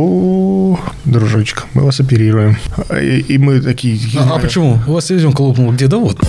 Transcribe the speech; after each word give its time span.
О, 0.00 0.78
дружочек, 1.06 1.66
мы 1.74 1.82
вас 1.82 1.98
оперируем. 1.98 2.56
И, 3.02 3.18
и 3.18 3.36
мы 3.36 3.60
такие... 3.60 3.98
А, 4.16 4.36
а 4.36 4.38
почему? 4.38 4.78
У 4.86 4.92
вас 4.92 5.06
селезенка 5.06 5.40
лопнула 5.40 5.72
где? 5.72 5.88
Да 5.88 5.96
вот. 5.96 6.20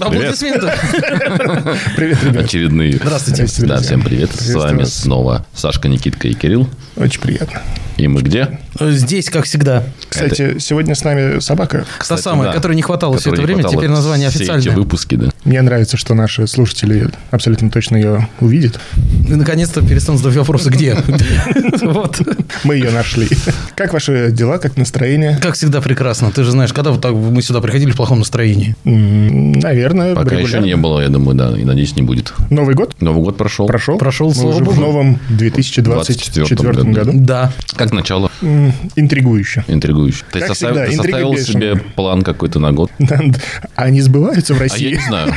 Аплодисменты. 0.00 0.72
Привет, 1.96 2.24
ребят. 2.24 2.44
Очередные. 2.46 2.94
Здравствуйте. 2.94 3.46
Да, 3.66 3.78
всем 3.78 4.02
привет. 4.02 4.32
С 4.34 4.54
вами 4.54 4.82
снова 4.84 5.46
Сашка, 5.54 5.86
Никитка 5.86 6.26
и 6.26 6.34
Кирилл. 6.34 6.68
Очень 6.96 7.20
приятно. 7.20 7.62
И 8.00 8.08
мы 8.08 8.22
где? 8.22 8.58
Здесь, 8.80 9.28
как 9.28 9.44
всегда. 9.44 9.84
Кстати, 10.08 10.58
сегодня 10.58 10.94
с 10.94 11.04
нами 11.04 11.38
собака. 11.40 11.84
Та 12.08 12.16
самая, 12.16 12.48
да. 12.48 12.54
которой 12.54 12.74
не 12.74 12.80
хватало 12.80 13.18
все 13.18 13.30
это 13.30 13.42
время, 13.42 13.62
теперь 13.62 13.90
название 13.90 14.30
все 14.30 14.38
официальное. 14.38 14.66
эти 14.68 14.74
выпуски, 14.74 15.16
да. 15.16 15.28
Мне 15.44 15.60
нравится, 15.60 15.98
что 15.98 16.14
наши 16.14 16.46
слушатели 16.46 17.08
абсолютно 17.30 17.70
точно 17.70 17.96
ее 17.96 18.28
увидят. 18.40 18.80
И 19.28 19.34
наконец-то 19.34 19.86
перестанут 19.86 20.20
задавать 20.22 20.38
вопросы, 20.38 20.70
где. 20.70 20.96
Вот. 21.82 22.20
Мы 22.64 22.76
ее 22.76 22.90
нашли. 22.90 23.28
Как 23.74 23.92
ваши 23.92 24.30
дела, 24.30 24.58
как 24.58 24.76
настроение? 24.76 25.38
Как 25.42 25.54
всегда 25.54 25.80
прекрасно. 25.80 26.30
Ты 26.30 26.44
же 26.44 26.52
знаешь, 26.52 26.72
когда 26.72 26.90
вот 26.92 27.00
так 27.00 27.12
мы 27.12 27.42
сюда 27.42 27.60
приходили 27.60 27.90
в 27.90 27.96
плохом 27.96 28.20
настроении. 28.20 28.76
Наверное, 28.84 30.14
Пока 30.14 30.36
еще 30.36 30.60
не 30.60 30.76
было, 30.76 31.00
я 31.00 31.08
думаю, 31.08 31.36
да, 31.36 31.58
и 31.58 31.64
надеюсь, 31.64 31.96
не 31.96 32.02
будет. 32.02 32.32
Новый 32.48 32.74
год 32.74 32.94
Новый 33.00 33.22
год 33.22 33.36
прошел. 33.36 33.66
прошел? 33.66 33.98
Прошел, 33.98 34.28
Мы 34.28 34.34
слава 34.34 34.64
в 34.64 34.78
новом 34.78 35.18
2024 35.30 36.72
году. 36.72 36.92
году. 36.92 37.10
Да. 37.14 37.52
Как 37.76 37.89
начало? 37.92 38.30
М, 38.42 38.72
Интригующе. 38.96 39.64
Интригующе. 39.68 40.24
Ты, 40.32 40.40
Как 40.40 40.48
составил, 40.48 40.74
всегда, 40.76 40.86
ты 40.86 40.94
интрига 40.94 41.18
составил 41.18 41.32
бешеная. 41.34 41.74
себе 41.74 41.84
план 41.96 42.22
какой-то 42.22 42.58
на 42.58 42.72
год? 42.72 42.90
А 43.76 43.82
Они 43.84 44.00
сбываются 44.00 44.54
в 44.54 44.60
А 44.60 44.64
я 44.64 44.68
России? 44.70 44.94
не 44.94 45.00
знаю. 45.00 45.34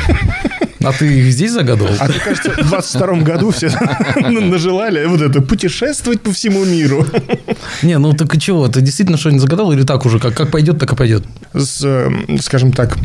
А 0.86 0.92
ты 0.92 1.06
их 1.20 1.32
здесь 1.32 1.52
загадывал? 1.54 1.92
А 2.00 2.08
ты, 2.10 2.20
кажется, 2.20 2.52
в 2.52 2.68
22 2.68 3.14
году 3.22 3.52
все 3.52 3.70
нажелали 4.30 5.06
вот 5.06 5.22
это 5.22 5.42
путешествовать 5.42 6.22
по 6.22 6.34
всему 6.34 6.66
миру. 6.66 7.06
Не, 7.84 7.98
ну 8.00 8.12
так 8.14 8.36
и 8.36 8.40
чего? 8.40 8.68
Ты 8.68 8.82
действительно 8.82 9.18
что-нибудь 9.18 9.42
загадал 9.44 9.72
или 9.72 9.84
так 9.84 10.06
уже? 10.06 10.20
Как, 10.20 10.34
как 10.36 10.52
пойдет, 10.52 10.80
так 10.80 10.92
и 10.92 10.96
пойдет. 10.96 11.24
С, 11.54 11.82
э, 11.86 12.10
скажем 12.42 12.74
так, 12.74 12.98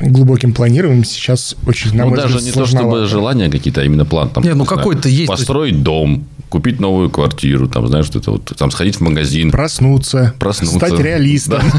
глубоким 0.00 0.52
планированием 0.52 1.04
сейчас 1.04 1.56
очень, 1.66 1.94
на 1.96 2.04
Ну, 2.04 2.10
мой 2.10 2.18
даже 2.18 2.36
взгляд, 2.36 2.44
не 2.44 2.50
то, 2.60 2.66
чтобы 2.66 2.80
сложновато. 2.82 3.06
желания 3.06 3.50
какие-то, 3.50 3.80
а 3.80 3.84
именно 3.84 4.04
план. 4.04 4.28
Там, 4.28 4.42
Не, 4.44 4.54
ну, 4.54 4.64
какой-то 4.66 5.08
есть, 5.08 5.26
то 5.26 5.32
есть- 5.32 5.46
Построить 5.46 5.82
дом, 5.82 6.26
купить 6.52 6.80
новую 6.80 7.08
квартиру, 7.08 7.66
там, 7.66 7.88
знаешь, 7.88 8.04
что 8.04 8.18
это 8.18 8.30
вот, 8.32 8.52
там, 8.58 8.70
сходить 8.70 8.96
в 8.96 9.00
магазин. 9.00 9.50
Проснуться, 9.50 10.34
Проснуться. 10.38 10.76
стать 10.76 11.00
реалистом. 11.00 11.62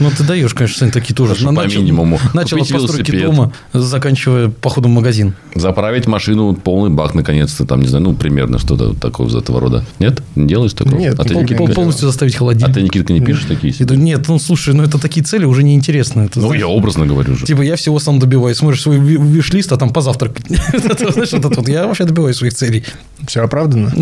Ну, 0.00 0.10
ты 0.10 0.24
даешь, 0.24 0.52
конечно, 0.54 0.78
Сань, 0.78 0.90
такие 0.90 1.14
тоже. 1.14 1.34
По 1.44 1.66
минимуму. 1.66 2.18
Начал 2.34 2.60
от 2.60 2.68
постройки 2.68 3.12
дома, 3.22 3.52
заканчивая 3.72 4.48
походом 4.48 4.92
в 4.92 4.94
магазин. 4.94 5.34
Заправить 5.54 6.06
машину 6.06 6.54
полный 6.54 6.90
бак, 6.90 7.14
наконец-то, 7.14 7.66
там, 7.66 7.80
не 7.82 7.86
знаю, 7.86 8.04
ну, 8.04 8.14
примерно 8.14 8.58
что-то 8.58 8.94
такого 8.94 9.28
из 9.28 9.36
этого 9.36 9.60
рода. 9.60 9.84
Нет? 10.00 10.22
Не 10.34 10.48
делаешь 10.48 10.72
такого? 10.72 10.98
Нет, 10.98 11.20
а 11.20 11.24
ты, 11.24 11.34
полностью 11.54 12.06
заставить 12.08 12.34
а 12.34 12.38
холодильник. 12.38 12.74
ты, 12.74 12.82
Никитка, 12.82 13.12
не 13.12 13.20
пишешь 13.20 13.44
такие? 13.44 13.72
Нет, 13.96 14.26
ну 14.28 14.38
слушай, 14.38 14.74
ну 14.74 14.82
это 14.82 14.98
такие 14.98 15.24
цели 15.24 15.44
уже 15.44 15.62
неинтересны. 15.62 16.22
Это, 16.22 16.40
Ну, 16.40 16.46
знаешь, 16.46 16.62
я 16.62 16.68
образно 16.68 17.06
говорю 17.06 17.36
же. 17.36 17.46
Типа 17.46 17.62
я 17.62 17.76
всего 17.76 18.00
сам 18.00 18.18
добиваюсь. 18.18 18.56
Смотришь 18.56 18.82
свой 18.82 18.98
ви- 18.98 19.18
виш-лист, 19.18 19.70
а 19.72 19.76
там 19.76 19.90
позавтракать. 19.90 20.46
Знаешь, 20.48 21.32
вот. 21.32 21.68
Я 21.68 21.86
вообще 21.86 22.04
добиваюсь 22.04 22.36
своих 22.36 22.54
целей. 22.54 22.84
Все 23.26 23.41
оправдано. 23.44 23.92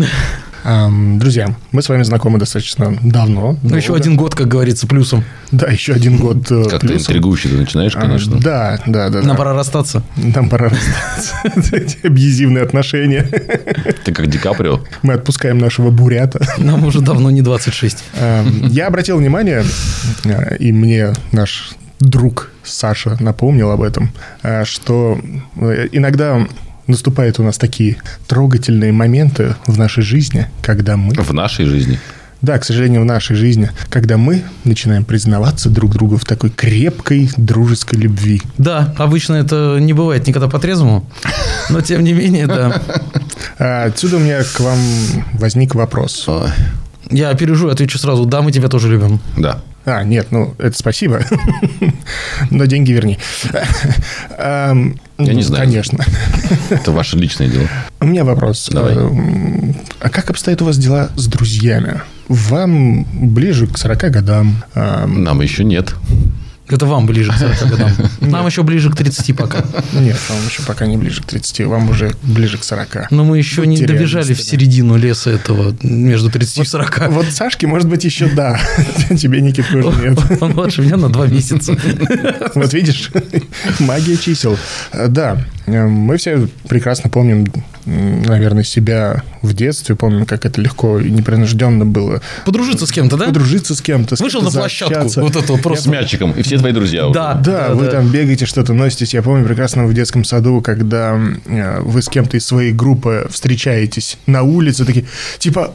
Ам, 0.63 1.17
Друзья, 1.17 1.55
мы 1.71 1.81
с 1.81 1.89
вами 1.89 2.03
знакомы 2.03 2.37
достаточно 2.37 2.95
давно. 3.01 3.57
Ну, 3.63 3.75
еще 3.75 3.95
один 3.95 4.15
год, 4.15 4.35
как 4.35 4.47
говорится, 4.47 4.85
плюсом. 4.85 5.23
Да, 5.51 5.65
еще 5.67 5.93
один 5.93 6.17
год 6.17 6.51
э, 6.51 6.65
Как-то 6.69 6.93
интригующе 6.93 7.49
ты 7.49 7.55
начинаешь, 7.55 7.95
А, 7.95 8.01
конечно. 8.01 8.39
Да, 8.39 8.79
да, 8.85 9.09
да. 9.09 9.23
Нам 9.23 9.35
пора 9.35 9.53
расстаться. 9.55 10.03
Нам 10.17 10.49
пора 10.49 10.69
расстаться. 10.69 11.33
Эти 11.75 12.05
Абьюзивные 12.05 12.63
отношения. 12.63 13.23
Ты 14.03 14.13
как 14.13 14.27
Ди 14.27 14.37
Каприо. 14.37 14.81
Мы 15.01 15.13
отпускаем 15.13 15.57
нашего 15.57 15.89
бурята. 15.89 16.45
Нам 16.59 16.85
уже 16.85 17.01
давно 17.01 17.31
не 17.31 17.41
26. 17.41 18.03
Эм, 18.19 18.67
Я 18.67 18.85
обратил 18.85 19.17
внимание, 19.17 19.63
э, 20.25 20.57
и 20.57 20.71
мне 20.71 21.13
наш 21.31 21.71
друг 21.99 22.51
Саша 22.63 23.17
напомнил 23.19 23.71
об 23.71 23.81
этом, 23.81 24.11
э, 24.43 24.63
что 24.65 25.19
иногда 25.91 26.45
наступают 26.91 27.39
у 27.39 27.43
нас 27.43 27.57
такие 27.57 27.97
трогательные 28.27 28.91
моменты 28.91 29.55
в 29.67 29.77
нашей 29.77 30.03
жизни, 30.03 30.47
когда 30.61 30.95
мы, 30.97 31.13
В 31.15 31.33
нашей 31.33 31.65
жизни. 31.65 31.99
да, 32.41 32.57
к 32.59 32.65
сожалению, 32.65 33.01
в 33.01 33.05
нашей 33.05 33.35
жизни, 33.35 33.69
когда 33.89 34.17
мы 34.17 34.43
начинаем 34.63 35.03
признаваться 35.05 35.69
друг 35.69 35.91
другу 35.93 36.17
в 36.17 36.25
такой 36.25 36.49
крепкой 36.49 37.29
дружеской 37.37 37.99
любви. 37.99 38.41
Да, 38.57 38.93
обычно 38.97 39.35
это 39.35 39.77
не 39.79 39.93
бывает 39.93 40.27
никогда 40.27 40.47
по-трезвому. 40.47 41.09
Но 41.69 41.81
тем 41.81 42.03
не 42.03 42.13
менее, 42.13 42.47
да. 42.47 42.81
А 43.59 43.85
Отсюда 43.85 44.17
у 44.17 44.19
меня 44.19 44.43
к 44.43 44.59
вам 44.59 44.77
возник 45.33 45.75
вопрос. 45.75 46.27
Я 47.09 47.29
опережу 47.29 47.69
и 47.69 47.71
отвечу 47.71 47.97
сразу. 47.99 48.25
Да, 48.25 48.41
мы 48.41 48.51
тебя 48.51 48.67
тоже 48.69 48.89
любим. 48.89 49.19
Да. 49.37 49.61
А, 49.83 50.03
нет, 50.03 50.27
ну, 50.31 50.53
это 50.59 50.77
спасибо. 50.77 51.21
Но 52.51 52.65
деньги 52.65 52.91
верни. 52.91 53.17
Я 55.25 55.33
не 55.33 55.43
знаю. 55.43 55.63
Конечно. 55.65 56.03
Это 56.69 56.91
ваше 56.91 57.17
личное 57.17 57.47
дело. 57.47 57.67
У 57.99 58.05
меня 58.05 58.23
вопрос. 58.23 58.69
Давай. 58.71 58.95
Эм, 58.95 59.75
А 59.99 60.09
как 60.09 60.29
обстоят 60.29 60.61
у 60.61 60.65
вас 60.65 60.77
дела 60.77 61.09
с 61.15 61.27
друзьями? 61.27 62.01
Вам 62.27 63.03
ближе 63.33 63.67
к 63.67 63.77
40 63.77 64.09
годам. 64.11 64.63
Нам 64.75 65.41
еще 65.41 65.63
нет. 65.63 65.93
Это 66.71 66.85
вам 66.85 67.05
ближе 67.05 67.31
к 67.31 67.37
40 67.37 67.69
годам. 67.69 67.91
Нам 68.21 68.45
еще 68.45 68.63
ближе 68.63 68.89
к 68.89 68.95
30 68.95 69.35
пока. 69.35 69.59
Нет, 69.93 70.17
вам 70.29 70.39
еще 70.47 70.63
пока 70.63 70.85
не 70.85 70.97
ближе 70.97 71.21
к 71.21 71.25
30, 71.25 71.65
вам 71.65 71.89
уже 71.89 72.15
ближе 72.23 72.57
к 72.57 72.63
40. 72.63 73.11
Но 73.11 73.25
мы 73.25 73.37
еще 73.37 73.67
не 73.67 73.85
добежали 73.85 74.33
в 74.33 74.41
середину 74.41 74.97
леса 74.97 75.31
этого 75.31 75.75
между 75.83 76.31
30 76.31 76.59
и 76.59 76.65
40. 76.65 77.09
Вот 77.09 77.25
Сашке, 77.25 77.67
может 77.67 77.89
быть, 77.89 78.03
еще 78.05 78.27
да. 78.29 78.59
Тебе, 79.09 79.41
Никит, 79.41 79.67
тоже 79.69 80.09
нет. 80.09 80.19
Он 80.41 80.51
младше 80.51 80.81
меня 80.81 80.97
на 80.97 81.09
два 81.09 81.27
месяца. 81.27 81.77
Вот 82.55 82.73
видишь, 82.73 83.11
магия 83.79 84.17
чисел. 84.17 84.57
Да, 84.93 85.37
мы 85.67 86.17
все 86.17 86.47
прекрасно 86.67 87.09
помним, 87.09 87.45
наверное, 87.85 88.63
себя 88.63 89.23
в 89.41 89.53
детстве, 89.53 89.95
помним, 89.95 90.25
как 90.25 90.45
это 90.45 90.61
легко 90.61 90.99
и 90.99 91.09
непринужденно 91.09 91.85
было. 91.85 92.21
Подружиться 92.45 92.85
с 92.85 92.91
кем-то, 92.91 93.17
да? 93.17 93.25
Подружиться 93.25 93.75
с 93.75 93.81
кем-то, 93.81 94.15
с 94.15 94.19
Вышел 94.19 94.41
кем-то 94.41 94.55
на 94.55 94.59
площадку. 94.61 95.21
Вот 95.21 95.35
это 95.35 95.51
вот 95.51 95.59
С 95.59 95.63
просто. 95.63 95.89
мячиком. 95.89 96.31
И 96.31 96.41
все 96.41 96.57
твои 96.57 96.71
друзья. 96.71 97.05
уже. 97.05 97.13
Да, 97.13 97.33
Да, 97.33 97.73
вы 97.73 97.87
там 97.87 98.07
бегаете, 98.09 98.45
что-то 98.45 98.73
носитесь. 98.73 99.13
Я 99.13 99.21
помню 99.21 99.45
прекрасно 99.45 99.85
в 99.85 99.93
детском 99.93 100.23
саду, 100.23 100.61
когда 100.61 101.19
э, 101.45 101.79
вы 101.81 102.01
с 102.01 102.09
кем-то 102.09 102.37
из 102.37 102.45
своей 102.45 102.71
группы 102.71 103.27
встречаетесь 103.29 104.17
на 104.25 104.43
улице, 104.43 104.85
такие, 104.85 105.05
типа, 105.39 105.73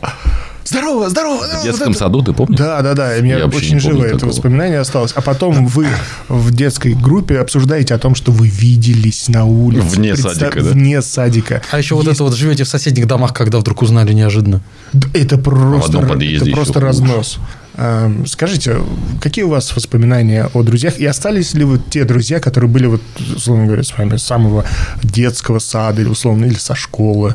здорово, 0.67 1.09
здорово. 1.11 1.45
В 1.61 1.65
детском 1.65 1.95
саду, 1.95 2.23
ты 2.23 2.33
помнишь? 2.33 2.59
Да, 2.59 2.83
да, 2.83 2.95
да. 2.95 3.17
И 3.17 3.23
мне 3.23 3.33
Я 3.33 3.45
вообще 3.45 3.59
очень 3.59 3.75
не 3.77 3.81
помню 3.81 3.97
живо 3.97 4.05
это 4.07 4.15
такого. 4.15 4.31
воспоминание 4.33 4.81
осталось. 4.81 5.13
А 5.15 5.21
потом 5.21 5.67
вы 5.67 5.87
в 6.29 6.53
детской 6.55 6.95
группе 6.95 7.39
обсуждаете 7.39 7.95
о 7.95 7.99
том, 7.99 8.15
что 8.15 8.33
вы 8.33 8.49
виделись 8.49 9.29
на 9.29 9.45
улице. 9.45 9.87
Вне 9.87 10.13
Представ- 10.15 10.35
садика, 10.39 10.63
да? 10.63 10.71
Вне 10.71 11.03
садика. 11.03 11.63
А 11.71 11.79
еще 11.79 11.95
вот 11.95 12.05
Есть- 12.05 12.17
это 12.17 12.25
вот 12.25 12.35
живете 12.35 12.65
в 12.65 12.69
соседних 12.69 13.07
домах, 13.07 13.33
когда 13.33 13.59
вдруг 13.59 13.83
узнали 13.83 14.13
неожиданно. 14.13 14.61
Да, 14.93 15.09
Это 15.15 15.39
просто, 15.39 15.99
одном 15.99 16.09
подъезде 16.09 16.51
это 16.51 16.57
просто 16.57 16.81
разнос. 16.81 17.39
Эм, 17.77 18.27
Скажите, 18.27 18.79
какие 19.21 19.45
у 19.45 19.51
вас 19.51 19.75
воспоминания 19.77 20.49
о 20.55 20.63
друзьях? 20.63 20.99
И 20.99 21.05
остались 21.05 21.55
ли 21.55 21.65
вот 21.65 21.91
те 21.91 22.05
друзья, 22.05 22.41
которые 22.41 22.71
были, 22.71 22.87
вот, 22.87 23.03
условно 23.35 23.67
говоря, 23.67 23.83
с 23.83 23.97
вами 23.97 24.17
с 24.17 24.23
самого 24.23 24.65
детского 25.03 25.59
сада, 25.59 26.01
или 26.01 26.09
условно, 26.09 26.47
или 26.47 26.55
со 26.55 26.75
школы, 26.75 27.35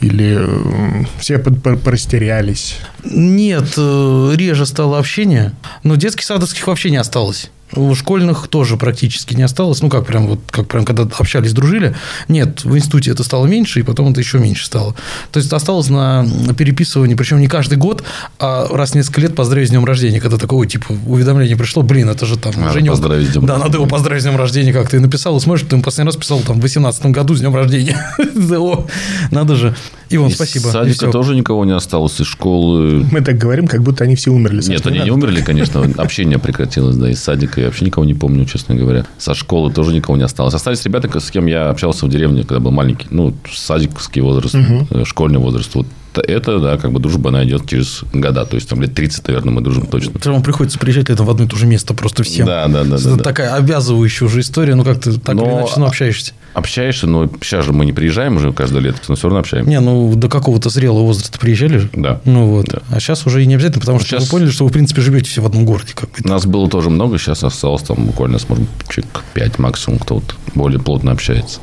или 0.00 0.36
эм, 0.36 1.08
все 1.18 1.38
порастерялись? 1.38 2.76
Нет, 3.04 3.74
э, 3.76 4.32
реже 4.36 4.66
стало 4.66 4.98
общение, 4.98 5.52
но 5.82 5.96
детских 5.96 6.24
садовских 6.24 6.66
вообще 6.66 6.90
не 6.90 6.98
осталось. 6.98 7.50
У 7.74 7.94
школьных 7.94 8.48
тоже 8.48 8.76
практически 8.76 9.34
не 9.34 9.42
осталось. 9.42 9.82
Ну, 9.82 9.88
как 9.88 10.06
прям 10.06 10.26
вот, 10.26 10.40
как 10.50 10.68
прям 10.68 10.84
когда 10.84 11.02
общались, 11.02 11.52
дружили. 11.52 11.94
Нет, 12.28 12.64
в 12.64 12.76
институте 12.76 13.10
это 13.12 13.22
стало 13.22 13.46
меньше, 13.46 13.80
и 13.80 13.82
потом 13.82 14.10
это 14.10 14.20
еще 14.20 14.38
меньше 14.38 14.66
стало. 14.66 14.94
То 15.32 15.38
есть 15.38 15.52
осталось 15.52 15.88
на 15.88 16.26
переписывание, 16.56 17.16
причем 17.16 17.40
не 17.40 17.48
каждый 17.48 17.78
год, 17.78 18.02
а 18.38 18.68
раз 18.70 18.92
в 18.92 18.94
несколько 18.94 19.20
лет 19.20 19.34
поздравить 19.34 19.68
с 19.68 19.70
днем 19.70 19.84
рождения, 19.84 20.20
когда 20.20 20.36
такое, 20.36 20.66
типа, 20.66 20.92
уведомление 21.06 21.56
пришло, 21.56 21.82
блин, 21.82 22.08
это 22.08 22.26
же 22.26 22.36
там 22.36 22.52
Надо 22.56 22.72
Женек. 22.72 22.90
поздравить 22.90 23.32
Да, 23.32 23.58
надо 23.58 23.78
его 23.78 23.86
поздравить 23.86 24.22
с 24.22 24.26
днем 24.26 24.36
рождения, 24.36 24.72
как 24.72 24.88
ты 24.88 25.00
написал, 25.00 25.36
и 25.36 25.40
смотришь, 25.40 25.66
ты 25.68 25.76
ему 25.76 25.82
последний 25.82 26.08
раз 26.08 26.16
писал 26.16 26.40
там 26.40 26.58
в 26.58 26.62
18 26.62 27.06
году 27.06 27.34
с 27.34 27.40
днем 27.40 27.54
рождения. 27.54 27.98
Надо 29.30 29.56
же. 29.56 29.76
Иван, 30.10 30.28
Из 30.28 30.34
спасибо. 30.34 30.68
И 30.68 30.72
садика 30.72 31.10
тоже 31.10 31.36
никого 31.36 31.64
не 31.64 31.72
осталось. 31.72 32.20
Из 32.20 32.26
школы... 32.26 33.06
Мы 33.10 33.20
так 33.20 33.38
говорим, 33.38 33.68
как 33.68 33.82
будто 33.82 34.04
они 34.04 34.16
все 34.16 34.30
умерли. 34.30 34.62
Нет, 34.66 34.84
они 34.86 34.98
не 34.98 35.10
умерли, 35.10 35.40
конечно. 35.40 35.82
Общение 35.96 36.38
прекратилось, 36.38 36.96
да, 36.96 37.08
из 37.10 37.22
садика. 37.22 37.60
Я 37.60 37.66
вообще 37.68 37.84
никого 37.84 38.04
не 38.04 38.14
помню, 38.14 38.44
честно 38.44 38.74
говоря. 38.74 39.06
Со 39.18 39.34
школы 39.34 39.72
тоже 39.72 39.92
никого 39.92 40.16
не 40.16 40.24
осталось. 40.24 40.54
Остались 40.54 40.84
ребята, 40.84 41.20
с 41.20 41.30
кем 41.30 41.46
я 41.46 41.70
общался 41.70 42.06
в 42.06 42.08
деревне, 42.08 42.42
когда 42.42 42.58
был 42.58 42.72
маленький. 42.72 43.06
Ну, 43.10 43.34
садиковский 43.52 44.20
возраст, 44.20 44.54
э, 44.54 45.04
школьный 45.04 45.38
возраст. 45.38 45.74
Вот 45.74 45.86
это, 46.14 46.58
да, 46.58 46.76
как 46.76 46.90
бы 46.90 46.98
дружба, 46.98 47.30
она 47.30 47.44
идет 47.44 47.68
через 47.68 48.02
года. 48.12 48.44
То 48.44 48.56
есть, 48.56 48.68
там 48.68 48.82
лет 48.82 48.92
30, 48.94 49.28
наверное, 49.28 49.54
мы 49.54 49.60
дружим 49.60 49.86
точно. 49.86 50.12
Вам 50.24 50.42
приходится 50.42 50.78
приезжать 50.78 51.08
летом 51.08 51.26
в 51.26 51.30
одно 51.30 51.44
и 51.44 51.48
то 51.48 51.56
же 51.56 51.66
место 51.66 51.94
просто 51.94 52.24
всем. 52.24 52.46
Да, 52.46 52.66
да, 52.66 52.82
да, 52.84 52.96
Это 52.96 53.10
да, 53.10 53.16
да. 53.16 53.22
такая 53.22 53.54
обязывающая 53.54 54.26
уже 54.26 54.40
история, 54.40 54.74
ну 54.74 54.84
как 54.84 55.00
ты 55.00 55.12
так 55.18 55.36
или 55.36 55.44
Но- 55.44 55.60
иначе 55.60 55.72
ну, 55.76 55.86
общаешься. 55.86 56.32
Общаешься, 56.52 57.06
но 57.06 57.30
сейчас 57.42 57.64
же 57.64 57.72
мы 57.72 57.86
не 57.86 57.92
приезжаем 57.92 58.36
уже 58.36 58.52
каждое 58.52 58.80
лето, 58.80 58.98
но 59.08 59.14
все 59.14 59.24
равно 59.28 59.38
общаемся. 59.40 59.70
Не, 59.70 59.80
ну 59.80 60.14
до 60.16 60.28
какого-то 60.28 60.68
зрелого 60.68 61.04
возраста 61.04 61.38
приезжали 61.38 61.78
же. 61.78 61.90
Да. 61.92 62.20
Ну 62.24 62.46
вот. 62.46 62.66
Да. 62.68 62.80
А 62.90 62.98
сейчас 63.00 63.26
уже 63.26 63.42
и 63.42 63.46
не 63.46 63.54
обязательно, 63.54 63.80
потому 63.80 64.00
что 64.00 64.08
Сейчас- 64.08 64.24
вы 64.24 64.30
поняли, 64.30 64.50
что 64.50 64.64
вы, 64.64 64.70
в 64.70 64.72
принципе, 64.72 65.00
живете 65.00 65.30
все 65.30 65.42
в 65.42 65.46
одном 65.46 65.64
городе. 65.64 65.92
Как 65.94 66.10
бы. 66.10 66.16
Нас 66.28 66.46
было 66.46 66.68
тоже 66.68 66.90
много, 66.90 67.18
сейчас 67.18 67.44
осталось 67.44 67.82
там 67.82 68.04
буквально, 68.06 68.38
может, 68.48 68.64
человек 68.88 69.22
5 69.34 69.58
максимум, 69.58 69.98
кто 70.00 70.16
вот 70.16 70.34
более 70.54 70.80
плотно 70.80 71.12
общается. 71.12 71.60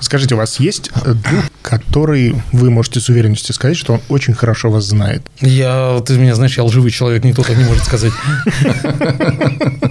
Скажите, 0.00 0.34
у 0.34 0.38
вас 0.38 0.58
есть 0.60 0.90
э, 1.04 1.12
друг, 1.12 1.44
который 1.62 2.34
вы 2.52 2.70
можете 2.70 3.00
с 3.00 3.08
уверенностью 3.08 3.54
сказать, 3.54 3.76
что 3.76 3.94
он 3.94 4.00
очень 4.08 4.34
хорошо 4.34 4.70
вас 4.70 4.84
знает? 4.84 5.22
Я, 5.40 6.00
ты 6.04 6.14
меня 6.18 6.34
знаешь, 6.34 6.56
я 6.56 6.64
лживый 6.64 6.90
человек, 6.90 7.24
никто 7.24 7.42
так 7.42 7.56
не 7.56 7.64
может 7.64 7.84
сказать. 7.84 8.12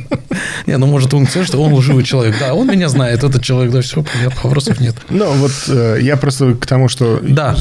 Не, 0.65 0.77
ну 0.77 0.87
может 0.87 1.13
он 1.13 1.27
сказать, 1.27 1.47
что 1.47 1.61
он 1.61 1.73
лживый 1.73 2.03
человек. 2.03 2.35
Да, 2.39 2.53
он 2.53 2.67
меня 2.67 2.89
знает, 2.89 3.23
этот 3.23 3.43
человек, 3.43 3.71
да, 3.71 3.81
все, 3.81 4.01
понятно, 4.01 4.22
вопросов 4.43 4.79
нет. 4.79 4.95
Ну, 5.09 5.31
вот 5.33 5.51
э, 5.67 5.97
я 6.01 6.17
просто 6.17 6.53
к 6.53 6.65
тому, 6.65 6.87
что 6.89 7.19
Да. 7.21 7.55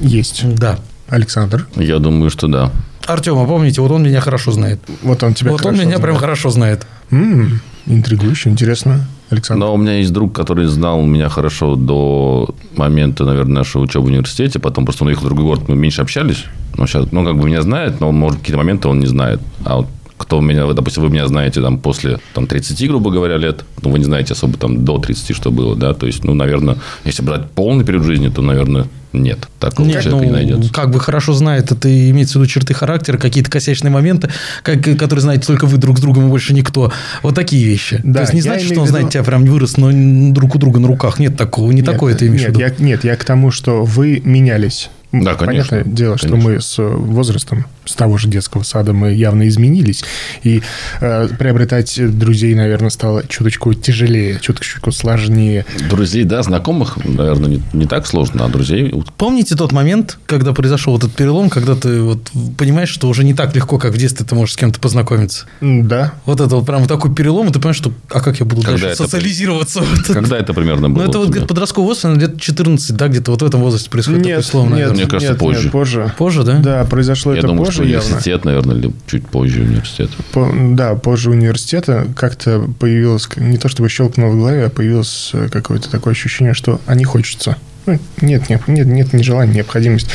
есть. 0.00 0.42
Да. 0.58 0.78
Александр, 1.08 1.66
Я 1.76 1.98
думаю, 1.98 2.30
что 2.30 2.48
да. 2.48 2.72
Артем, 3.06 3.38
а 3.38 3.46
помните, 3.46 3.80
вот 3.80 3.92
он 3.92 4.02
меня 4.02 4.20
хорошо 4.20 4.50
знает. 4.50 4.80
вот 5.02 5.22
он 5.22 5.34
тебя 5.34 5.52
вот 5.52 5.64
он 5.64 5.74
меня 5.74 5.98
прям 5.98 6.00
знает. 6.00 6.18
хорошо 6.18 6.50
знает. 6.50 6.86
М, 7.12 7.60
интригующе, 7.86 8.50
интересно. 8.50 9.06
Александр. 9.30 9.64
Но 9.66 9.74
у 9.74 9.76
меня 9.76 9.98
есть 9.98 10.12
друг, 10.12 10.32
который 10.34 10.66
знал 10.66 11.00
меня 11.02 11.28
хорошо 11.28 11.76
до 11.76 12.48
момента, 12.76 13.24
наверное, 13.24 13.56
нашей 13.56 13.82
учебы 13.82 14.06
в 14.06 14.08
университете. 14.08 14.58
Потом 14.58 14.84
просто 14.84 15.04
он 15.04 15.08
уехал 15.08 15.22
в 15.24 15.26
другой 15.26 15.44
город, 15.44 15.68
мы 15.68 15.76
меньше 15.76 16.02
общались. 16.02 16.44
Но 16.76 16.86
сейчас, 16.86 17.06
ну, 17.12 17.24
как 17.24 17.36
бы 17.38 17.46
меня 17.46 17.62
знает, 17.62 18.00
но, 18.00 18.10
может, 18.12 18.38
какие-то 18.40 18.58
моменты 18.58 18.88
он 18.88 18.98
не 19.00 19.06
знает. 19.06 19.40
А 19.64 19.76
вот 19.78 19.86
кто 20.26 20.40
меня, 20.40 20.66
допустим, 20.72 21.04
вы 21.04 21.10
меня 21.10 21.28
знаете 21.28 21.60
там 21.62 21.78
после 21.78 22.18
там, 22.34 22.46
30, 22.48 22.88
грубо 22.88 23.10
говоря, 23.12 23.36
лет, 23.36 23.64
ну, 23.82 23.90
вы 23.90 23.98
не 23.98 24.04
знаете 24.04 24.32
особо 24.34 24.58
там 24.58 24.84
до 24.84 24.98
30, 24.98 25.36
что 25.36 25.50
было, 25.52 25.76
да, 25.76 25.94
то 25.94 26.06
есть, 26.06 26.24
ну, 26.24 26.34
наверное, 26.34 26.78
если 27.04 27.22
брать 27.22 27.48
полный 27.50 27.84
период 27.84 28.04
жизни, 28.04 28.28
то, 28.28 28.42
наверное, 28.42 28.86
нет, 29.12 29.48
такого 29.60 29.86
Нет, 29.86 30.02
человека 30.02 30.24
не 30.26 30.30
ну, 30.30 30.36
найдется. 30.36 30.72
как 30.74 30.90
бы 30.90 31.00
хорошо 31.00 31.32
знает, 31.32 31.70
это 31.72 31.88
имеется 32.10 32.38
в 32.38 32.42
виду 32.42 32.50
черты 32.50 32.74
характера, 32.74 33.16
какие-то 33.16 33.50
косячные 33.50 33.90
моменты, 33.90 34.28
как, 34.62 34.82
которые 34.98 35.20
знаете 35.22 35.46
только 35.46 35.66
вы 35.66 35.78
друг 35.78 35.98
с 35.98 36.00
другом 36.02 36.26
и 36.26 36.28
больше 36.28 36.52
никто. 36.52 36.92
Вот 37.22 37.34
такие 37.34 37.64
вещи. 37.64 38.00
Да, 38.04 38.14
То 38.14 38.20
есть 38.22 38.34
не 38.34 38.42
значит, 38.42 38.66
что 38.66 38.80
он 38.80 38.86
в 38.86 38.88
виду- 38.88 38.98
знает 38.98 39.10
тебя 39.12 39.22
прям 39.22 39.44
вырос, 39.44 39.76
но 39.78 39.90
друг 40.32 40.56
у 40.56 40.58
друга 40.58 40.80
на 40.80 40.88
руках. 40.88 41.18
Нет 41.18 41.36
такого, 41.36 41.70
не 41.70 41.76
Нет, 41.76 41.86
такое 41.86 42.14
ты 42.14 42.26
имеешь 42.26 42.42
в 42.42 42.44
нет, 42.48 42.50
виду. 42.50 42.60
Я, 42.60 42.74
нет, 42.84 43.04
я 43.04 43.16
к 43.16 43.24
тому, 43.24 43.50
что 43.52 43.84
вы 43.84 44.20
менялись. 44.24 44.90
Да, 45.12 45.34
конечно, 45.34 45.76
Понятное 45.76 45.94
дело, 45.94 46.18
что 46.18 46.28
конечно. 46.28 46.50
мы 46.50 46.60
с 46.60 46.76
возрастом, 46.78 47.64
с 47.86 47.94
того 47.94 48.18
же 48.18 48.28
детского 48.28 48.62
сада 48.62 48.92
мы 48.92 49.12
явно 49.12 49.48
изменились. 49.48 50.04
И 50.42 50.62
э, 51.00 51.28
приобретать 51.38 52.18
друзей, 52.18 52.54
наверное, 52.54 52.90
стало 52.90 53.26
чуточку 53.26 53.74
тяжелее, 53.74 54.38
чуточку 54.40 54.92
сложнее. 54.92 55.64
Друзей, 55.88 56.24
да, 56.24 56.42
знакомых, 56.42 56.98
наверное, 57.04 57.50
не, 57.50 57.62
не 57.72 57.86
так 57.86 58.06
сложно, 58.06 58.44
а 58.44 58.48
друзей 58.48 58.92
вот 58.92 59.12
Помните 59.16 59.56
тот 59.56 59.72
момент, 59.72 60.18
когда 60.26 60.52
произошел 60.52 60.92
вот 60.92 61.04
этот 61.04 61.16
перелом, 61.16 61.48
когда 61.48 61.74
ты 61.74 62.00
вот 62.00 62.30
понимаешь, 62.58 62.88
что 62.88 63.08
уже 63.08 63.24
не 63.24 63.34
так 63.34 63.54
легко, 63.54 63.78
как 63.78 63.92
в 63.92 63.98
детстве 63.98 64.26
ты 64.26 64.34
можешь 64.34 64.54
с 64.54 64.56
кем-то 64.56 64.80
познакомиться? 64.80 65.46
Да. 65.60 66.14
Вот 66.26 66.40
это 66.40 66.56
вот 66.56 66.66
прям 66.66 66.86
такой 66.86 67.14
перелом, 67.14 67.48
и 67.48 67.52
ты 67.52 67.58
понимаешь, 67.58 67.76
что 67.76 67.92
а 68.10 68.20
как 68.20 68.38
я 68.40 68.46
буду 68.46 68.62
Когда 68.62 68.78
дальше 68.78 68.86
это 68.86 69.04
социализироваться? 69.04 69.82
Вот 69.96 70.06
Когда 70.06 70.38
это 70.38 70.52
примерно 70.52 70.90
было? 70.90 71.04
Ну, 71.04 71.08
это 71.08 71.18
вот 71.18 71.28
где-то 71.30 71.46
подростковый 71.46 71.88
возраст, 71.88 72.20
лет 72.20 72.40
14, 72.40 72.96
да, 72.96 73.08
где-то 73.08 73.30
вот 73.30 73.42
в 73.42 73.44
этом 73.44 73.60
возрасте 73.60 73.88
происходит 73.88 74.24
такой 74.24 74.42
слом, 74.42 74.70
наверное. 74.70 74.96
Мне 74.96 75.06
кажется, 75.06 75.32
нет, 75.32 75.38
позже. 75.40 75.62
нет, 75.62 75.72
позже. 75.72 76.14
Позже, 76.18 76.42
да? 76.42 76.58
Да, 76.58 76.84
произошло 76.84 77.32
Я 77.32 77.38
это 77.38 77.48
думаю, 77.48 77.64
позже 77.76 77.82
что 77.82 77.92
явно. 77.92 78.06
университет, 78.08 78.44
наверное, 78.44 78.76
или 78.76 78.92
чуть 79.06 79.28
позже 79.28 79.62
университет. 79.62 80.10
По- 80.32 80.52
да, 80.52 80.94
позже 80.94 81.30
университета 81.30 82.06
как-то 82.16 82.68
появилось, 82.78 83.28
не 83.36 83.58
то 83.58 83.68
чтобы 83.68 83.88
щелкнуло 83.88 84.30
в 84.30 84.36
голове, 84.36 84.64
а 84.66 84.70
появилось 84.70 85.30
э, 85.32 85.48
какое-то 85.50 85.90
такое 85.90 86.12
ощущение, 86.12 86.54
что 86.54 86.80
а 86.86 86.94
не 86.94 87.04
хочется. 87.04 87.56
Ну, 87.86 87.98
Нет, 88.20 88.48
нет, 88.48 88.66
нет, 88.68 88.86
нет 88.86 89.12
ни 89.12 89.22
желания, 89.22 89.54
необходимость 89.54 90.08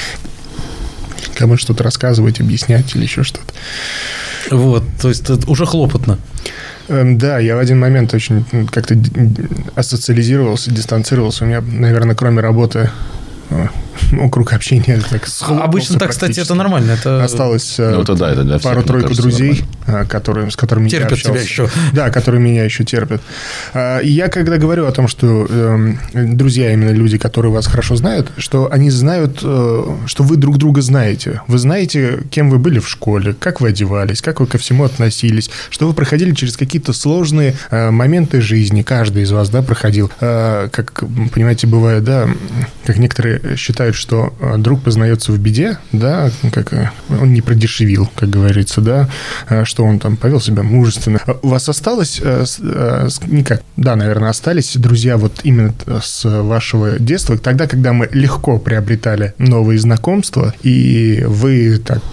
кому 1.37 1.57
что-то 1.57 1.83
рассказывать, 1.83 2.39
объяснять 2.39 2.95
или 2.95 3.03
еще 3.03 3.23
что-то. 3.23 3.53
Вот, 4.55 4.83
то 5.01 5.09
есть 5.09 5.27
это 5.29 5.49
уже 5.49 5.65
хлопотно. 5.65 6.19
Эм, 6.87 7.17
Да, 7.17 7.39
я 7.39 7.55
в 7.55 7.59
один 7.59 7.79
момент 7.79 8.13
очень 8.13 8.45
как-то 8.71 8.95
асоциализировался, 9.75 10.71
дистанцировался. 10.71 11.45
У 11.45 11.47
меня, 11.47 11.61
наверное, 11.61 12.15
кроме 12.15 12.41
работы 12.41 12.89
э, 13.93 14.15
ну, 14.15 14.29
круг 14.29 14.53
общения 14.53 14.99
так 15.09 15.27
схлопнулся 15.27 15.65
Обычно 15.65 15.99
так, 15.99 16.11
кстати, 16.11 16.39
это 16.39 16.53
нормально. 16.55 16.91
Это 16.91 17.23
Осталось 17.23 17.79
э, 17.79 17.91
Ну, 17.91 18.01
это 18.01 18.15
да, 18.15 18.31
это 18.31 18.43
для 18.43 18.59
пару-тройку 18.59 19.13
друзей, 19.13 19.63
э, 19.87 20.05
которые, 20.05 20.49
с 20.49 20.55
которыми 20.55 20.85
я 20.85 20.99
терпят 20.99 21.19
тебя 21.19 21.31
общался. 21.31 21.47
еще. 21.47 21.69
Да, 21.93 22.09
которые 22.09 22.41
меня 22.41 22.63
еще 22.63 22.83
терпят. 22.83 23.21
А, 23.73 23.99
и 23.99 24.09
Я 24.09 24.27
когда 24.27 24.57
говорю 24.57 24.85
о 24.85 24.91
том, 24.91 25.07
что 25.07 25.45
эм, 25.49 25.99
друзья 26.13 26.73
именно 26.73 26.91
люди, 26.91 27.17
которые 27.17 27.51
вас 27.51 27.67
хорошо 27.67 27.95
знают, 27.95 28.31
что 28.37 28.71
они 28.71 28.89
знают, 28.89 29.39
э, 29.43 29.83
что 30.05 30.23
вы 30.23 30.37
друг 30.37 30.57
друга 30.57 30.81
знаете. 30.81 31.41
Вы 31.47 31.57
знаете, 31.57 32.19
кем 32.29 32.49
вы 32.49 32.59
были 32.59 32.79
в 32.79 32.87
школе, 32.87 33.33
как 33.39 33.61
вы 33.61 33.69
одевались, 33.69 34.21
как 34.21 34.39
вы 34.39 34.47
ко 34.47 34.57
всему 34.57 34.83
относились, 34.83 35.49
что 35.69 35.87
вы 35.87 35.93
проходили 35.93 36.33
через 36.33 36.57
какие-то 36.57 36.93
сложные 36.93 37.55
э, 37.69 37.91
моменты 37.91 38.41
жизни. 38.41 38.81
Каждый 38.81 39.23
из 39.23 39.31
вас, 39.31 39.49
да, 39.49 39.61
проходил. 39.61 40.11
Э, 40.19 40.69
Как, 40.71 41.03
понимаете, 41.33 41.67
бывает, 41.67 42.03
да, 42.03 42.27
как 42.85 42.97
некоторые 42.97 43.57
считают, 43.57 43.80
что 43.89 44.33
э, 44.39 44.57
друг 44.57 44.83
познается 44.83 45.31
в 45.31 45.39
беде, 45.39 45.77
да, 45.91 46.29
как 46.51 46.73
э, 46.73 46.91
он 47.09 47.33
не 47.33 47.41
продешевил, 47.41 48.09
как 48.15 48.29
говорится, 48.29 48.81
да, 48.81 49.09
э, 49.49 49.65
что 49.65 49.83
он 49.83 49.99
там 49.99 50.17
повел 50.17 50.39
себя 50.39 50.63
мужественно. 50.63 51.19
А 51.25 51.37
У 51.41 51.49
вас 51.49 51.67
осталось, 51.67 52.19
никак, 52.19 53.63
да, 53.77 53.95
наверное, 53.95 54.29
остались 54.29 54.75
друзья 54.77 55.17
вот 55.17 55.41
именно 55.43 55.73
с 56.01 56.23
вашего 56.23 56.99
детства, 56.99 57.37
тогда, 57.37 57.67
когда 57.67 57.93
мы 57.93 58.07
легко 58.11 58.59
приобретали 58.59 59.33
новые 59.37 59.79
знакомства, 59.79 60.53
и 60.61 61.23
вы 61.25 61.77
так, 61.77 62.03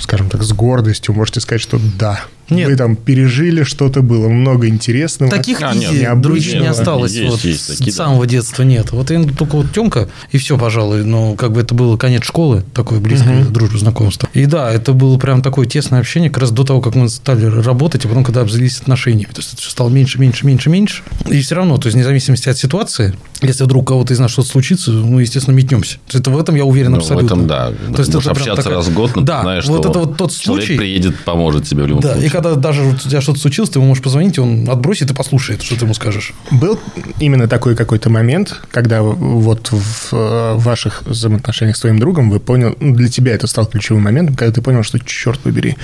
скажем 0.00 0.30
так, 0.30 0.42
с 0.42 0.52
гордостью 0.52 1.14
можете 1.14 1.40
сказать, 1.40 1.60
что 1.60 1.78
да, 1.98 2.20
Нет. 2.50 2.68
вы 2.68 2.76
там 2.76 2.96
пережили, 2.96 3.62
что-то 3.62 4.02
было 4.02 4.28
много 4.28 4.68
интересного. 4.68 5.30
Таких 5.30 5.62
А, 5.62 5.72
нет, 5.74 5.90
необычного. 5.92 6.16
друзей 6.22 6.60
не 6.60 6.66
осталось. 6.66 7.12
Есть, 7.12 7.30
вот, 7.30 7.44
есть 7.44 7.64
с 7.64 7.66
такие, 7.78 7.92
да. 7.92 8.04
самого 8.04 8.26
детства 8.26 8.62
нет. 8.62 8.92
Вот 8.92 9.10
я 9.10 9.22
только 9.24 9.56
вот 9.56 9.72
Тёмка, 9.72 10.08
и 10.32 10.38
все, 10.38 10.58
пожалуй. 10.58 11.04
Но 11.04 11.34
как 11.34 11.52
бы 11.52 11.60
это 11.60 11.74
было 11.74 11.96
конец 11.96 12.24
школы, 12.24 12.64
такое 12.74 13.00
близкое 13.00 13.44
дружбу, 13.44 13.78
знакомство. 13.78 14.28
И 14.34 14.46
да, 14.46 14.70
это 14.72 14.92
было 14.92 15.18
прям 15.18 15.42
такое 15.42 15.66
тесное 15.66 16.00
общение 16.00 16.30
как 16.30 16.42
раз 16.42 16.50
до 16.50 16.64
того, 16.64 16.80
как 16.80 16.94
мы 16.94 17.08
стали 17.08 17.44
работать, 17.46 18.04
а 18.04 18.08
потом, 18.08 18.24
когда 18.24 18.42
обзавелись 18.42 18.80
отношениями. 18.80 19.30
То 19.32 19.38
есть 19.40 19.52
это 19.54 19.62
все 19.62 19.70
стало 19.70 19.88
меньше, 19.88 20.18
меньше, 20.20 20.46
меньше, 20.46 20.68
меньше. 20.70 21.02
И 21.28 21.40
все 21.40 21.54
равно, 21.54 21.78
то 21.78 21.86
есть 21.86 21.94
вне 21.94 22.04
зависимости 22.04 22.48
от 22.48 22.58
ситуации, 22.58 23.14
если 23.40 23.64
вдруг 23.64 23.82
у 23.82 23.86
кого-то 23.86 24.12
из 24.14 24.18
нас 24.18 24.30
что-то 24.30 24.48
случится, 24.48 24.90
мы, 24.92 25.22
естественно, 25.22 25.54
метнемся. 25.54 25.94
То 26.06 26.16
есть 26.16 26.20
это 26.20 26.30
в 26.30 26.38
этом 26.38 26.54
я 26.54 26.64
уверен 26.64 26.92
Ну, 26.92 26.98
абсолютно. 26.98 27.22
В 27.28 27.32
этом, 27.32 27.46
да. 27.46 27.68
То 27.94 27.98
есть 28.02 28.14
Можешь 28.14 28.30
это 28.30 28.30
общаться 28.32 28.62
такая- 28.62 28.76
раз 28.76 28.86
в 28.88 28.94
год, 28.94 29.16
но 29.16 29.22
Да, 29.22 29.38
ты 29.38 29.42
знаешь, 29.42 29.64
вот 29.66 29.80
что 29.82 29.90
это 29.90 29.98
вот 29.98 30.16
тот 30.16 30.32
человек 30.36 30.64
случай- 30.66 30.78
приедет, 30.78 31.18
поможет 31.24 31.66
тебе 31.66 31.84
в 31.84 31.86
любом 31.86 32.02
Да, 32.02 32.12
случае. 32.12 32.30
Когда 32.32 32.54
даже 32.54 32.82
у 32.82 32.96
тебя 32.96 33.20
что-то 33.20 33.38
случилось, 33.38 33.70
ты 33.70 33.78
ему 33.78 33.88
можешь 33.88 34.02
позвонить, 34.02 34.38
и 34.38 34.40
он 34.40 34.68
отбросит 34.68 35.10
и 35.10 35.14
послушает, 35.14 35.62
что 35.62 35.78
ты 35.78 35.84
ему 35.84 35.94
скажешь. 35.94 36.32
Был 36.50 36.80
именно 37.20 37.46
такой 37.46 37.76
какой-то 37.76 38.10
момент, 38.10 38.60
когда 38.70 39.02
вот 39.02 39.70
в 39.70 40.12
э, 40.12 40.54
ваших 40.56 41.02
взаимоотношениях 41.04 41.76
с 41.76 41.80
твоим 41.80 41.98
другом 41.98 42.30
вы 42.30 42.40
понял, 42.40 42.74
ну, 42.80 42.94
для 42.94 43.08
тебя 43.08 43.34
это 43.34 43.46
стал 43.46 43.66
ключевым 43.66 44.02
моментом, 44.02 44.34
когда 44.34 44.52
ты 44.52 44.62
понял, 44.62 44.82
что, 44.82 44.98
черт 44.98 45.38
побери, 45.40 45.76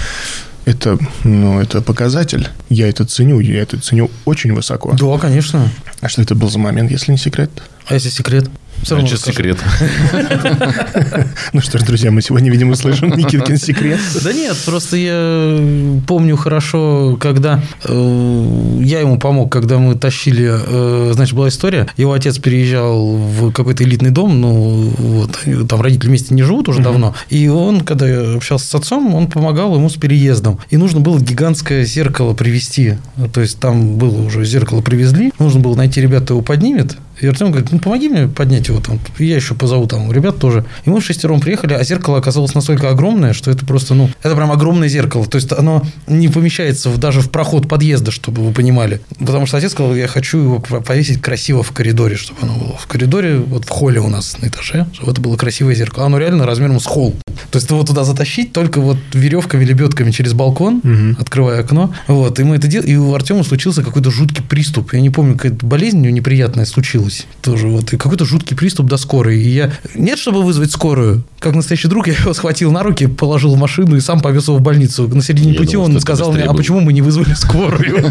это, 0.64 0.99
ну, 1.25 1.61
это 1.61 1.83
показатель. 1.83 2.49
Я 2.69 2.88
это 2.88 3.05
ценю, 3.05 3.40
я 3.40 3.62
это 3.62 3.78
ценю 3.78 4.11
очень 4.25 4.52
высоко. 4.52 4.93
Да, 4.93 5.19
конечно. 5.19 5.71
А 6.00 6.09
что 6.09 6.23
это 6.23 6.35
был 6.35 6.50
за 6.50 6.59
момент, 6.59 6.90
если 6.90 7.12
не 7.12 7.19
секрет? 7.19 7.50
А 7.87 7.95
если 7.95 8.09
секрет? 8.11 8.50
Все 8.83 8.95
равно 8.95 9.09
Значит, 9.09 9.27
расскажу. 9.27 9.37
секрет. 9.37 9.59
Ну 11.53 11.61
что 11.61 11.79
ж, 11.79 11.83
друзья, 11.83 12.11
мы 12.11 12.23
сегодня, 12.23 12.51
видимо, 12.51 12.75
слышим 12.77 13.11
Никиткин 13.11 13.57
секрет. 13.59 13.99
Да 14.23 14.33
нет, 14.33 14.57
просто 14.65 14.97
я 14.97 16.01
помню 16.07 16.37
хорошо, 16.37 17.17
когда 17.21 17.61
э, 17.85 18.79
я 18.83 19.01
ему 19.01 19.19
помог, 19.19 19.51
когда 19.51 19.79
мы 19.79 19.95
тащили, 19.95 20.51
э, 20.51 21.13
значит, 21.15 21.35
была 21.35 21.49
история, 21.49 21.89
его 21.97 22.13
отец 22.13 22.39
переезжал 22.39 23.17
в 23.17 23.53
какой-то 23.53 23.85
элитный 23.85 24.11
дом, 24.11 24.41
ну, 24.41 24.93
вот, 24.97 25.39
там 25.69 25.81
родители 25.81 26.09
вместе 26.09 26.35
не 26.35 26.43
живут 26.43 26.69
уже 26.69 26.83
давно, 26.83 27.15
и 27.31 27.49
он, 27.49 27.81
когда 27.81 28.09
я 28.09 28.35
общался 28.37 28.67
с 28.67 28.75
отцом, 28.75 29.15
он 29.15 29.27
помогал 29.29 29.75
ему 29.75 29.89
с 29.89 29.95
переездом, 29.97 30.59
и 30.71 30.77
нужно 30.77 31.01
было 31.01 31.19
гигантское 31.19 31.85
зеркало 31.85 32.35
привезти, 32.35 32.99
то 33.33 33.41
есть 33.41 33.59
там 33.59 33.97
было 33.97 34.23
уже 34.23 34.45
зеркало 34.45 34.81
привезли, 34.83 35.33
нужно 35.39 35.61
было 35.61 35.75
найти 35.75 36.01
ребят, 36.01 36.25
кто 36.25 36.35
его 36.35 36.43
поднимет, 36.43 36.97
и 37.21 37.27
Артем 37.27 37.51
говорит, 37.51 37.73
ну, 37.73 37.79
помоги 37.79 38.09
мне 38.09 38.29
поднять 38.29 38.69
его 38.69 38.81
там. 38.81 38.99
И 39.19 39.27
я 39.27 39.37
еще 39.37 39.55
позову 39.55 39.87
там 39.87 40.11
ребят 40.13 40.39
тоже. 40.39 40.65
И 40.85 40.91
мы 40.91 41.01
в 41.01 41.05
шестером 41.05 41.41
приехали, 41.41 41.75
а 41.75 41.83
зеркало 41.85 42.19
оказалось 42.19 42.55
настолько 42.55 42.91
огромное, 42.91 43.33
что 43.33 43.51
это 43.51 43.65
просто, 43.67 43.95
ну, 43.95 44.11
это 44.23 44.35
прям 44.37 44.51
огромное 44.53 44.89
зеркало. 44.89 45.27
То 45.27 45.37
есть 45.37 45.53
оно 45.53 45.83
не 46.07 46.29
помещается 46.29 46.91
в- 46.91 46.99
даже 46.99 47.21
в 47.21 47.31
проход 47.31 47.69
подъезда, 47.69 48.11
чтобы 48.11 48.43
вы 48.45 48.53
понимали. 48.53 49.01
Потому 49.19 49.47
что 49.47 49.57
отец 49.57 49.73
сказал, 49.73 49.95
я 49.95 50.07
хочу 50.09 50.39
его 50.39 50.59
повесить 50.61 51.21
красиво 51.21 51.63
в 51.63 51.73
коридоре, 51.73 52.17
чтобы 52.17 52.41
оно 52.43 52.55
было 52.57 52.77
в 52.77 52.87
коридоре, 52.87 53.39
вот 53.39 53.65
в 53.65 53.69
холле 53.69 54.01
у 54.01 54.09
нас 54.09 54.37
на 54.41 54.47
этаже, 54.47 54.87
чтобы 54.93 55.13
это 55.13 55.21
было 55.21 55.37
красивое 55.37 55.75
зеркало. 55.75 56.07
Оно 56.07 56.19
реально 56.19 56.47
размером 56.47 56.81
с 56.81 56.87
холл. 56.87 57.15
То 57.51 57.59
есть 57.59 57.71
его 57.71 57.83
туда 57.85 58.05
затащить 58.05 58.53
только 58.53 58.81
вот 58.81 58.99
веревками, 59.13 59.65
лебедками 59.65 60.11
через 60.11 60.33
балкон, 60.35 60.83
открывая 61.19 61.61
окно. 61.61 61.93
Вот, 62.07 62.39
и 62.41 62.45
мы 62.45 62.57
это 62.57 62.67
делали. 62.69 62.89
И 62.91 62.97
у 62.97 63.15
Артема 63.15 63.43
случился 63.45 63.83
какой-то 63.83 64.11
жуткий 64.11 64.43
приступ. 64.45 64.93
Я 64.93 65.01
не 65.01 65.11
помню, 65.11 65.35
какая-то 65.37 65.65
болезнь 65.67 65.99
у 65.99 66.01
него 66.03 66.11
неприятная 66.15 66.65
случилась. 66.67 67.08
Тоже 67.43 67.69
вот. 67.69 67.93
И 67.93 67.97
какой-то 67.97 68.25
жуткий 68.25 68.57
приступ 68.57 68.87
до 68.87 68.97
скорой. 68.97 69.41
И 69.41 69.49
я... 69.49 69.73
Нет, 69.95 70.19
чтобы 70.19 70.43
вызвать 70.43 70.71
скорую. 70.71 71.25
Как 71.38 71.55
настоящий 71.55 71.88
друг, 71.88 72.09
я 72.09 72.15
его 72.15 72.35
схватил 72.35 72.73
на 72.73 72.83
руки, 72.83 73.07
положил 73.07 73.55
в 73.55 73.59
машину 73.59 73.97
и 73.97 74.00
сам 74.00 74.21
повез 74.21 74.49
его 74.49 74.59
в 74.59 74.61
больницу. 74.61 75.09
На 75.09 75.23
середине 75.23 75.53
Я 75.53 75.59
пути 75.59 75.73
думал, 75.73 75.87
он 75.87 76.00
сказал 76.00 76.33
мне, 76.33 76.45
а 76.45 76.49
было». 76.49 76.57
почему 76.57 76.81
мы 76.81 76.93
не 76.93 77.03
вызвали 77.03 77.35
скорую? 77.38 77.99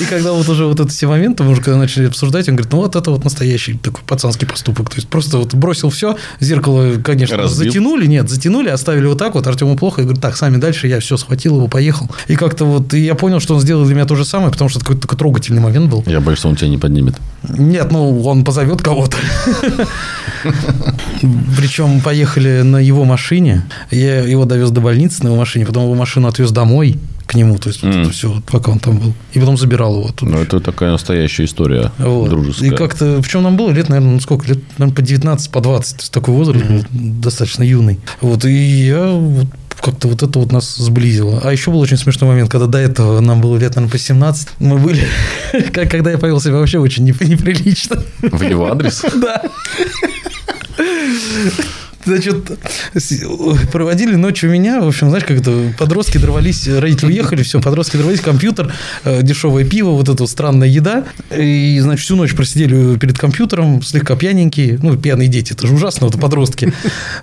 И 0.00 0.04
когда 0.04 0.32
вот 0.32 0.48
уже 0.48 0.66
вот 0.66 0.80
эти 0.80 0.90
все 0.90 1.06
моменты, 1.06 1.44
мы 1.44 1.52
уже 1.52 1.60
когда 1.60 1.78
начали 1.78 2.06
обсуждать, 2.06 2.48
он 2.48 2.56
говорит, 2.56 2.72
ну 2.72 2.78
вот 2.78 2.96
это 2.96 3.10
вот 3.10 3.24
настоящий 3.24 3.74
такой 3.74 4.02
пацанский 4.06 4.46
поступок. 4.46 4.90
То 4.90 4.96
есть 4.96 5.08
просто 5.08 5.38
вот 5.38 5.54
бросил 5.54 5.90
все, 5.90 6.16
зеркало, 6.40 6.94
конечно, 7.02 7.36
Разбил. 7.36 7.66
затянули, 7.66 8.06
нет, 8.06 8.28
затянули, 8.28 8.68
оставили 8.68 9.06
вот 9.06 9.18
так 9.18 9.34
вот, 9.34 9.46
Артему 9.46 9.76
плохо, 9.76 10.00
я 10.00 10.06
говорю, 10.06 10.20
так, 10.20 10.36
сами 10.36 10.56
дальше, 10.56 10.88
я 10.88 11.00
все 11.00 11.16
схватил 11.16 11.56
его, 11.56 11.68
поехал. 11.68 12.10
И 12.28 12.36
как-то 12.36 12.64
вот, 12.64 12.92
и 12.94 13.00
я 13.00 13.14
понял, 13.14 13.40
что 13.40 13.54
он 13.54 13.60
сделал 13.60 13.84
для 13.84 13.94
меня 13.94 14.06
то 14.06 14.16
же 14.16 14.24
самое, 14.24 14.50
потому 14.50 14.68
что 14.68 14.78
это 14.78 14.86
какой-то 14.86 15.02
такой 15.02 15.18
трогательный 15.18 15.60
момент 15.60 15.90
был. 15.90 16.02
Я 16.06 16.20
боюсь, 16.20 16.43
что 16.44 16.50
он 16.50 16.56
тебя 16.56 16.68
не 16.68 16.76
поднимет. 16.76 17.14
Нет, 17.48 17.90
ну, 17.90 18.20
он 18.22 18.44
позовет 18.44 18.82
кого-то. 18.82 19.16
Причем 21.56 22.00
поехали 22.02 22.60
на 22.62 22.76
его 22.76 23.04
машине. 23.04 23.64
Я 23.90 24.20
его 24.20 24.44
довез 24.44 24.70
до 24.70 24.82
больницы 24.82 25.22
на 25.22 25.28
его 25.28 25.36
машине, 25.38 25.64
потом 25.64 25.84
его 25.84 25.94
машину 25.94 26.28
отвез 26.28 26.50
домой 26.50 26.98
к 27.26 27.34
нему, 27.34 27.56
то 27.56 27.70
есть 27.70 27.82
вот 27.82 27.88
Мгм. 27.94 28.02
это 28.02 28.10
все, 28.10 28.42
пока 28.50 28.72
он 28.72 28.78
там 28.78 28.98
был. 28.98 29.14
И 29.32 29.38
потом 29.38 29.56
забирал 29.56 29.96
его 29.96 30.08
оттуда. 30.08 30.32
Ну, 30.32 30.38
это 30.42 30.60
такая 30.60 30.90
настоящая 30.92 31.44
история 31.46 31.90
Вот. 31.98 32.28
дружеская. 32.28 32.70
И 32.70 32.74
как-то, 32.74 33.22
в 33.22 33.28
чем 33.28 33.42
нам 33.42 33.56
было? 33.56 33.70
Лет, 33.70 33.88
наверное, 33.88 34.12
ну 34.12 34.20
сколько? 34.20 34.46
Лет, 34.48 34.58
наверное, 34.76 34.94
по 34.96 35.00
19, 35.02 35.50
по 35.50 35.60
20. 35.62 35.96
То 35.96 36.02
есть 36.02 36.12
такой 36.12 36.34
возраст 36.34 36.62
был 36.66 36.84
достаточно 36.90 37.62
юный. 37.62 37.98
Вот. 38.20 38.44
И 38.44 38.52
я 38.52 39.06
вот 39.12 39.46
как-то 39.84 40.08
вот 40.08 40.22
это 40.22 40.38
вот 40.38 40.50
нас 40.50 40.76
сблизило. 40.76 41.40
А 41.44 41.52
еще 41.52 41.70
был 41.70 41.78
очень 41.80 41.98
смешной 41.98 42.30
момент, 42.30 42.50
когда 42.50 42.66
до 42.66 42.78
этого 42.78 43.20
нам 43.20 43.40
было 43.42 43.56
лет, 43.58 43.74
наверное, 43.76 43.92
по 43.92 43.98
17. 43.98 44.48
Мы 44.58 44.78
были, 44.78 45.06
когда 45.72 46.10
я 46.10 46.16
повел 46.18 46.40
себя 46.40 46.54
вообще 46.54 46.78
очень 46.78 47.06
неп- 47.08 47.24
неприлично. 47.26 48.02
В 48.22 48.42
его 48.42 48.70
адрес? 48.70 49.04
Да. 49.14 49.42
Значит, 52.04 52.50
проводили 53.72 54.14
ночь 54.14 54.44
у 54.44 54.48
меня. 54.48 54.80
В 54.80 54.88
общем, 54.88 55.08
знаешь, 55.08 55.24
как 55.24 55.38
это, 55.40 55.72
подростки 55.78 56.18
дорвались, 56.18 56.68
родители 56.68 57.06
уехали, 57.06 57.42
все, 57.42 57.60
подростки 57.60 57.96
дорвались, 57.96 58.20
компьютер, 58.20 58.72
э, 59.04 59.22
дешевое 59.22 59.64
пиво, 59.64 59.90
вот 59.90 60.08
эта 60.08 60.22
вот 60.22 60.30
странная 60.30 60.68
еда. 60.68 61.04
И, 61.36 61.78
значит, 61.80 62.04
всю 62.04 62.16
ночь 62.16 62.34
просидели 62.34 62.96
перед 62.98 63.18
компьютером, 63.18 63.82
слегка 63.82 64.16
пьяненькие. 64.16 64.78
Ну, 64.82 64.96
пьяные 64.96 65.28
дети, 65.28 65.52
это 65.52 65.66
же 65.66 65.74
ужасно, 65.74 66.06
вот 66.06 66.20
подростки. 66.20 66.72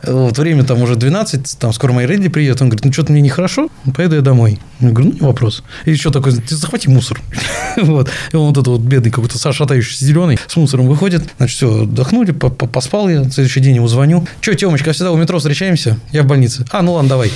Вот, 0.03 0.37
время 0.37 0.63
там 0.63 0.81
уже 0.81 0.95
12, 0.95 1.57
там 1.59 1.73
скоро 1.73 1.93
мои 1.93 2.05
родители 2.05 2.29
приедут. 2.29 2.61
Он 2.61 2.69
говорит, 2.69 2.85
ну, 2.85 2.93
что-то 2.93 3.11
мне 3.11 3.21
нехорошо, 3.21 3.69
поеду 3.95 4.15
я 4.15 4.21
домой. 4.21 4.59
Я 4.81 4.89
говорю, 4.89 5.09
ну, 5.11 5.13
не 5.15 5.21
вопрос. 5.21 5.63
И 5.85 5.91
еще 5.91 6.11
такой, 6.11 6.33
ты 6.33 6.55
захвати 6.55 6.89
мусор. 6.89 7.19
Вот. 7.77 8.09
И 8.33 8.35
он 8.35 8.47
вот 8.47 8.57
этот 8.57 8.67
вот 8.67 8.81
бедный 8.81 9.11
какой-то 9.11 9.53
шатающийся 9.53 10.03
зеленый 10.05 10.37
с 10.47 10.55
мусором 10.57 10.87
выходит. 10.87 11.23
Значит, 11.37 11.55
все, 11.57 11.83
отдохнули, 11.83 12.31
по- 12.31 12.49
по- 12.49 12.67
поспал 12.67 13.07
я. 13.09 13.21
На 13.21 13.31
следующий 13.31 13.61
день 13.61 13.75
ему 13.77 13.87
звоню. 13.87 14.27
Че, 14.41 14.55
Темочка, 14.55 14.91
всегда 14.91 15.11
у 15.11 15.17
метро 15.17 15.37
встречаемся? 15.39 15.97
Я 16.11 16.23
в 16.23 16.25
больнице. 16.25 16.65
А, 16.71 16.81
ну 16.81 16.93
ладно, 16.93 17.09
давай. 17.09 17.31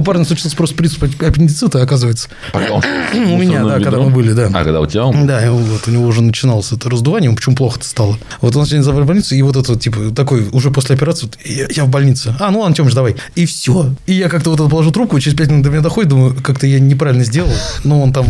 У 0.00 0.02
парня 0.02 0.24
случился 0.24 0.56
просто 0.56 0.76
приступ 0.76 1.10
аппендицита, 1.20 1.82
оказывается. 1.82 2.30
У 2.54 3.36
меня, 3.36 3.62
да, 3.62 3.80
когда 3.80 3.98
мы 3.98 4.08
были, 4.08 4.32
да. 4.32 4.46
А, 4.46 4.64
когда 4.64 4.80
у 4.80 4.86
тебя 4.86 5.04
он? 5.04 5.26
Да, 5.26 5.52
вот 5.52 5.86
у 5.86 5.90
него 5.90 6.06
уже 6.06 6.22
начиналось 6.22 6.72
это 6.72 6.88
раздувание, 6.88 7.26
ему 7.26 7.36
почему 7.36 7.54
плохо-то 7.54 7.86
стало. 7.86 8.16
Вот 8.40 8.56
он 8.56 8.64
сегодня 8.64 8.82
забрали 8.82 9.04
в 9.04 9.08
больницу, 9.08 9.34
и 9.34 9.42
вот 9.42 9.56
это 9.56 9.72
вот, 9.72 9.82
типа, 9.82 10.10
такой, 10.16 10.48
уже 10.52 10.70
после 10.70 10.94
операции, 10.94 11.26
вот, 11.26 11.36
я, 11.44 11.66
я 11.68 11.84
в 11.84 11.90
больнице. 11.90 12.34
А, 12.40 12.50
ну 12.50 12.60
ладно, 12.60 12.74
Тёмыч, 12.74 12.94
давай. 12.94 13.16
И 13.34 13.44
все. 13.44 13.92
И 14.06 14.14
я 14.14 14.30
как-то 14.30 14.54
вот 14.54 14.70
положу 14.70 14.90
трубку, 14.90 15.18
и 15.18 15.20
через 15.20 15.36
пять 15.36 15.50
минут 15.50 15.64
до 15.64 15.70
меня 15.70 15.82
доходит, 15.82 16.08
думаю, 16.08 16.34
как-то 16.42 16.66
я 16.66 16.80
неправильно 16.80 17.24
сделал. 17.24 17.52
Ну, 17.84 18.00
он 18.00 18.14
там... 18.14 18.24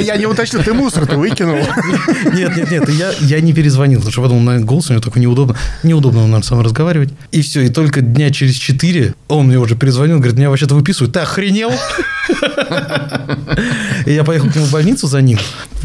Я, 0.00 0.16
не 0.16 0.24
уточнил, 0.24 0.62
ты 0.62 0.72
мусор-то 0.72 1.18
выкинул. 1.18 1.58
Нет, 2.32 2.56
нет, 2.56 2.70
нет, 2.70 2.88
я, 2.88 3.12
я 3.20 3.40
не 3.40 3.52
перезвонил, 3.52 3.98
потому 3.98 4.12
что 4.12 4.22
потом 4.22 4.44
на 4.46 4.60
голос 4.60 4.88
у 4.88 4.92
него 4.94 5.02
такой 5.02 5.20
неудобно. 5.20 5.56
Неудобно, 5.82 6.26
наверное, 6.26 6.42
мной 6.50 6.64
разговаривать. 6.64 7.10
И 7.32 7.42
все, 7.42 7.62
и 7.62 7.68
только 7.68 8.00
дня 8.00 8.30
через 8.30 8.54
четыре 8.54 9.14
он 9.28 9.48
мне 9.48 9.58
уже 9.58 9.76
перезвонил, 9.76 10.18
говорит, 10.18 10.37
меня 10.38 10.48
вообще-то 10.50 10.74
выписывают. 10.74 11.12
Ты 11.14 11.20
охренел? 11.20 11.72
И 14.06 14.12
я 14.12 14.24
поехал 14.24 14.48
к 14.50 14.54
нему 14.54 14.66
в 14.66 14.72
больницу 14.72 15.06
за 15.06 15.20
ним. 15.20 15.38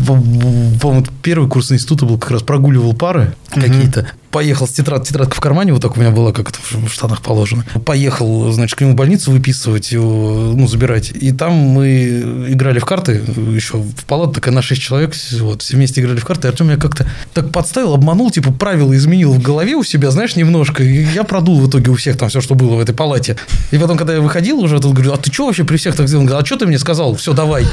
По- 0.05 0.13
По-моему, 0.15 1.05
первый 1.21 1.49
курс 1.49 1.71
института 1.71 2.05
был 2.05 2.17
как 2.17 2.31
раз 2.31 2.43
прогуливал 2.43 2.93
пары 2.93 3.33
какие-то. 3.49 4.07
Поехал 4.33 4.67
с 4.67 4.71
тетрадь, 4.71 5.07
тетрадка 5.07 5.35
в 5.35 5.39
кармане, 5.39 5.73
вот 5.73 5.81
так 5.83 5.95
у 5.95 5.99
меня 5.99 6.09
была, 6.09 6.33
как 6.33 6.49
это 6.49 6.57
в 6.71 6.89
штанах 6.89 7.21
положено. 7.21 7.63
Поехал, 7.85 8.51
значит, 8.51 8.75
к 8.75 8.81
нему 8.81 8.93
в 8.93 8.95
больницу 8.95 9.31
выписывать 9.31 9.91
его, 9.91 10.53
ну, 10.55 10.67
забирать. 10.67 11.11
И 11.11 11.31
там 11.31 11.53
мы 11.53 12.47
играли 12.49 12.79
в 12.79 12.85
карты, 12.85 13.21
еще 13.51 13.77
в 13.77 14.05
палату 14.05 14.33
такая 14.33 14.51
на 14.51 14.63
6 14.63 14.81
человек, 14.81 15.13
вот, 15.39 15.61
все 15.61 15.75
вместе 15.75 16.01
играли 16.01 16.17
в 16.17 16.25
карты. 16.25 16.47
И 16.47 16.49
Артем 16.49 16.65
меня 16.65 16.77
как-то 16.77 17.05
так 17.35 17.51
подставил, 17.51 17.93
обманул, 17.93 18.31
типа 18.31 18.51
правила 18.51 18.95
изменил 18.97 19.33
в 19.33 19.39
голове 19.39 19.75
у 19.75 19.83
себя, 19.83 20.09
знаешь, 20.09 20.35
немножко. 20.35 20.81
И 20.81 21.03
я 21.03 21.23
продул 21.23 21.59
в 21.59 21.69
итоге 21.69 21.91
у 21.91 21.95
всех 21.95 22.17
там 22.17 22.29
все, 22.29 22.41
что 22.41 22.55
было 22.55 22.75
в 22.75 22.79
этой 22.79 22.95
палате. 22.95 23.37
И 23.69 23.77
потом, 23.77 23.97
когда 23.97 24.13
я 24.13 24.21
выходил 24.21 24.59
уже, 24.59 24.79
тут 24.79 24.93
говорю, 24.93 25.13
а 25.13 25.17
ты 25.17 25.31
что 25.31 25.45
вообще 25.45 25.63
при 25.63 25.77
всех 25.77 25.95
так 25.95 26.07
сделал? 26.07 26.21
Он 26.21 26.27
говорит, 26.27 26.43
а 26.43 26.47
что 26.47 26.57
ты 26.57 26.65
мне 26.65 26.79
сказал? 26.79 27.13
Все, 27.15 27.33
давай. 27.33 27.67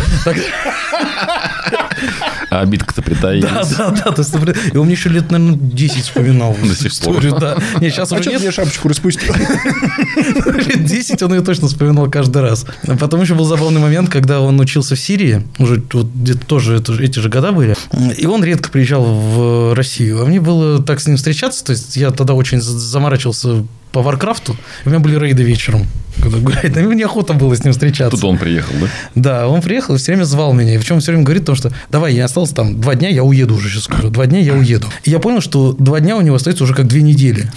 А 2.51 2.61
обидка-то 2.61 3.01
притаилась. 3.01 3.75
Да, 3.77 3.91
да, 3.91 4.11
да. 4.11 4.53
И 4.73 4.77
он 4.77 4.87
мне 4.87 4.95
еще 4.95 5.09
лет, 5.09 5.31
наверное, 5.31 5.57
10 5.57 6.05
вспоминал 6.05 6.50
До 6.61 6.67
эту 6.67 6.75
сих 6.75 6.93
историю. 6.93 7.37
Да. 7.39 7.59
Не, 7.81 7.91
сейчас 7.91 8.13
А 8.13 8.17
уже 8.17 8.31
нет. 8.31 8.41
мне 8.41 8.51
шапочку 8.51 8.89
распустил? 8.89 9.33
Лет 10.47 10.85
10 10.85 11.23
он 11.23 11.35
ее 11.35 11.41
точно 11.41 11.69
вспоминал 11.69 12.11
каждый 12.11 12.43
раз. 12.43 12.65
А 12.87 12.97
Потом 12.97 13.21
еще 13.23 13.35
был 13.35 13.45
забавный 13.45 13.81
момент, 13.81 14.11
когда 14.11 14.41
он 14.41 14.59
учился 14.61 14.95
в 14.95 15.01
Сирии, 15.01 15.47
уже 15.59 15.83
вот 15.93 16.07
где-то 16.15 16.47
тоже 16.47 16.77
это 16.77 16.93
эти 16.95 17.19
же 17.19 17.29
года 17.29 17.53
были, 17.53 17.77
и 18.17 18.27
он 18.27 18.43
редко 18.45 18.71
приезжал 18.71 19.05
в 19.05 19.75
Россию. 19.75 20.23
А 20.23 20.27
мне 20.27 20.41
было 20.41 20.83
так 20.83 21.01
с 21.01 21.07
ним 21.07 21.17
встречаться, 21.17 21.65
то 21.65 21.73
есть 21.73 21.97
я 21.97 22.11
тогда 22.11 22.35
очень 22.35 22.61
за- 22.61 22.79
заморачивался 22.79 23.65
по 23.93 24.03
Варкрафту, 24.03 24.57
у 24.85 24.89
меня 24.89 25.01
были 25.01 25.19
рейды 25.19 25.43
вечером, 25.43 25.87
когда 26.23 26.39
гулять. 26.39 26.77
Мне 26.77 27.05
охота 27.05 27.33
было 27.33 27.55
с 27.55 27.65
ним 27.65 27.73
встречаться. 27.73 28.17
Тут 28.17 28.25
он 28.25 28.39
приехал, 28.39 28.75
да? 28.81 28.87
Да, 29.15 29.49
он 29.49 29.63
приехал 29.63 29.95
и 29.95 29.99
все 29.99 30.13
время 30.13 30.25
звал 30.25 30.53
меня. 30.53 30.75
И 30.75 30.79
причем 30.79 30.97
он 30.97 31.01
все 31.01 31.13
время 31.13 31.25
говорит, 31.25 31.43
потому 31.43 31.57
что 31.57 31.73
давай, 31.91 32.15
я 32.15 32.25
остался 32.27 32.55
там 32.55 32.81
два 32.81 32.95
дня, 32.95 33.09
я 33.09 33.25
уеду 33.25 33.55
уже 33.55 33.69
сейчас 33.69 33.85
скоро. 33.85 34.09
Два 34.09 34.27
дня 34.27 34.39
я 34.39 34.55
уеду. 34.55 34.87
И 35.05 35.11
я 35.11 35.19
понял, 35.19 35.41
что 35.41 35.73
два 35.73 36.01
дня 36.01 36.17
у 36.17 36.21
него 36.21 36.37
остается 36.37 36.65
уже 36.65 36.75
как 36.75 36.87
две 36.87 37.03
недели. 37.03 37.51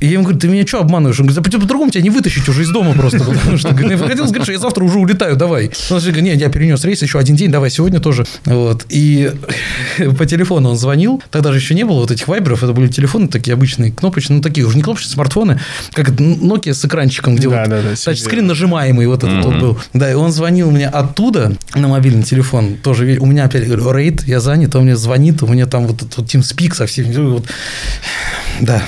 И 0.00 0.06
я 0.06 0.12
ему 0.12 0.22
говорю, 0.24 0.38
ты 0.38 0.48
меня 0.48 0.66
что 0.66 0.80
обманываешь? 0.80 1.18
Он 1.20 1.26
говорит, 1.26 1.50
да 1.50 1.58
по- 1.58 1.62
по-другому 1.62 1.90
тебя 1.90 2.02
не 2.02 2.10
вытащить 2.10 2.48
уже 2.48 2.62
из 2.62 2.70
дома 2.70 2.92
просто. 2.92 3.18
Потому 3.18 3.58
что, 3.58 3.70
говорит, 3.70 3.98
мне 3.98 4.08
хотелось 4.08 4.30
сказать, 4.30 4.44
что 4.44 4.52
я 4.52 4.58
завтра 4.58 4.84
уже 4.84 4.98
улетаю, 4.98 5.36
давай. 5.36 5.70
Он 5.90 5.98
говорит, 5.98 6.22
нет, 6.22 6.40
я 6.40 6.48
перенес 6.48 6.84
рейс 6.84 7.02
еще 7.02 7.18
один 7.18 7.36
день, 7.36 7.50
давай 7.50 7.70
сегодня 7.70 8.00
тоже. 8.00 8.24
Вот. 8.44 8.86
И 8.88 9.32
по 10.18 10.26
телефону 10.26 10.70
он 10.70 10.76
звонил. 10.76 11.22
Тогда 11.30 11.52
же 11.52 11.58
еще 11.58 11.74
не 11.74 11.84
было 11.84 12.00
вот 12.00 12.10
этих 12.10 12.28
вайберов. 12.28 12.62
Это 12.62 12.72
были 12.72 12.88
телефоны 12.88 13.28
такие 13.28 13.54
обычные, 13.54 13.92
кнопочные, 13.92 14.36
ну 14.36 14.42
такие 14.42 14.66
уже 14.66 14.76
не 14.76 14.82
кнопочные, 14.82 15.12
смартфоны, 15.12 15.60
как 15.92 16.10
Nokia 16.10 16.74
с 16.74 16.84
экранчиком, 16.84 17.36
где 17.36 17.48
Да, 17.48 17.60
вот 17.62 17.68
да, 17.70 17.82
да, 17.82 17.88
тачскрин 18.04 18.46
нажимаемый 18.46 19.06
вот 19.06 19.24
этот 19.24 19.44
вот 19.44 19.56
был. 19.58 19.78
Да, 19.94 20.10
и 20.10 20.14
он 20.14 20.32
звонил 20.32 20.70
мне 20.70 20.88
оттуда 20.88 21.52
на 21.74 21.88
мобильный 21.88 22.22
телефон. 22.22 22.76
Тоже 22.82 23.18
у 23.20 23.26
меня 23.26 23.44
опять 23.44 23.66
говорю, 23.66 23.90
рейд, 23.92 24.22
я 24.26 24.40
занят, 24.40 24.74
он 24.76 24.84
мне 24.84 24.96
звонит, 24.96 25.42
у 25.42 25.46
меня 25.46 25.66
там 25.66 25.86
вот 25.86 26.02
этот 26.02 26.16
вот 26.18 26.26
TeamSpeak 26.26 26.74
со 26.74 26.86
всеми. 26.86 27.14
Вот. 27.14 27.46
Да, 28.60 28.82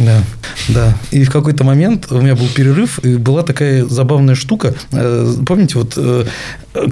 да, 0.00 0.22
да. 0.68 0.96
И 1.10 1.24
в 1.24 1.30
какой-то 1.30 1.64
момент 1.64 2.06
у 2.10 2.20
меня 2.20 2.34
был 2.34 2.48
перерыв, 2.48 2.98
и 3.04 3.16
была 3.16 3.42
такая 3.42 3.84
забавная 3.84 4.34
штука. 4.34 4.74
Э, 4.92 5.34
Помните, 5.46 5.78
вот 5.78 5.94
э, 5.96 6.24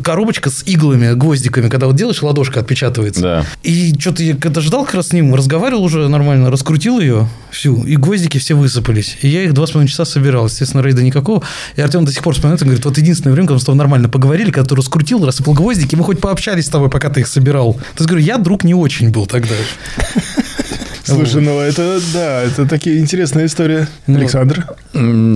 коробочка 0.02 0.50
с 0.50 0.62
иглами, 0.66 1.14
гвоздиками, 1.14 1.68
когда 1.68 1.86
вот 1.86 1.96
делаешь, 1.96 2.22
ладошка 2.22 2.60
отпечатывается. 2.60 3.22
Да. 3.22 3.46
И 3.62 3.94
что-то 3.98 4.22
я 4.22 4.36
когда 4.36 4.60
ждал 4.60 4.84
как 4.84 4.94
раз 4.94 5.08
с 5.08 5.12
ним, 5.12 5.34
разговаривал 5.34 5.82
уже 5.82 6.08
нормально, 6.08 6.50
раскрутил 6.50 7.00
ее 7.00 7.28
всю, 7.50 7.82
и 7.84 7.96
гвоздики 7.96 8.38
все 8.38 8.54
высыпались. 8.54 9.18
И 9.22 9.28
я 9.28 9.42
их 9.42 9.54
два 9.54 9.66
с 9.66 9.70
половиной 9.70 9.90
часа 9.90 10.04
собирал. 10.04 10.46
Естественно, 10.46 10.82
рейда 10.82 11.02
никакого. 11.02 11.42
И 11.76 11.80
Артем 11.80 12.04
до 12.04 12.12
сих 12.12 12.22
пор 12.22 12.34
вспоминает, 12.34 12.62
он 12.62 12.68
говорит, 12.68 12.84
вот 12.84 12.98
единственное 12.98 13.32
время, 13.32 13.48
когда 13.48 13.54
мы 13.54 13.60
с 13.60 13.64
тобой 13.64 13.78
нормально 13.78 14.08
поговорили, 14.08 14.50
когда 14.50 14.68
ты 14.68 14.76
раскрутил, 14.76 15.24
рассыпал 15.24 15.54
гвоздики, 15.54 15.94
мы 15.96 16.04
хоть 16.04 16.20
пообщались 16.20 16.66
с 16.66 16.68
тобой, 16.68 16.90
пока 16.90 17.10
ты 17.10 17.20
их 17.20 17.26
собирал. 17.26 17.74
То 17.74 17.80
есть, 17.98 18.08
говорю, 18.08 18.24
я 18.24 18.38
друг 18.38 18.64
не 18.64 18.74
очень 18.74 19.10
был 19.10 19.26
тогда. 19.26 19.54
Слушай, 21.04 21.42
ну 21.42 21.58
это, 21.58 22.00
да, 22.12 22.42
это 22.42 22.66
такие 22.66 22.98
интересная 23.00 23.46
история. 23.46 23.88
Ну, 24.06 24.18
Александр? 24.18 24.66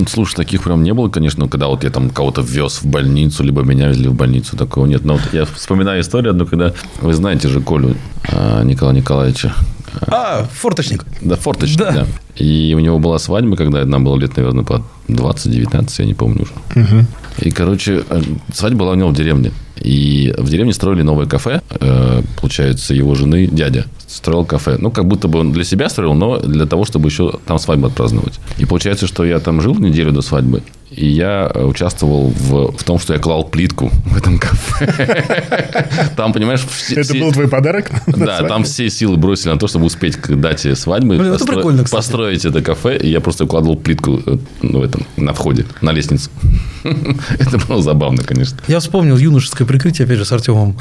Слушай, 0.09 0.37
таких 0.37 0.63
прям 0.63 0.83
не 0.83 0.93
было, 0.95 1.09
конечно, 1.09 1.49
когда 1.49 1.67
вот 1.67 1.85
я 1.85 1.91
там 1.91 2.11
кого-то 2.11 2.43
вез 2.43 2.81
в 2.83 2.87
больницу, 2.87 3.43
либо 3.43 3.63
меня 3.63 3.89
везли 3.89 4.09
в 4.09 4.15
больницу, 4.15 4.57
такого 4.57 4.87
нет. 4.87 5.05
Но 5.05 5.15
вот 5.15 5.23
я 5.33 5.45
вспоминаю 5.45 6.01
историю 6.03 6.31
одну, 6.31 6.47
когда 6.47 6.73
вы 7.01 7.15
знаете 7.15 7.49
же 7.49 7.61
Колю 7.61 7.97
а, 8.33 8.63
Николая 8.63 8.95
Николаевича. 8.97 9.55
А, 10.09 10.47
форточник. 10.53 11.05
Да, 11.21 11.37
форточник, 11.37 11.79
Да. 11.79 11.91
да. 11.93 12.07
И 12.37 12.75
у 12.77 12.81
него 12.81 12.99
была 12.99 13.19
свадьба, 13.19 13.57
когда 13.57 13.85
нам 13.85 14.05
было 14.05 14.17
лет, 14.19 14.37
наверное, 14.37 14.65
по 14.65 14.85
20-19, 15.09 15.89
я 15.99 16.05
не 16.05 16.15
помню 16.15 16.43
уже. 16.43 17.07
И, 17.39 17.51
короче, 17.51 18.05
э, 18.09 18.23
свадьба 18.53 18.81
была 18.81 18.93
у 18.93 18.95
него 18.95 19.09
в 19.09 19.15
деревне. 19.15 19.53
И 19.81 20.35
в 20.37 20.49
деревне 20.49 20.73
строили 20.73 21.03
новое 21.03 21.27
кафе. 21.27 21.61
Э, 21.71 22.23
Получается, 22.41 22.95
его 22.95 23.15
жены 23.15 23.47
дядя 23.47 23.87
строил 24.07 24.45
кафе. 24.45 24.77
Ну, 24.79 24.91
как 24.91 25.07
будто 25.07 25.29
бы 25.29 25.39
он 25.39 25.53
для 25.53 25.65
себя 25.65 25.89
строил, 25.89 26.15
но 26.15 26.39
для 26.39 26.67
того, 26.67 26.85
чтобы 26.85 27.09
еще 27.09 27.39
там 27.47 27.59
свадьбу 27.59 27.87
отпраздновать. 27.89 28.41
И 28.59 28.65
получается, 28.65 29.07
что 29.07 29.25
я 29.25 29.39
там 29.41 29.61
жил 29.61 29.75
неделю 29.75 30.13
до 30.13 30.23
свадьбы, 30.23 30.63
и 30.97 31.07
я 31.07 31.51
участвовал 31.55 32.31
в, 32.31 32.73
в 32.77 32.83
том, 32.85 32.99
что 32.99 33.13
я 33.13 33.19
клал 33.19 33.45
плитку 33.45 33.91
в 34.07 34.17
этом 34.17 34.39
кафе. 34.39 35.25
Там, 36.17 36.33
понимаешь... 36.33 36.65
Все, 36.67 37.01
Это 37.01 37.15
был 37.15 37.33
твой 37.33 37.49
подарок? 37.49 37.91
Да, 38.17 38.43
там 38.43 38.65
все 38.65 38.89
силы 38.89 39.17
бросили 39.17 39.51
на 39.51 39.59
то, 39.59 39.69
чтобы 39.69 39.85
успеть 39.85 40.17
к 40.17 40.35
дате 40.35 40.75
свадьбы 40.75 41.19
Блин, 41.19 41.35
постро- 41.35 41.91
построить 41.91 42.45
это 42.45 42.63
кафе. 42.63 42.97
И 42.97 43.09
я 43.09 43.21
просто 43.21 43.45
укладывал 43.45 43.77
плитку 43.77 44.21
э, 44.25 44.39
ну, 44.63 44.81
в 44.81 44.83
этом, 44.83 45.07
на 45.17 45.33
входе, 45.33 45.67
на 45.83 45.93
лестницу. 45.93 46.31
Это 47.39 47.59
было 47.59 47.83
забавно, 47.83 48.23
конечно. 48.23 48.59
Я 48.67 48.81
вспомнил 48.81 49.17
юношеское 49.17 49.67
прикрытие, 49.67 50.07
опять 50.07 50.19
же, 50.19 50.25
с 50.25 50.33
Артемом. 50.33 50.77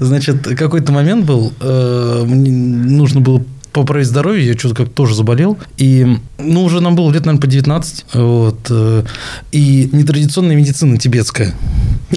Значит, 0.00 0.48
какой-то 0.58 0.92
момент 0.92 1.24
был, 1.24 1.52
э, 1.60 2.24
мне 2.26 2.50
нужно 2.50 3.20
было 3.20 3.42
поправить 3.74 4.06
здоровье, 4.06 4.46
я 4.46 4.54
что-то 4.58 4.74
как 4.74 4.88
тоже 4.88 5.14
заболел. 5.14 5.58
И, 5.76 6.06
ну, 6.38 6.64
уже 6.64 6.80
нам 6.80 6.96
было 6.96 7.10
лет, 7.10 7.26
наверное, 7.26 7.40
по 7.40 7.46
19. 7.46 8.06
Вот, 8.14 8.58
э, 8.70 9.04
и 9.52 9.90
нетрадиционная 9.92 10.56
медицина 10.56 10.96
тибетская. 10.96 11.54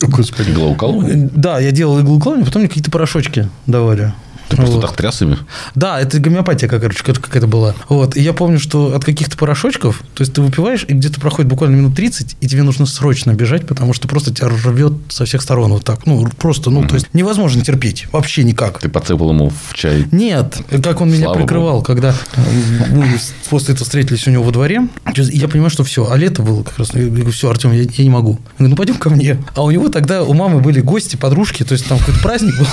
Господи. 0.02 0.52
Иглоукалывание? 0.52 1.30
Да, 1.34 1.60
я 1.60 1.72
делал 1.72 2.00
иглоукалывание, 2.00 2.46
потом 2.46 2.62
мне 2.62 2.70
какие-то 2.70 2.92
порошочки 2.92 3.50
давали. 3.66 4.14
Ты 4.50 4.56
просто 4.56 4.76
Вот. 4.76 4.82
так 4.82 4.96
тряс 4.96 5.22
ими? 5.22 5.38
Да, 5.76 6.00
это 6.00 6.20
гомеопатия, 6.20 6.70
как, 6.70 6.82
короче, 6.82 7.04
как- 7.04 7.20
какая-то 7.20 7.48
была. 7.48 7.76
Вот. 7.90 8.16
И 8.16 8.22
я 8.22 8.34
помню, 8.34 8.60
что 8.60 8.96
от 8.96 9.04
каких-то 9.04 9.38
порошочков, 9.38 10.02
то 10.14 10.22
есть 10.22 10.34
ты 10.34 10.42
выпиваешь, 10.42 10.86
и 10.88 10.94
где-то 10.94 11.20
проходит 11.20 11.50
буквально 11.50 11.76
минут 11.76 11.96
30, 11.96 12.38
и 12.40 12.48
тебе 12.48 12.64
нужно 12.64 12.86
срочно 12.86 13.34
бежать, 13.34 13.68
потому 13.68 13.94
что 13.94 14.08
просто 14.08 14.34
тебя 14.34 14.48
рвет 14.48 14.94
со 15.10 15.26
всех 15.26 15.42
сторон 15.42 15.72
вот 15.74 15.84
так. 15.84 16.06
Ну, 16.06 16.28
просто, 16.38 16.70
ну, 16.70 16.86
то 16.88 16.96
есть 16.96 17.08
невозможно 17.14 17.62
терпеть. 17.64 18.08
Вообще 18.12 18.44
никак. 18.44 18.80
Ты 18.80 18.90
подсыпал 18.90 19.32
ему 19.32 19.52
в 19.70 19.74
чай 19.74 20.06
Нет, 20.12 20.58
как 20.84 21.02
он 21.02 21.10
меня 21.12 21.26
Слава 21.26 21.40
прикрывал, 21.40 21.82
когда 21.82 22.10
э, 22.36 22.42
мы 22.92 23.06
после 23.50 23.74
этого 23.74 23.86
встретились 23.86 24.28
у 24.28 24.32
него 24.32 24.44
во 24.44 24.52
дворе, 24.52 24.88
я 25.16 25.48
понимаю, 25.48 25.70
что 25.70 25.84
все, 25.84 26.10
а 26.10 26.16
лето 26.18 26.42
было 26.42 26.64
как 26.64 26.78
раз, 26.80 26.94
я 26.94 27.06
говорю, 27.06 27.32
все, 27.32 27.50
Артем, 27.50 27.72
я, 27.72 27.84
я 27.84 28.04
не 28.04 28.10
могу. 28.10 28.32
Он 28.32 28.38
говорит, 28.58 28.70
ну 28.72 28.76
пойдем 28.76 28.96
ко 28.96 29.10
мне. 29.10 29.38
А 29.56 29.64
у 29.64 29.72
него 29.72 29.90
тогда, 29.90 30.24
у 30.24 30.34
мамы 30.34 30.60
были 30.60 30.80
гости, 30.82 31.16
подружки, 31.16 31.64
то 31.64 31.74
есть 31.74 31.86
там 31.88 32.00
какой-то 32.00 32.20
праздник 32.22 32.58
был. 32.58 32.68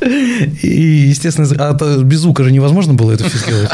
И, 0.00 1.06
естественно, 1.08 1.48
а 1.58 1.74
это 1.74 1.98
без 2.02 2.20
звука 2.20 2.44
же 2.44 2.52
невозможно 2.52 2.94
было 2.94 3.12
это 3.12 3.28
все 3.28 3.38
сделать. 3.38 3.70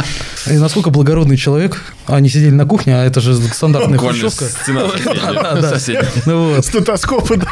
И 0.46 0.54
насколько 0.54 0.90
благородный 0.90 1.36
человек, 1.36 1.82
они 2.06 2.28
сидели 2.28 2.50
на 2.50 2.66
кухне, 2.66 2.96
а 2.96 3.04
это 3.04 3.20
же 3.20 3.36
стандартная 3.36 3.98
хрущевка. 3.98 4.44
стена 4.44 4.82
Да, 5.04 5.60
да. 5.60 5.78
Ну 6.26 6.54
вот. 6.54 6.64
Стетоскопы, 6.64 7.36
да. 7.36 7.46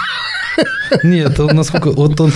Нет, 1.03 1.39
он 1.41 1.57
насколько... 1.57 1.91
Вот 1.91 2.21
он, 2.21 2.33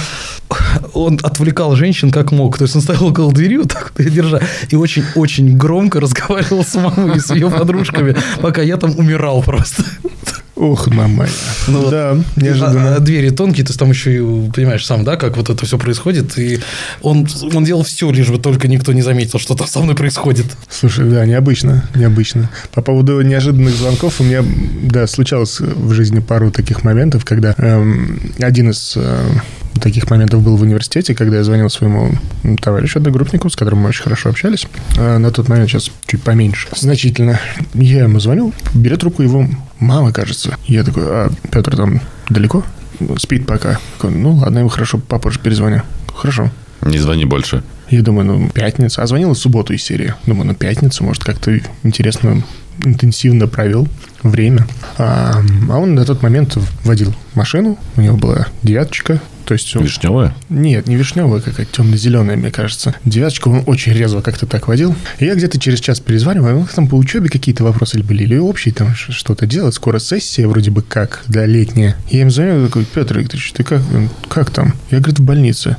он 0.93 1.21
отвлекал 1.23 1.77
женщин 1.77 2.11
как 2.11 2.33
мог. 2.33 2.59
То 2.59 2.65
есть 2.65 2.75
он 2.77 2.83
стоял 2.83 3.07
около 3.07 3.33
двери, 3.33 3.59
вот 3.59 3.73
так 3.73 3.93
вот, 3.97 4.07
и 4.07 4.11
держа, 4.11 4.41
и 4.71 4.77
очень-очень 4.77 5.57
громко 5.57 6.01
разговаривал 6.01 6.65
с 6.65 6.75
мамой 6.75 7.17
и 7.17 7.21
с 7.21 7.31
ее 7.31 7.51
подружками, 7.51 8.17
пока 8.41 8.63
я 8.63 8.77
там 8.77 8.97
умирал 8.99 9.43
просто. 9.43 9.85
Ох, 10.59 10.89
мама. 10.89 11.27
Ну 11.69 11.83
вот. 11.83 11.91
Да, 11.91 12.11
А, 12.11 12.23
а 12.37 12.41
неожиданно. 12.41 12.99
двери 12.99 13.31
тонкие, 13.31 13.65
то 13.65 13.71
есть 13.71 13.79
там 13.79 13.91
еще, 13.91 14.17
и, 14.17 14.51
понимаешь, 14.51 14.85
сам, 14.85 15.05
да, 15.05 15.17
как 15.17 15.37
вот 15.37 15.51
это 15.51 15.65
все 15.65 15.79
происходит. 15.79 16.37
И 16.37 16.59
он, 17.01 17.29
он 17.55 17.65
делал 17.65 17.85
все, 17.85 18.11
лишь 18.11 18.29
бы 18.29 18.39
только 18.39 18.67
никто 18.67 18.93
не 18.93 19.03
заметил, 19.03 19.39
что 19.39 19.55
там 19.55 19.69
со 19.69 19.79
мной 19.81 19.95
происходит. 19.95 20.47
Слушай, 20.69 21.09
да, 21.09 21.25
необычно, 21.27 21.89
необычно. 21.95 22.51
По 22.73 22.83
поводу 22.83 23.21
неожиданных 23.21 23.75
звонков, 23.75 24.21
у 24.21 24.25
меня, 24.25 24.43
да, 24.83 25.07
случалось 25.07 25.61
в 25.61 25.93
жизни 25.93 26.19
пару 26.19 26.51
таких 26.51 26.83
моментов, 26.83 27.25
когда 27.25 27.55
эм, 27.59 28.33
один 28.41 28.71
из 28.71 28.95
э, 28.97 29.29
таких 29.79 30.11
моментов 30.11 30.43
был 30.43 30.57
в 30.57 30.63
университете, 30.63 31.15
когда 31.15 31.39
я 31.39 31.45
звонил 31.45 31.71
своему 31.71 32.13
товарищу, 32.61 32.99
одногруппнику, 32.99 33.51
с 33.51 33.57
которым 33.57 33.81
мы 33.81 33.89
очень 33.89 34.03
хорошо 34.03 34.31
общались. 34.31 34.67
Э, 34.97 35.19
на 35.19 35.31
тот 35.31 35.49
момент 35.49 35.71
сейчас 35.71 35.91
чуть 36.07 36.23
поменьше. 36.23 36.69
Значительно. 36.77 37.41
Я 37.75 38.05
ему 38.05 38.21
звонил, 38.21 38.53
берет 38.75 39.01
трубку 39.01 39.23
его 39.23 39.47
мама, 39.81 40.13
кажется. 40.13 40.57
Я 40.67 40.85
такой, 40.85 41.05
а 41.07 41.31
Петр 41.51 41.77
там 41.77 42.01
далеко? 42.29 42.65
Спит 43.19 43.47
пока. 43.47 43.79
Такой, 43.97 44.11
Ну, 44.15 44.33
ладно, 44.35 44.61
ему 44.61 44.69
хорошо, 44.69 44.99
попозже 44.99 45.39
перезвоню. 45.41 45.83
Хорошо. 46.15 46.51
Не 46.83 46.99
звони 46.99 47.25
больше. 47.25 47.63
Я 47.91 48.03
думаю, 48.03 48.27
ну, 48.27 48.49
пятница. 48.51 49.03
А 49.03 49.07
звонила 49.07 49.35
в 49.35 49.39
субботу 49.39 49.73
из 49.73 49.83
серии. 49.83 50.15
Думаю, 50.27 50.49
ну, 50.49 50.55
пятница, 50.55 51.03
может, 51.05 51.25
как-то 51.25 51.59
интересно, 51.83 52.43
интенсивно 52.85 53.47
провел 53.47 53.89
время. 54.23 54.67
А, 54.99 55.43
а 55.71 55.79
он 55.79 55.95
на 55.95 56.05
тот 56.05 56.23
момент 56.23 56.57
водил 56.85 57.15
машину. 57.35 57.79
У 57.97 58.01
него 58.01 58.17
была 58.17 58.47
девяточка. 58.63 59.21
То 59.49 59.55
есть 59.55 59.75
он- 59.75 59.83
Вишневая? 59.85 60.35
нет, 60.51 60.87
не 60.89 60.97
вишневая, 60.97 61.41
какая-то 61.41 61.73
темно-зеленая, 61.73 62.37
мне 62.37 62.51
кажется. 62.51 62.95
Девяточку 63.07 63.49
он 63.51 63.63
очень 63.65 63.95
резво 63.95 64.21
как-то 64.21 64.45
так 64.45 64.69
водил. 64.69 64.95
И 65.21 65.25
я 65.25 65.35
где-то 65.35 65.59
через 65.59 65.81
час 65.81 66.01
перезваниваю, 66.01 66.59
у 66.59 66.61
них 66.61 66.71
там 66.75 66.87
по 66.87 66.97
учебе 66.97 67.31
какие-то 67.31 67.65
вопросы 67.65 67.99
были, 68.03 68.25
или 68.25 68.37
общие 68.37 68.75
там 68.75 68.95
что-то 68.95 69.47
делать. 69.47 69.75
Скоро 69.75 70.01
сессия 70.01 70.47
вроде 70.47 70.71
бы 70.71 70.83
как, 70.83 71.25
да, 71.29 71.47
летняя. 71.47 71.97
Я 72.11 72.21
им 72.21 72.31
звоню, 72.31 72.67
такой, 72.67 72.85
Петр 72.85 73.21
Викторович, 73.21 73.53
ты 73.53 73.65
как, 73.65 73.81
Он, 73.95 74.11
как 74.29 74.51
там? 74.51 74.75
Я, 74.91 74.99
говорит, 74.99 75.19
в 75.19 75.25
больнице. 75.25 75.79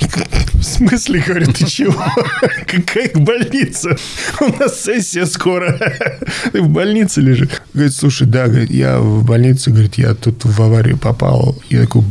В 0.54 0.62
смысле, 0.62 1.22
говорю, 1.26 1.52
ты 1.52 1.66
чего? 1.66 1.94
Какая 2.66 3.10
больница? 3.14 3.96
У 4.40 4.44
нас 4.58 4.80
сессия 4.82 5.24
скоро. 5.26 5.78
Ты 6.52 6.62
в 6.62 6.68
больнице 6.68 7.20
лежишь. 7.20 7.48
Говорит, 7.74 7.94
слушай, 7.94 8.26
да, 8.26 8.48
говорит, 8.48 8.70
я 8.70 8.98
в 8.98 9.24
больнице, 9.24 9.70
говорит, 9.70 9.94
я 9.98 10.14
тут 10.14 10.44
в 10.44 10.60
аварию 10.60 10.96
попал. 10.98 11.56
Я 11.70 11.82
такой, 11.82 12.02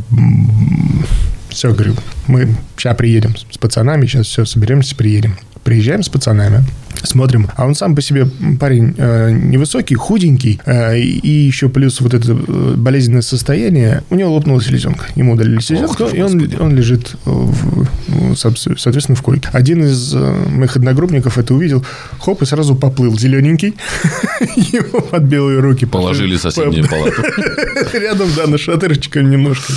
все, 1.48 1.72
говорю, 1.72 1.94
мы 2.26 2.54
сейчас 2.76 2.96
приедем 2.96 3.36
с 3.36 3.58
пацанами, 3.58 4.06
сейчас 4.06 4.26
все, 4.26 4.44
соберемся, 4.44 4.94
приедем. 4.94 5.36
Приезжаем 5.64 6.02
с 6.02 6.08
пацанами, 6.08 6.64
смотрим, 7.06 7.48
а 7.56 7.66
он 7.66 7.74
сам 7.74 7.94
по 7.94 8.02
себе 8.02 8.26
парень 8.58 8.94
э, 8.96 9.30
невысокий, 9.30 9.94
худенький, 9.94 10.60
э, 10.64 10.98
и 10.98 11.30
еще 11.30 11.68
плюс 11.68 12.00
вот 12.00 12.14
это 12.14 12.32
э, 12.32 12.74
болезненное 12.76 13.22
состояние, 13.22 14.02
у 14.10 14.14
него 14.14 14.32
лопнула 14.32 14.62
селезенка. 14.62 15.06
Ему 15.14 15.32
удалили 15.32 15.60
селезенку, 15.60 16.04
и 16.04 16.20
он, 16.20 16.38
Господи. 16.38 16.56
он 16.60 16.74
лежит, 16.74 17.14
в, 17.24 17.86
ну, 18.08 18.32
соотс- 18.32 18.76
соответственно, 18.76 19.16
в 19.16 19.22
койке. 19.22 19.48
Один 19.52 19.84
из 19.84 20.14
э, 20.14 20.34
моих 20.50 20.76
одногруппников 20.76 21.38
это 21.38 21.54
увидел, 21.54 21.84
хоп, 22.20 22.42
и 22.42 22.46
сразу 22.46 22.74
поплыл 22.74 23.16
зелененький, 23.18 23.74
его 24.56 25.00
под 25.00 25.22
белые 25.24 25.60
руки 25.60 25.86
Положили 25.86 26.36
в 26.36 26.40
соседнюю 26.40 26.88
палату. 26.88 27.22
Рядом, 27.98 28.28
да, 28.36 28.46
на 28.46 28.58
шатырочка 28.58 29.22
немножко. 29.22 29.72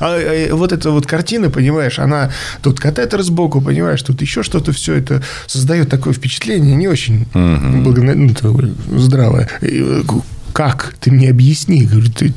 А, 0.00 0.18
э, 0.18 0.52
вот 0.52 0.72
эта 0.72 0.90
вот 0.90 1.06
картина, 1.06 1.50
понимаешь, 1.50 1.98
она 1.98 2.30
тут 2.62 2.80
катетер 2.80 3.22
сбоку, 3.22 3.60
понимаешь, 3.60 4.02
тут 4.02 4.20
еще 4.22 4.42
что-то, 4.42 4.72
все 4.72 4.94
это 4.94 5.22
создает 5.46 5.88
такое 5.88 6.12
впечатление 6.12 6.45
не 6.54 6.88
очень 6.88 7.26
благоно- 7.32 8.14
ну, 8.14 8.28
такое 8.30 8.72
здравое. 8.96 9.48
Э, 9.60 10.02
как? 10.52 10.94
Ты 11.00 11.10
мне 11.10 11.28
объясни. 11.30 11.84
Говорю, 11.84 12.08
ты, 12.10 12.32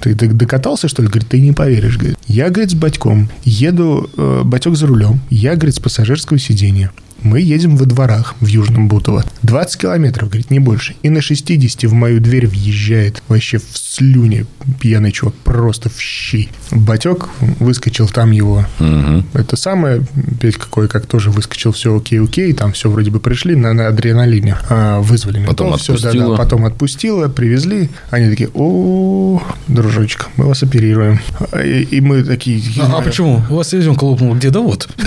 ты, 0.00 0.14
докатался, 0.14 0.88
что 0.88 1.02
ли? 1.02 1.08
Говорит, 1.08 1.28
ты 1.28 1.40
не 1.40 1.52
поверишь. 1.52 1.96
Говорит. 1.96 2.18
Я, 2.28 2.50
говорит, 2.50 2.70
с 2.70 2.74
батьком 2.74 3.28
еду, 3.44 4.08
э, 4.16 4.42
батек 4.44 4.76
за 4.76 4.86
рулем, 4.86 5.20
я, 5.30 5.54
говорит, 5.56 5.74
с 5.74 5.80
пассажирского 5.80 6.38
сиденья. 6.38 6.92
Мы 7.26 7.40
едем 7.40 7.76
во 7.76 7.86
дворах 7.86 8.36
в 8.40 8.46
Южном 8.46 8.86
Бутово. 8.86 9.24
20 9.42 9.80
километров, 9.80 10.28
говорит, 10.28 10.52
не 10.52 10.60
больше. 10.60 10.94
И 11.02 11.10
на 11.10 11.20
60 11.20 11.82
в 11.90 11.92
мою 11.92 12.20
дверь 12.20 12.46
въезжает 12.46 13.20
вообще 13.26 13.58
в 13.58 13.64
слюне 13.74 14.46
пьяный 14.80 15.10
чувак, 15.10 15.34
просто 15.42 15.88
в 15.90 16.00
щи. 16.00 16.48
Батек 16.70 17.28
выскочил, 17.58 18.08
там 18.08 18.30
его 18.30 18.64
Мгм. 18.78 19.26
это 19.34 19.56
самое, 19.56 20.02
Петька 20.40 20.66
кое-как 20.72 21.06
тоже 21.06 21.30
выскочил, 21.30 21.72
все 21.72 21.96
окей-окей, 21.96 22.52
там 22.52 22.72
все 22.72 22.88
вроде 22.90 23.10
бы 23.10 23.18
пришли 23.18 23.56
на, 23.56 23.72
на 23.72 23.88
адреналине, 23.88 24.56
а, 24.68 25.00
вызвали 25.00 25.38
ментов, 25.38 25.56
Потом 25.56 25.78
всё, 25.78 25.94
да, 25.94 26.08
отпустило. 26.10 26.36
да, 26.36 26.42
потом 26.42 26.64
отпустило, 26.64 27.28
привезли, 27.28 27.90
они 28.10 28.30
такие, 28.30 28.50
о, 28.54 29.42
дружочек, 29.66 30.28
мы 30.36 30.46
вас 30.46 30.62
оперируем. 30.62 31.18
А, 31.52 31.60
И, 31.62 31.82
и 31.82 32.00
мы 32.00 32.22
такие... 32.22 32.62
А, 32.80 32.86
знаю, 32.86 33.04
почему? 33.04 33.42
У 33.50 33.56
вас 33.56 33.68
селезенка 33.70 34.04
лопнула 34.04 34.36
где? 34.36 34.50
Да 34.50 34.60
вот. 34.60 34.88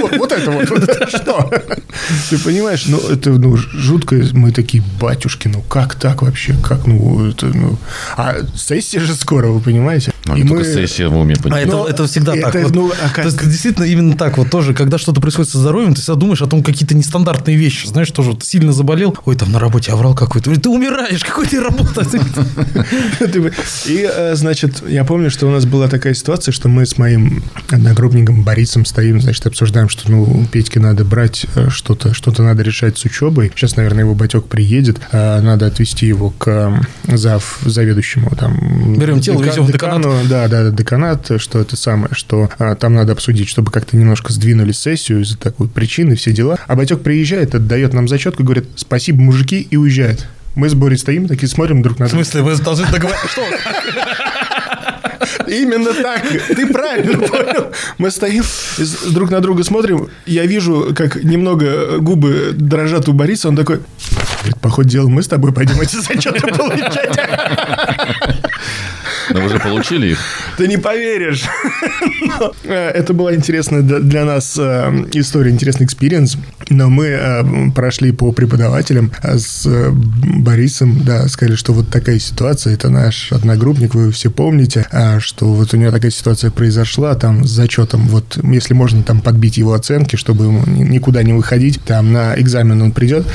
Вот, 0.00 0.16
вот 0.16 0.32
это 0.32 0.50
вот, 0.50 0.70
вот 0.70 0.82
это 0.88 1.08
что? 1.08 1.50
Ты 2.30 2.38
понимаешь, 2.38 2.84
ну, 2.86 2.98
это, 2.98 3.30
ну, 3.30 3.56
жутко, 3.56 4.22
мы 4.32 4.52
такие, 4.52 4.82
батюшки, 5.00 5.48
ну, 5.48 5.60
как 5.62 5.94
так 5.94 6.22
вообще, 6.22 6.54
как, 6.62 6.86
ну, 6.86 7.28
это, 7.28 7.46
ну... 7.46 7.78
А 8.16 8.36
сессия 8.54 9.00
же 9.00 9.14
скоро, 9.14 9.48
вы 9.48 9.60
понимаете? 9.60 10.12
Ну, 10.24 10.36
не 10.36 10.48
только 10.48 10.64
сессия 10.64 11.08
в 11.08 11.16
уме 11.16 11.34
А 11.50 11.58
это, 11.58 11.86
это 11.88 12.06
всегда 12.06 12.34
это, 12.36 12.50
так. 12.52 12.62
Вот. 12.62 12.74
ну, 12.74 12.92
а 12.92 13.08
как- 13.08 13.24
То 13.24 13.30
есть, 13.30 13.42
действительно, 13.44 13.84
именно 13.84 14.16
так 14.16 14.38
вот 14.38 14.50
тоже, 14.50 14.72
когда 14.74 14.98
что-то 14.98 15.20
происходит 15.20 15.50
со 15.50 15.58
здоровьем, 15.58 15.94
ты 15.94 16.00
всегда 16.00 16.18
думаешь 16.18 16.42
о 16.42 16.46
том, 16.46 16.62
какие-то 16.62 16.94
нестандартные 16.94 17.56
вещи. 17.56 17.86
Знаешь, 17.86 18.10
тоже 18.10 18.30
вот 18.30 18.44
сильно 18.44 18.72
заболел, 18.72 19.16
ой, 19.24 19.36
там 19.36 19.50
на 19.52 19.58
работе 19.58 19.92
оврал 19.92 20.14
какой-то. 20.14 20.52
Ты 20.58 20.68
умираешь, 20.68 21.24
какой 21.24 21.46
ты 21.46 21.60
работа? 21.60 22.06
И, 23.86 24.08
э, 24.10 24.34
значит, 24.34 24.82
я 24.88 25.04
помню, 25.04 25.30
что 25.30 25.46
у 25.46 25.50
нас 25.50 25.64
была 25.64 25.88
такая 25.88 26.14
ситуация, 26.14 26.52
что 26.52 26.68
мы 26.68 26.86
с 26.86 26.98
моим 26.98 27.42
одногруппником 27.68 28.42
Борисом 28.42 28.84
стоим, 28.84 29.20
значит, 29.20 29.44
обсуждаем, 29.52 29.88
что, 29.88 30.10
ну, 30.10 30.46
Петя 30.50 30.72
Витьке 30.72 30.80
надо 30.80 31.04
брать 31.04 31.46
э, 31.54 31.68
что-то, 31.68 32.14
что-то 32.14 32.42
надо 32.42 32.62
решать 32.62 32.96
с 32.96 33.04
учебой. 33.04 33.52
Сейчас, 33.54 33.76
наверное, 33.76 34.04
его 34.04 34.14
батек 34.14 34.46
приедет, 34.46 34.98
а 35.12 35.40
надо 35.40 35.66
отвезти 35.66 36.06
его 36.06 36.30
к 36.30 36.86
зав, 37.06 37.58
заведующему 37.62 38.30
там. 38.30 38.96
Берем 38.96 39.20
тело, 39.20 39.42
везем 39.42 39.64
в 39.64 39.72
деканат. 39.72 40.02
Да, 40.28 40.48
да, 40.48 40.70
деканат, 40.70 41.30
что 41.36 41.60
это 41.60 41.76
самое, 41.76 42.14
что 42.14 42.50
а, 42.58 42.74
там 42.74 42.94
надо 42.94 43.12
обсудить, 43.12 43.48
чтобы 43.48 43.70
как-то 43.70 43.96
немножко 43.96 44.32
сдвинули 44.32 44.72
сессию 44.72 45.20
из-за 45.20 45.36
такой 45.36 45.68
причины, 45.68 46.16
все 46.16 46.32
дела. 46.32 46.58
А 46.66 46.74
батек 46.74 47.02
приезжает, 47.02 47.54
отдает 47.54 47.92
нам 47.92 48.08
зачетку, 48.08 48.44
говорит, 48.44 48.66
спасибо, 48.76 49.20
мужики, 49.20 49.60
и 49.60 49.76
уезжает. 49.76 50.26
Мы 50.54 50.68
с 50.70 50.74
Борей 50.74 50.96
стоим, 50.96 51.28
такие 51.28 51.48
смотрим 51.48 51.82
друг 51.82 51.98
на 51.98 52.08
друга. 52.08 52.22
В 52.22 52.26
смысле, 52.26 52.42
вы 52.42 52.56
должны 52.56 52.86
договориться? 52.90 53.28
Что? 53.28 53.42
Именно 55.46 55.92
так. 55.94 56.22
Ты 56.48 56.66
правильно 56.66 57.18
понял. 57.18 57.72
Мы 57.98 58.10
стоим, 58.10 58.44
друг 59.10 59.30
на 59.30 59.40
друга 59.40 59.64
смотрим. 59.64 60.08
Я 60.26 60.46
вижу, 60.46 60.94
как 60.96 61.22
немного 61.22 61.98
губы 61.98 62.50
дрожат 62.52 63.08
у 63.08 63.12
Бориса. 63.12 63.48
Он 63.48 63.56
такой, 63.56 63.80
говорит, 64.40 64.60
по 64.60 64.70
ходу 64.70 64.88
дела 64.88 65.08
мы 65.08 65.22
с 65.22 65.28
тобой 65.28 65.52
пойдем 65.52 65.80
эти 65.80 65.96
зачеты 65.96 66.46
получать. 66.48 67.18
Но 69.32 69.40
вы 69.40 69.48
же 69.48 69.58
получили 69.58 70.08
их. 70.08 70.18
Ты 70.56 70.68
не 70.68 70.76
поверишь. 70.76 71.44
Э, 72.64 72.88
это 72.88 73.12
была 73.12 73.34
интересная 73.34 73.82
для 73.82 74.24
нас 74.24 74.56
э, 74.58 75.06
история, 75.12 75.50
интересный 75.50 75.86
experience. 75.86 76.36
Но 76.70 76.88
мы 76.88 77.06
э, 77.06 77.70
прошли 77.74 78.12
по 78.12 78.32
преподавателям 78.32 79.12
с 79.22 79.66
Борисом, 80.38 81.02
да, 81.04 81.28
сказали, 81.28 81.56
что 81.56 81.72
вот 81.72 81.88
такая 81.90 82.18
ситуация, 82.18 82.74
это 82.74 82.88
наш 82.88 83.32
одногруппник, 83.32 83.94
вы 83.94 84.10
все 84.12 84.30
помните, 84.30 84.86
что 85.18 85.52
вот 85.52 85.74
у 85.74 85.76
него 85.76 85.90
такая 85.90 86.10
ситуация 86.10 86.50
произошла, 86.50 87.14
там 87.14 87.44
с 87.44 87.50
зачетом, 87.50 88.06
вот 88.08 88.38
если 88.42 88.74
можно 88.74 89.02
там 89.02 89.20
подбить 89.20 89.56
его 89.56 89.74
оценки, 89.74 90.16
чтобы 90.16 90.46
ему 90.46 90.62
никуда 90.66 91.22
не 91.22 91.32
выходить, 91.32 91.80
там 91.84 92.12
на 92.12 92.34
экзамен 92.38 92.80
он 92.82 92.92
придет. 92.92 93.26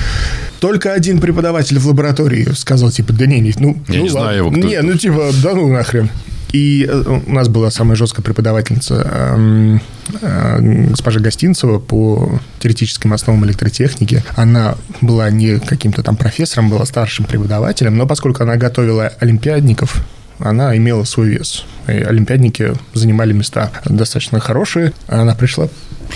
Только 0.59 0.93
один 0.93 1.19
преподаватель 1.19 1.77
в 1.79 1.87
лаборатории 1.87 2.47
сказал, 2.55 2.89
типа, 2.89 3.13
да 3.13 3.25
не, 3.25 3.39
не 3.39 3.53
ну... 3.59 3.77
Я 3.87 3.97
ну, 3.97 4.03
не 4.03 4.09
знаю 4.09 4.37
его, 4.37 4.51
кто 4.51 4.59
Не, 4.59 4.81
ну 4.81 4.95
типа, 4.95 5.31
да 5.43 5.53
ну 5.53 5.69
нахрен. 5.87 6.09
И 6.53 6.87
э, 6.89 7.19
у 7.27 7.31
нас 7.31 7.49
была 7.49 7.69
самая 7.71 7.95
жесткая 7.95 8.23
преподавательница 8.23 8.95
эм, 8.95 9.81
э, 10.21 10.87
госпожа 10.89 11.19
Гостинцева 11.19 11.79
по 11.79 12.39
теоретическим 12.59 13.11
основам 13.11 13.45
электротехники. 13.45 14.23
Она 14.35 14.75
была 15.01 15.29
не 15.29 15.59
каким-то 15.59 16.03
там 16.03 16.15
профессором, 16.15 16.69
была 16.69 16.85
старшим 16.85 17.25
преподавателем, 17.25 17.97
но 17.97 18.07
поскольку 18.07 18.43
она 18.43 18.55
готовила 18.55 19.11
олимпиадников, 19.19 20.05
она 20.39 20.75
имела 20.77 21.03
свой 21.03 21.29
вес. 21.29 21.65
И 21.87 21.91
олимпиадники 21.91 22.73
занимали 22.93 23.33
места 23.33 23.71
достаточно 23.83 24.39
хорошие. 24.39 24.93
Она 25.07 25.35
пришла, 25.35 25.67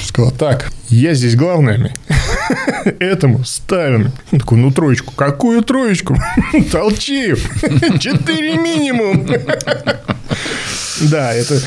сказала, 0.01 0.31
так, 0.31 0.71
я 0.87 1.13
здесь 1.13 1.35
главная. 1.35 1.93
Этому 2.99 3.43
ставим. 3.43 4.11
Он 4.31 4.39
такой, 4.39 4.57
ну, 4.57 4.71
троечку. 4.71 5.13
Какую 5.15 5.61
троечку? 5.63 6.17
Толчиев. 6.71 7.39
Четыре 7.99 8.57
минимум. 8.57 9.27
Да, 11.01 11.33
это 11.33 11.59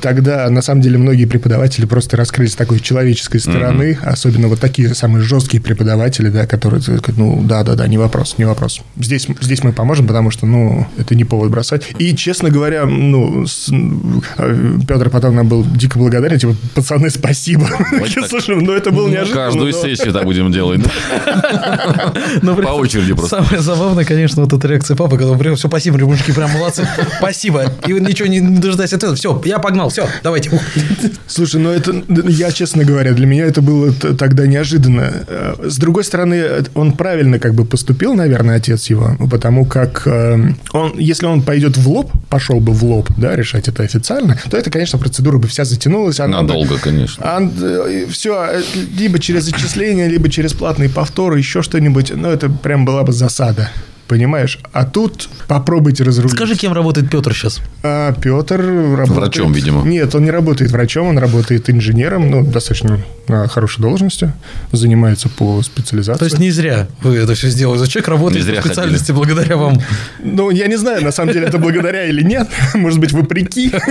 тогда, 0.00 0.48
на 0.50 0.62
самом 0.62 0.80
деле, 0.80 0.98
многие 0.98 1.24
преподаватели 1.24 1.86
просто 1.86 2.16
раскрылись 2.16 2.52
с 2.52 2.56
такой 2.56 2.80
человеческой 2.80 3.38
стороны, 3.38 3.92
mm-hmm. 3.92 4.08
особенно 4.08 4.48
вот 4.48 4.60
такие 4.60 4.94
самые 4.94 5.22
жесткие 5.22 5.62
преподаватели, 5.62 6.28
да, 6.28 6.46
которые, 6.46 6.82
ну, 7.16 7.42
да-да-да, 7.42 7.86
не 7.88 7.98
вопрос, 7.98 8.36
не 8.38 8.44
вопрос. 8.44 8.80
Здесь, 8.96 9.26
здесь 9.40 9.64
мы 9.64 9.72
поможем, 9.72 10.06
потому 10.06 10.30
что, 10.30 10.46
ну, 10.46 10.86
это 10.98 11.14
не 11.14 11.24
повод 11.24 11.50
бросать. 11.50 11.82
И, 11.98 12.14
честно 12.14 12.50
говоря, 12.50 12.86
ну, 12.86 13.46
с, 13.46 13.70
э, 14.38 14.78
Петр 14.86 15.10
потом 15.10 15.34
нам 15.34 15.48
был 15.48 15.64
дико 15.64 15.98
благодарен, 15.98 16.38
типа, 16.38 16.54
пацаны, 16.74 17.10
спасибо. 17.10 17.66
Слушай, 18.28 18.56
ну, 18.56 18.72
это 18.72 18.90
было 18.90 19.08
неожиданно. 19.08 19.46
Каждую 19.46 19.72
сессию 19.72 20.12
так 20.12 20.24
будем 20.24 20.52
делать. 20.52 20.80
Ну, 22.42 22.56
По 22.56 22.70
очереди 22.70 23.14
просто. 23.14 23.42
Самое 23.42 23.60
забавное, 23.62 24.04
конечно, 24.04 24.42
вот 24.42 24.52
эта 24.52 24.68
реакция 24.68 24.96
папы, 24.96 25.16
когда 25.16 25.32
он 25.32 25.38
прям, 25.38 25.56
все, 25.56 25.68
спасибо, 25.68 25.98
мужики, 25.98 26.32
прям 26.32 26.50
молодцы, 26.50 26.86
спасибо. 27.18 27.64
И 27.86 27.92
ничего 27.92 28.28
не 28.28 28.40
дожидаясь 28.40 28.92
ответа, 28.92 29.14
все, 29.14 29.40
я 29.44 29.58
погнал, 29.58 29.71
все, 29.88 30.08
давайте. 30.22 30.50
Слушай, 31.26 31.60
ну 31.60 31.70
это, 31.70 32.02
я 32.28 32.50
честно 32.52 32.84
говоря, 32.84 33.12
для 33.12 33.26
меня 33.26 33.44
это 33.44 33.62
было 33.62 33.92
тогда 33.92 34.46
неожиданно. 34.46 35.24
Э, 35.26 35.54
с 35.62 35.76
другой 35.78 36.04
стороны, 36.04 36.44
он 36.74 36.92
правильно 36.92 37.38
как 37.38 37.54
бы 37.54 37.64
поступил, 37.64 38.14
наверное, 38.14 38.56
отец 38.56 38.86
его, 38.86 39.16
потому 39.30 39.64
как 39.64 40.02
э, 40.06 40.52
он, 40.72 40.98
если 40.98 41.26
он 41.26 41.42
пойдет 41.42 41.76
в 41.76 41.88
лоб, 41.88 42.12
пошел 42.28 42.60
бы 42.60 42.72
в 42.72 42.84
лоб, 42.84 43.08
да, 43.16 43.36
решать 43.36 43.68
это 43.68 43.82
официально, 43.82 44.38
то 44.50 44.56
это, 44.56 44.70
конечно, 44.70 44.98
процедура 44.98 45.38
бы 45.38 45.48
вся 45.48 45.64
затянулась. 45.64 46.18
Надолго, 46.18 46.74
бы, 46.74 46.78
конечно. 46.78 47.24
А, 47.24 47.50
все, 48.10 48.62
либо 48.96 49.18
через 49.18 49.48
отчисление, 49.48 50.08
либо 50.08 50.28
через 50.28 50.52
платные 50.52 50.88
повторы, 50.88 51.38
еще 51.38 51.62
что-нибудь, 51.62 52.12
ну, 52.14 52.28
это 52.28 52.48
прям 52.48 52.84
была 52.84 53.02
бы 53.02 53.12
засада 53.12 53.70
понимаешь? 54.12 54.58
А 54.72 54.84
тут 54.84 55.30
попробуйте 55.48 56.04
разрулить. 56.04 56.36
Скажи, 56.36 56.54
кем 56.54 56.74
работает 56.74 57.10
Петр 57.10 57.32
сейчас? 57.32 57.62
А, 57.82 58.12
Петр 58.12 58.60
работает... 58.60 59.08
Врачом, 59.08 59.52
видимо. 59.54 59.88
Нет, 59.88 60.14
он 60.14 60.24
не 60.24 60.30
работает 60.30 60.70
врачом, 60.70 61.06
он 61.06 61.16
работает 61.16 61.70
инженером, 61.70 62.30
ну, 62.30 62.44
достаточно 62.44 63.00
на 63.28 63.48
хорошей 63.48 63.80
должности, 63.80 64.30
занимается 64.70 65.30
по 65.30 65.62
специализации. 65.62 66.18
То 66.18 66.24
есть 66.26 66.38
не 66.38 66.50
зря 66.50 66.88
вы 67.00 67.16
это 67.16 67.34
все 67.34 67.48
сделали. 67.48 67.78
За 67.78 67.88
человек 67.88 68.08
работает 68.08 68.56
по 68.56 68.60
специальности 68.60 69.12
ходили. 69.12 69.16
благодаря 69.16 69.56
вам. 69.56 69.80
Ну, 70.22 70.50
я 70.50 70.66
не 70.66 70.76
знаю, 70.76 71.02
на 71.02 71.10
самом 71.10 71.32
деле, 71.32 71.46
это 71.46 71.56
благодаря 71.56 72.04
или 72.04 72.22
нет. 72.22 72.48
Может 72.74 72.98
быть, 73.00 73.12
вопреки. 73.12 73.72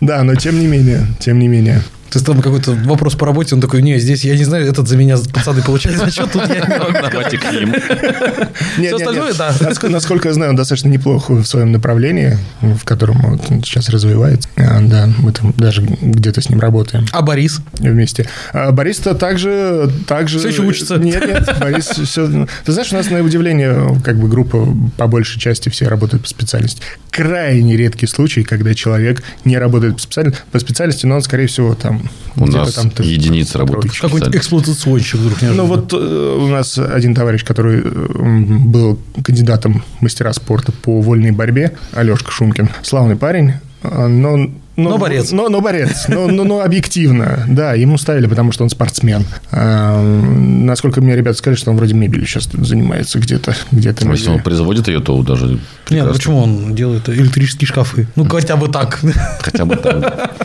Да, 0.00 0.22
но 0.22 0.34
тем 0.34 0.58
не 0.60 0.66
менее, 0.66 1.06
тем 1.18 1.38
не 1.38 1.48
менее. 1.48 1.82
Ты 2.14 2.24
там 2.24 2.40
какой-то 2.42 2.72
вопрос 2.84 3.16
по 3.16 3.26
работе, 3.26 3.56
он 3.56 3.60
такой, 3.60 3.82
не, 3.82 3.98
здесь 3.98 4.24
я 4.24 4.36
не 4.36 4.44
знаю, 4.44 4.68
этот 4.68 4.86
за 4.86 4.96
меня 4.96 5.16
пацаны 5.32 5.62
получали 5.62 5.96
зачет, 5.96 6.30
тут 6.30 6.48
я 6.48 6.60
не 6.60 6.78
могу. 6.78 6.92
Давайте 6.92 7.38
к 7.38 7.52
ним. 7.52 7.74
Все 8.78 8.94
остальное, 8.94 9.34
да. 9.34 9.52
Насколько 9.88 10.28
я 10.28 10.34
знаю, 10.34 10.50
он 10.50 10.56
достаточно 10.56 10.88
неплохо 10.88 11.32
в 11.32 11.44
своем 11.44 11.72
направлении, 11.72 12.38
в 12.60 12.84
котором 12.84 13.24
он 13.24 13.40
сейчас 13.64 13.88
развивается. 13.88 14.48
А, 14.56 14.80
да, 14.80 15.08
мы 15.18 15.32
там 15.32 15.52
даже 15.56 15.82
где-то 15.82 16.40
с 16.40 16.48
ним 16.48 16.60
работаем. 16.60 17.04
А 17.10 17.20
Борис? 17.22 17.60
Вместе. 17.80 18.28
А 18.52 18.70
Борис-то 18.70 19.16
также... 19.16 19.90
также... 20.06 20.38
Все 20.38 20.48
еще 20.48 20.62
учится? 20.62 20.96
Нет, 20.96 21.26
нет, 21.26 21.56
Борис 21.58 21.86
все... 21.86 22.46
Ты 22.64 22.72
знаешь, 22.72 22.92
у 22.92 22.96
нас 22.96 23.10
на 23.10 23.22
удивление, 23.22 24.00
как 24.04 24.20
бы 24.20 24.28
группа 24.28 24.68
по 24.96 25.08
большей 25.08 25.40
части 25.40 25.68
все 25.68 25.88
работают 25.88 26.22
по 26.22 26.28
специальности. 26.28 26.80
Крайне 27.14 27.76
редкий 27.76 28.06
случай, 28.06 28.42
когда 28.42 28.74
человек 28.74 29.22
не 29.44 29.56
работает 29.56 29.94
по 29.94 30.00
специальности, 30.00 30.42
по 30.50 30.58
специальности 30.58 31.06
но 31.06 31.16
он, 31.16 31.22
скорее 31.22 31.46
всего, 31.46 31.74
там 31.74 32.08
у 32.36 32.46
нас 32.46 32.74
там 32.74 32.90
единицы 32.98 33.58
работают. 33.58 33.96
Какой-нибудь 33.96 34.34
эксплуатационщик 34.34 35.20
вдруг 35.20 35.40
не 35.42 35.48
Ну, 35.48 35.66
вот 35.66 35.92
э, 35.92 35.96
у 35.96 36.48
нас 36.48 36.76
один 36.76 37.14
товарищ, 37.14 37.44
который 37.44 37.82
был 37.82 38.98
кандидатом 39.22 39.84
мастера 40.00 40.32
спорта 40.32 40.72
по 40.72 41.00
вольной 41.00 41.30
борьбе, 41.30 41.76
Алешка 41.92 42.32
Шумкин, 42.32 42.70
славный 42.82 43.16
парень, 43.16 43.52
а, 43.82 44.08
но 44.08 44.50
но, 44.76 44.90
но 44.90 44.98
борец. 44.98 45.30
Но, 45.30 45.48
но 45.48 45.60
борец. 45.60 46.06
Но, 46.08 46.26
но, 46.26 46.44
но 46.44 46.60
объективно. 46.60 47.44
Да, 47.48 47.74
ему 47.74 47.96
ставили, 47.98 48.26
потому 48.26 48.52
что 48.52 48.64
он 48.64 48.70
спортсмен. 48.70 49.24
А, 49.52 50.02
насколько 50.02 51.00
мне 51.00 51.14
ребята 51.14 51.38
сказали, 51.38 51.56
что 51.56 51.70
он 51.70 51.76
вроде 51.76 51.94
мебелью 51.94 52.26
сейчас 52.26 52.48
занимается 52.52 53.18
где-то. 53.18 53.54
где-то 53.70 54.08
Если 54.10 54.30
он 54.30 54.42
производит 54.42 54.88
ее, 54.88 55.00
то 55.00 55.22
даже 55.22 55.60
Нет, 55.90 56.12
почему 56.12 56.38
он 56.38 56.74
делает 56.74 57.08
электрические 57.08 57.68
шкафы? 57.68 58.08
Ну, 58.16 58.28
хотя 58.28 58.56
бы 58.56 58.68
так. 58.68 59.00
Хотя 59.40 59.64
бы 59.64 59.76
так. 59.76 60.36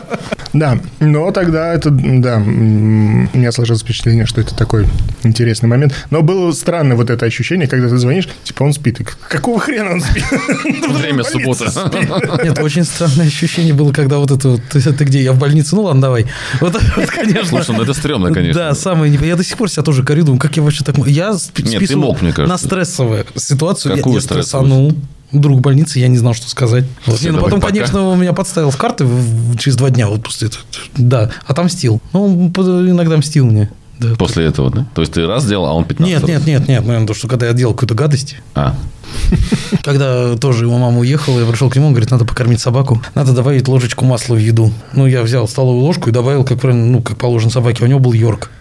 Да, 0.53 0.79
но 0.99 1.31
тогда 1.31 1.73
это, 1.73 1.91
да, 1.91 2.37
у 2.37 2.39
меня 2.39 3.51
сложилось 3.51 3.81
впечатление, 3.81 4.25
что 4.25 4.41
это 4.41 4.55
такой 4.55 4.87
интересный 5.23 5.69
момент. 5.69 5.93
Но 6.09 6.21
было 6.21 6.51
странно 6.51 6.95
вот 6.95 7.09
это 7.09 7.25
ощущение, 7.25 7.67
когда 7.67 7.89
ты 7.89 7.97
звонишь, 7.97 8.27
типа 8.43 8.63
он 8.63 8.73
спит. 8.73 8.99
И 9.01 9.03
какого 9.03 9.59
хрена 9.59 9.91
он 9.91 10.01
спит? 10.01 10.23
Время 10.89 11.23
субботы. 11.23 11.65
Нет, 12.43 12.59
очень 12.59 12.83
странное 12.83 13.27
ощущение 13.27 13.73
было, 13.73 13.91
когда 13.91 14.17
вот 14.17 14.31
это 14.31 14.49
вот, 14.49 14.61
ты 14.71 15.05
где, 15.05 15.21
я 15.21 15.33
в 15.33 15.39
больнице, 15.39 15.75
ну 15.75 15.83
ладно, 15.83 16.01
давай. 16.01 16.25
Вот 16.61 16.75
это 16.75 17.07
конечно. 17.07 17.45
Слушай, 17.45 17.75
ну 17.75 17.83
это 17.83 17.93
стрёмно, 17.93 18.33
конечно. 18.33 18.59
Да, 18.59 18.75
самое, 18.75 19.13
я 19.13 19.35
до 19.35 19.43
сих 19.43 19.57
пор 19.57 19.69
себя 19.69 19.83
тоже 19.83 20.03
корю, 20.03 20.23
думаю, 20.23 20.39
как 20.39 20.57
я 20.57 20.63
вообще 20.63 20.83
так... 20.83 20.97
Я 21.07 21.33
списывал 21.33 22.17
на 22.37 22.57
стрессовую 22.57 23.25
ситуацию. 23.35 23.95
Какую 23.95 24.15
я 24.15 24.21
стрессанул 24.21 24.95
друг 25.31 25.61
больницы, 25.61 25.99
я 25.99 26.07
не 26.07 26.17
знал, 26.17 26.33
что 26.33 26.49
сказать. 26.49 26.85
Вот. 27.05 27.21
Не, 27.21 27.31
ну, 27.31 27.41
потом, 27.41 27.59
пока. 27.59 27.73
конечно, 27.73 28.07
он 28.07 28.19
меня 28.19 28.33
подставил 28.33 28.71
в 28.71 28.77
карты 28.77 29.07
через 29.57 29.75
два 29.75 29.89
дня 29.89 30.07
вот 30.07 30.23
после 30.23 30.47
этого. 30.47 30.63
Да, 30.97 31.31
отомстил. 31.45 32.01
Ну, 32.13 32.51
он 32.55 32.89
иногда 32.89 33.17
мстил 33.17 33.45
мне. 33.45 33.69
Да. 33.99 34.15
После 34.15 34.45
этого, 34.45 34.71
да? 34.71 34.85
То 34.95 35.01
есть 35.01 35.13
ты 35.13 35.27
раз 35.27 35.43
сделал, 35.43 35.65
а 35.65 35.73
он 35.73 35.83
15 35.83 36.13
Нет, 36.13 36.27
нет, 36.27 36.47
нет, 36.47 36.67
нет. 36.69 36.85
Наверное, 36.85 37.07
то, 37.07 37.13
что 37.13 37.27
когда 37.27 37.47
я 37.47 37.53
делал 37.53 37.73
какую-то 37.73 37.95
гадость. 37.95 38.37
А. 38.55 38.75
Когда 39.83 40.37
тоже 40.37 40.65
его 40.65 40.77
мама 40.77 40.99
уехала, 40.99 41.39
я 41.39 41.45
пришел 41.45 41.69
к 41.69 41.75
нему, 41.75 41.87
он 41.87 41.93
говорит, 41.93 42.11
надо 42.11 42.25
покормить 42.25 42.59
собаку, 42.59 43.01
надо 43.15 43.33
добавить 43.33 43.67
ложечку 43.67 44.05
масла 44.05 44.35
в 44.35 44.37
еду. 44.37 44.71
Ну, 44.93 45.07
я 45.07 45.23
взял 45.23 45.47
столовую 45.47 45.83
ложку 45.83 46.09
и 46.09 46.13
добавил, 46.13 46.43
как 46.43 46.59
правильно, 46.61 46.85
ну, 46.85 47.01
как 47.01 47.17
положено 47.17 47.51
собаке. 47.51 47.83
У 47.83 47.87
него 47.87 47.99
был 47.99 48.13
Йорк. 48.13 48.51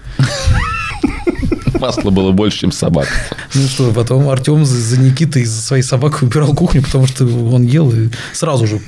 Масла 1.80 2.10
было 2.10 2.32
больше, 2.32 2.60
чем 2.60 2.72
собак. 2.72 3.08
Ну 3.54 3.66
что, 3.68 3.92
потом 3.92 4.28
Артем 4.28 4.64
за, 4.64 4.76
за 4.76 5.00
Никитой, 5.00 5.44
за 5.44 5.60
своей 5.60 5.82
собакой 5.82 6.28
убирал 6.28 6.54
кухню, 6.54 6.82
потому 6.82 7.06
что 7.06 7.24
он 7.24 7.64
ел 7.64 7.90
и 7.90 8.10
сразу 8.32 8.66
же 8.66 8.80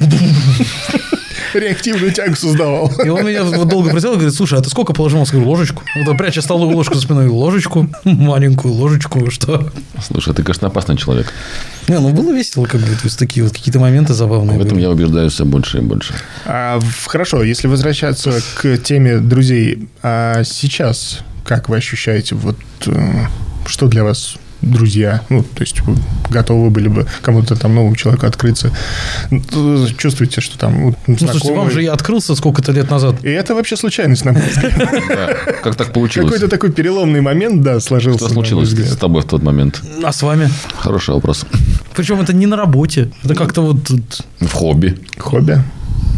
Реактивную 1.54 2.12
тягу 2.12 2.36
создавал. 2.36 2.92
И 3.04 3.08
он 3.08 3.26
меня 3.26 3.42
долго 3.44 3.90
просил, 3.90 4.14
говорит, 4.14 4.34
слушай, 4.34 4.58
а 4.58 4.62
ты 4.62 4.70
сколько 4.70 4.92
положил? 4.92 5.18
Я 5.18 5.24
говорю, 5.24 5.48
ложечку. 5.48 5.82
Вот, 5.96 6.16
пряча 6.16 6.42
столовую 6.42 6.76
ложку 6.76 6.94
за 6.94 7.00
спиной, 7.00 7.28
ложечку, 7.28 7.88
маленькую 8.04 8.74
ложечку, 8.74 9.30
что? 9.30 9.70
Слушай, 10.00 10.34
ты, 10.34 10.42
конечно, 10.42 10.68
опасный 10.68 10.96
человек. 10.96 11.32
Не, 11.88 11.98
ну 11.98 12.10
было 12.10 12.32
весело, 12.32 12.66
как 12.66 12.80
бы, 12.80 12.86
то 12.86 13.04
есть 13.04 13.18
такие 13.18 13.42
вот 13.42 13.52
какие-то 13.52 13.80
моменты 13.80 14.14
забавные. 14.14 14.58
В 14.58 14.60
этом 14.60 14.74
были. 14.74 14.82
я 14.82 14.90
убеждаюсь 14.90 15.32
все 15.32 15.44
больше 15.44 15.78
и 15.78 15.80
больше. 15.80 16.14
А, 16.44 16.78
хорошо, 17.06 17.42
если 17.42 17.66
возвращаться 17.66 18.40
к 18.54 18.76
теме 18.78 19.18
друзей, 19.18 19.88
а 20.02 20.44
сейчас 20.44 21.20
как 21.44 21.68
вы 21.68 21.76
ощущаете, 21.76 22.34
вот 22.34 22.56
э, 22.86 23.26
что 23.66 23.86
для 23.88 24.04
вас 24.04 24.36
друзья? 24.62 25.22
Ну, 25.30 25.42
то 25.42 25.62
есть 25.62 25.80
вы 25.80 25.96
готовы 26.28 26.70
были 26.70 26.88
бы 26.88 27.06
кому-то 27.22 27.56
там 27.56 27.74
новому 27.74 27.96
человеку 27.96 28.26
открыться? 28.26 28.70
Ну, 29.30 29.88
Чувствуете, 29.96 30.40
что 30.40 30.58
там 30.58 30.82
вот, 30.84 30.96
Ну, 31.06 31.16
слушайте, 31.16 31.38
знакомый- 31.48 31.56
вам 31.56 31.70
же 31.70 31.82
я 31.82 31.92
открылся 31.92 32.34
сколько-то 32.34 32.72
лет 32.72 32.90
назад. 32.90 33.24
И 33.24 33.28
это 33.30 33.54
вообще 33.54 33.76
случайность, 33.76 34.24
на 34.24 34.32
мой 34.32 34.42
взгляд. 34.42 34.74
Как 35.62 35.76
так 35.76 35.92
получилось? 35.92 36.30
Какой-то 36.32 36.48
такой 36.48 36.72
переломный 36.72 37.20
момент, 37.20 37.62
да, 37.62 37.80
сложился. 37.80 38.26
Что 38.26 38.34
случилось 38.34 38.70
с 38.70 38.96
тобой 38.96 39.22
в 39.22 39.26
тот 39.26 39.42
момент? 39.42 39.82
А 40.04 40.12
с 40.12 40.22
вами? 40.22 40.50
Хороший 40.76 41.14
вопрос. 41.14 41.46
Причем 41.96 42.20
это 42.20 42.32
не 42.34 42.46
на 42.46 42.56
работе. 42.56 43.10
Это 43.24 43.34
как-то 43.34 43.62
вот... 43.62 43.78
В 44.40 44.52
хобби. 44.52 44.98
Хобби, 45.18 45.62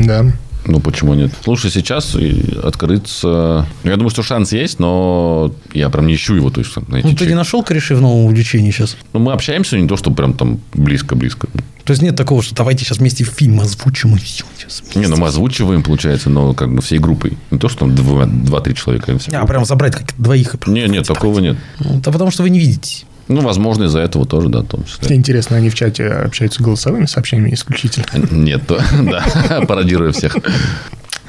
да. 0.00 0.24
Ну, 0.66 0.80
почему 0.80 1.14
нет? 1.14 1.32
Слушай, 1.44 1.70
сейчас 1.70 2.16
открыться... 2.62 3.66
ну, 3.84 3.90
Я 3.90 3.96
думаю, 3.96 4.10
что 4.10 4.22
шанс 4.22 4.52
есть, 4.52 4.78
но 4.78 5.52
я 5.72 5.88
прям 5.90 6.06
не 6.06 6.14
ищу 6.14 6.34
его. 6.34 6.50
То 6.50 6.60
есть, 6.60 6.72
знаете, 6.72 7.08
Ну, 7.08 7.14
ты 7.16 7.26
не 7.26 7.34
нашел 7.34 7.62
корешей 7.62 7.96
в 7.96 8.00
новом 8.00 8.26
увлечении 8.26 8.70
сейчас? 8.70 8.96
Ну, 9.12 9.20
мы 9.20 9.32
общаемся 9.32 9.78
не 9.78 9.88
то, 9.88 9.96
что 9.96 10.10
прям 10.10 10.34
там 10.34 10.60
близко-близко. 10.74 11.48
То 11.84 11.92
есть 11.92 12.02
нет 12.02 12.14
такого, 12.14 12.42
что 12.42 12.54
давайте 12.54 12.84
сейчас 12.84 12.98
вместе 12.98 13.24
фильм 13.24 13.60
озвучим 13.60 14.14
и 14.14 14.18
все. 14.18 14.44
Сейчас 14.56 14.82
Не, 14.94 15.08
ну 15.08 15.16
мы 15.16 15.26
озвучиваем, 15.26 15.82
получается, 15.82 16.30
но 16.30 16.54
как 16.54 16.72
бы 16.72 16.80
всей 16.80 16.98
группой. 16.98 17.36
Не 17.50 17.58
то, 17.58 17.68
что 17.68 17.80
там 17.80 17.94
два- 17.94 18.26
два-три 18.26 18.74
человека. 18.76 19.18
а 19.32 19.46
прям 19.46 19.64
забрать 19.64 19.94
как 19.96 20.14
двоих. 20.16 20.54
и 20.66 20.70
Не, 20.70 20.86
нет, 20.86 21.06
такого 21.08 21.40
нет. 21.40 21.56
Ну, 21.80 22.00
Да 22.04 22.12
потому 22.12 22.30
что 22.30 22.44
вы 22.44 22.50
не 22.50 22.60
видите. 22.60 23.04
Ну, 23.28 23.40
возможно, 23.40 23.84
из-за 23.84 24.00
этого 24.00 24.26
тоже, 24.26 24.48
да, 24.48 24.60
в 24.60 24.66
том 24.66 24.84
числе. 24.84 25.08
Мне 25.08 25.18
интересно, 25.18 25.56
они 25.56 25.70
в 25.70 25.74
чате 25.74 26.06
общаются 26.08 26.62
голосовыми 26.62 27.06
сообщениями 27.06 27.54
исключительно? 27.54 28.06
Нет, 28.30 28.62
да, 28.68 29.62
пародируя 29.66 30.12
всех. 30.12 30.36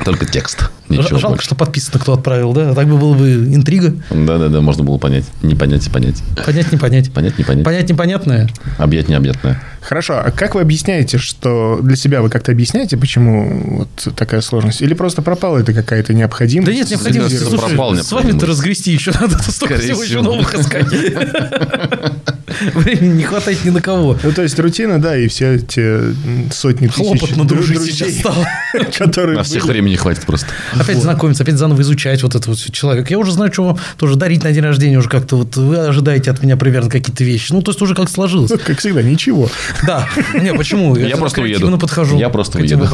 Только 0.04 0.26
текст. 0.26 0.70
Ничего 0.90 1.18
Жалко, 1.18 1.28
больше. 1.30 1.46
что 1.46 1.56
подписано, 1.56 1.98
кто 2.00 2.14
отправил, 2.14 2.54
да? 2.54 2.72
А 2.72 2.76
так 2.76 2.88
бы 2.88 2.98
было 2.98 3.14
бы 3.14 3.32
интрига. 3.54 3.96
Да-да-да, 4.10 4.62
можно 4.62 4.84
было 4.84 4.98
понять. 4.98 5.24
Не 5.42 5.56
понять 5.56 5.88
и 5.88 5.90
понять. 5.90 6.22
Понять, 6.46 6.72
не 6.72 6.78
понять. 6.78 7.12
Понять, 7.14 7.38
не 7.38 7.44
понять. 7.44 7.64
Понять 7.66 7.90
непонятное. 7.90 8.50
Объять, 8.78 9.08
необъятное. 9.10 9.62
Хорошо, 9.82 10.16
а 10.24 10.32
как 10.32 10.56
вы 10.56 10.62
объясняете, 10.62 11.18
что 11.18 11.80
для 11.82 11.96
себя 11.96 12.22
вы 12.22 12.30
как-то 12.30 12.52
объясняете, 12.52 12.96
почему 12.98 13.80
вот 13.80 14.16
такая 14.16 14.42
сложность? 14.42 14.82
Или 14.82 14.94
просто 14.94 15.22
пропала 15.22 15.58
это 15.58 15.74
какая-то 15.74 16.14
необходимость? 16.14 16.68
Да 16.72 16.74
нет, 16.74 16.90
необходимо. 16.90 17.26
кажется, 17.26 17.46
Слушай, 17.50 17.68
пропал 17.70 17.96
с 17.96 18.12
вами-то 18.12 18.28
необходимость. 18.34 18.44
разгрести 18.48 18.92
еще 18.92 19.12
надо. 19.20 19.38
Столько 19.52 19.76
Скорее 19.76 19.82
всего 19.94 20.04
еще 20.04 20.22
новых 20.22 20.54
искать. 20.56 20.88
Времени 22.76 23.18
не 23.18 23.24
хватает 23.24 23.66
ни 23.66 23.72
на 23.72 23.82
кого. 23.82 24.18
Ну, 24.24 24.32
то 24.32 24.42
есть 24.44 24.58
рутина, 24.60 25.02
да, 25.02 25.18
и 25.18 25.28
все 25.28 25.58
те 25.60 25.82
м, 25.82 26.50
сотни 26.54 26.88
тысяч 26.88 26.98
Хлопотно 27.20 27.42
дру- 27.42 27.48
дружить 27.48 27.82
сейчас 27.82 28.14
стало. 28.20 28.48
которые 28.98 29.38
На 29.38 29.44
всех 29.44 29.66
времени 29.66 29.96
хватит 29.96 30.26
просто. 30.26 30.48
Опять 30.80 31.02
знакомиться, 31.02 31.44
опять 31.44 31.58
заново 31.58 31.82
изучать 31.82 32.24
вот 32.24 32.36
это 32.36 32.50
вот 32.50 32.58
человек. 32.58 33.10
Я 33.10 33.20
уже 33.20 33.32
знаю, 33.32 33.52
что 33.52 33.64
вам 33.64 33.78
тоже 33.98 34.16
дарить 34.16 34.44
на 34.44 34.52
день 34.52 34.64
рождения 34.64 34.98
уже 34.98 35.10
как-то 35.10 35.38
вот 35.38 35.56
вы 35.56 35.78
ожидаете 35.78 36.32
от 36.32 36.42
меня 36.44 36.58
примерно 36.58 36.90
какие-то 36.90 37.24
вещи. 37.24 37.52
Ну, 37.52 37.62
то 37.62 37.72
есть 37.72 37.82
уже 37.82 37.96
как 37.96 38.10
сложилось. 38.10 38.52
Ну, 38.52 38.58
Как 38.64 38.80
всегда, 38.80 39.02
ничего. 39.02 39.50
Да. 39.86 40.08
Не, 40.34 40.54
почему? 40.54 40.96
Я 40.96 41.18
просто 41.18 41.42
креативно 41.42 41.68
уеду. 41.74 41.80
подхожу. 41.80 42.18
Я 42.18 42.30
просто 42.30 42.60
уеду. 42.60 42.88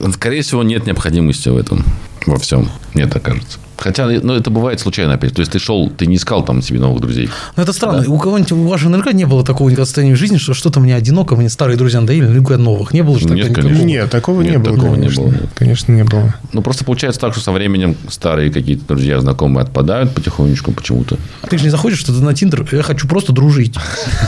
Скорее 0.14 0.42
всего, 0.42 0.62
нет 0.62 0.86
необходимости 0.86 1.48
в 1.48 1.56
этом. 1.56 1.84
Во 2.26 2.38
всем. 2.38 2.70
Мне 2.94 3.06
так 3.06 3.22
кажется. 3.22 3.58
Хотя, 3.82 4.06
ну, 4.06 4.34
это 4.34 4.50
бывает 4.50 4.80
случайно 4.80 5.14
опять. 5.14 5.34
То 5.34 5.40
есть, 5.40 5.52
ты 5.52 5.58
шел, 5.58 5.90
ты 5.90 6.06
не 6.06 6.16
искал 6.16 6.44
там 6.44 6.62
себе 6.62 6.78
новых 6.78 7.00
друзей. 7.00 7.28
Ну, 7.56 7.62
это 7.62 7.72
странно. 7.72 8.08
У 8.08 8.18
кого-нибудь, 8.18 8.52
у 8.52 8.68
вашего 8.68 8.90
наверняка 8.90 9.12
не 9.12 9.24
было 9.24 9.44
такого 9.44 9.68
никогда 9.68 9.86
состояния 9.86 10.14
в 10.14 10.18
жизни, 10.18 10.36
что 10.36 10.54
что-то 10.54 10.78
мне 10.78 10.94
одиноко, 10.94 11.34
мне 11.34 11.48
старые 11.48 11.76
друзья 11.76 12.00
надоели, 12.00 12.26
ну, 12.26 12.58
новых. 12.58 12.92
Не 12.92 13.02
было 13.02 13.18
же 13.18 13.28
Нет, 13.28 13.54
такого? 13.54 13.72
Нет, 13.72 14.10
такого 14.10 14.42
Нет, 14.42 14.52
не 14.52 14.58
было, 14.58 14.76
такого 14.76 14.94
не 14.94 15.00
конечно. 15.02 15.22
было, 15.22 15.30
нет. 15.32 15.50
Конечно, 15.54 15.92
не 15.92 16.04
было. 16.04 16.34
Ну, 16.52 16.62
просто 16.62 16.84
получается 16.84 17.20
так, 17.20 17.32
что 17.32 17.42
со 17.42 17.52
временем 17.52 17.96
старые 18.08 18.50
какие-то 18.50 18.86
друзья, 18.86 19.20
знакомые 19.20 19.64
отпадают 19.64 20.14
потихонечку 20.14 20.72
почему-то. 20.72 21.18
А 21.42 21.46
Ты 21.48 21.58
же 21.58 21.64
не 21.64 21.70
заходишь 21.70 21.98
что-то 21.98 22.20
на 22.20 22.34
Тиндер, 22.34 22.66
я 22.72 22.82
хочу 22.82 23.08
просто 23.08 23.32
дружить. 23.32 23.74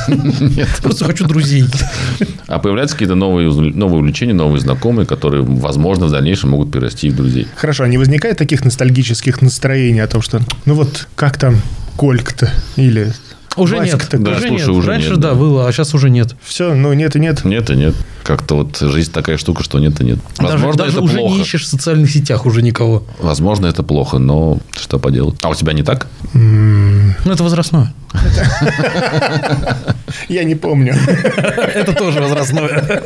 Нет. 0.08 0.68
Просто 0.82 1.04
хочу 1.04 1.26
друзей. 1.26 1.64
А 2.46 2.58
появляются 2.58 2.96
какие-то 2.96 3.14
новые, 3.14 3.50
новые 3.50 3.98
увлечения, 4.00 4.34
новые 4.34 4.60
знакомые, 4.60 5.06
которые, 5.06 5.42
возможно, 5.42 6.06
в 6.06 6.10
дальнейшем 6.10 6.50
могут 6.50 6.72
перерасти 6.72 7.10
в 7.10 7.16
друзей. 7.16 7.46
Хорошо, 7.56 7.84
а 7.84 7.88
не 7.88 7.98
возникает 7.98 8.38
таких 8.38 8.64
ностальгических 8.64 9.40
настроений 9.44 10.00
о 10.00 10.08
том, 10.08 10.22
что, 10.22 10.40
ну 10.64 10.74
вот, 10.74 11.08
как 11.14 11.38
там 11.38 11.60
Колька-то 11.96 12.50
или 12.76 13.12
Уже 13.56 13.78
нет. 13.78 14.06
да, 14.10 14.30
уже 14.32 14.40
слушай, 14.48 14.60
нет. 14.60 14.68
уже 14.68 14.88
Раньше, 14.88 15.10
нет, 15.10 15.20
да, 15.20 15.30
да. 15.30 15.34
было, 15.34 15.68
а 15.68 15.72
сейчас 15.72 15.94
уже 15.94 16.10
нет. 16.10 16.34
Все, 16.42 16.74
ну 16.74 16.92
нет 16.92 17.14
и 17.16 17.20
нет. 17.20 17.44
Нет 17.44 17.70
и 17.70 17.76
нет. 17.76 17.94
Как-то 18.24 18.56
вот 18.56 18.78
жизнь 18.78 19.12
такая 19.12 19.36
штука, 19.36 19.62
что 19.62 19.78
нет 19.78 20.00
и 20.00 20.04
нет. 20.04 20.18
Даже, 20.38 20.52
Возможно, 20.54 20.78
даже 20.84 20.92
это 20.96 21.02
уже 21.02 21.16
плохо. 21.18 21.34
не 21.34 21.40
ищешь 21.42 21.64
в 21.64 21.66
социальных 21.66 22.10
сетях 22.10 22.46
уже 22.46 22.62
никого. 22.62 23.04
Возможно, 23.20 23.66
это 23.66 23.82
плохо, 23.82 24.18
но 24.18 24.58
что 24.72 24.98
поделать. 24.98 25.36
А 25.42 25.50
у 25.50 25.54
тебя 25.54 25.72
не 25.72 25.82
так? 25.82 26.08
Ну, 26.32 27.12
это 27.26 27.42
возрастное. 27.42 27.92
Я 30.28 30.44
не 30.44 30.54
помню. 30.54 30.94
Это 31.74 31.92
тоже 31.92 32.20
возрастное. 32.20 33.02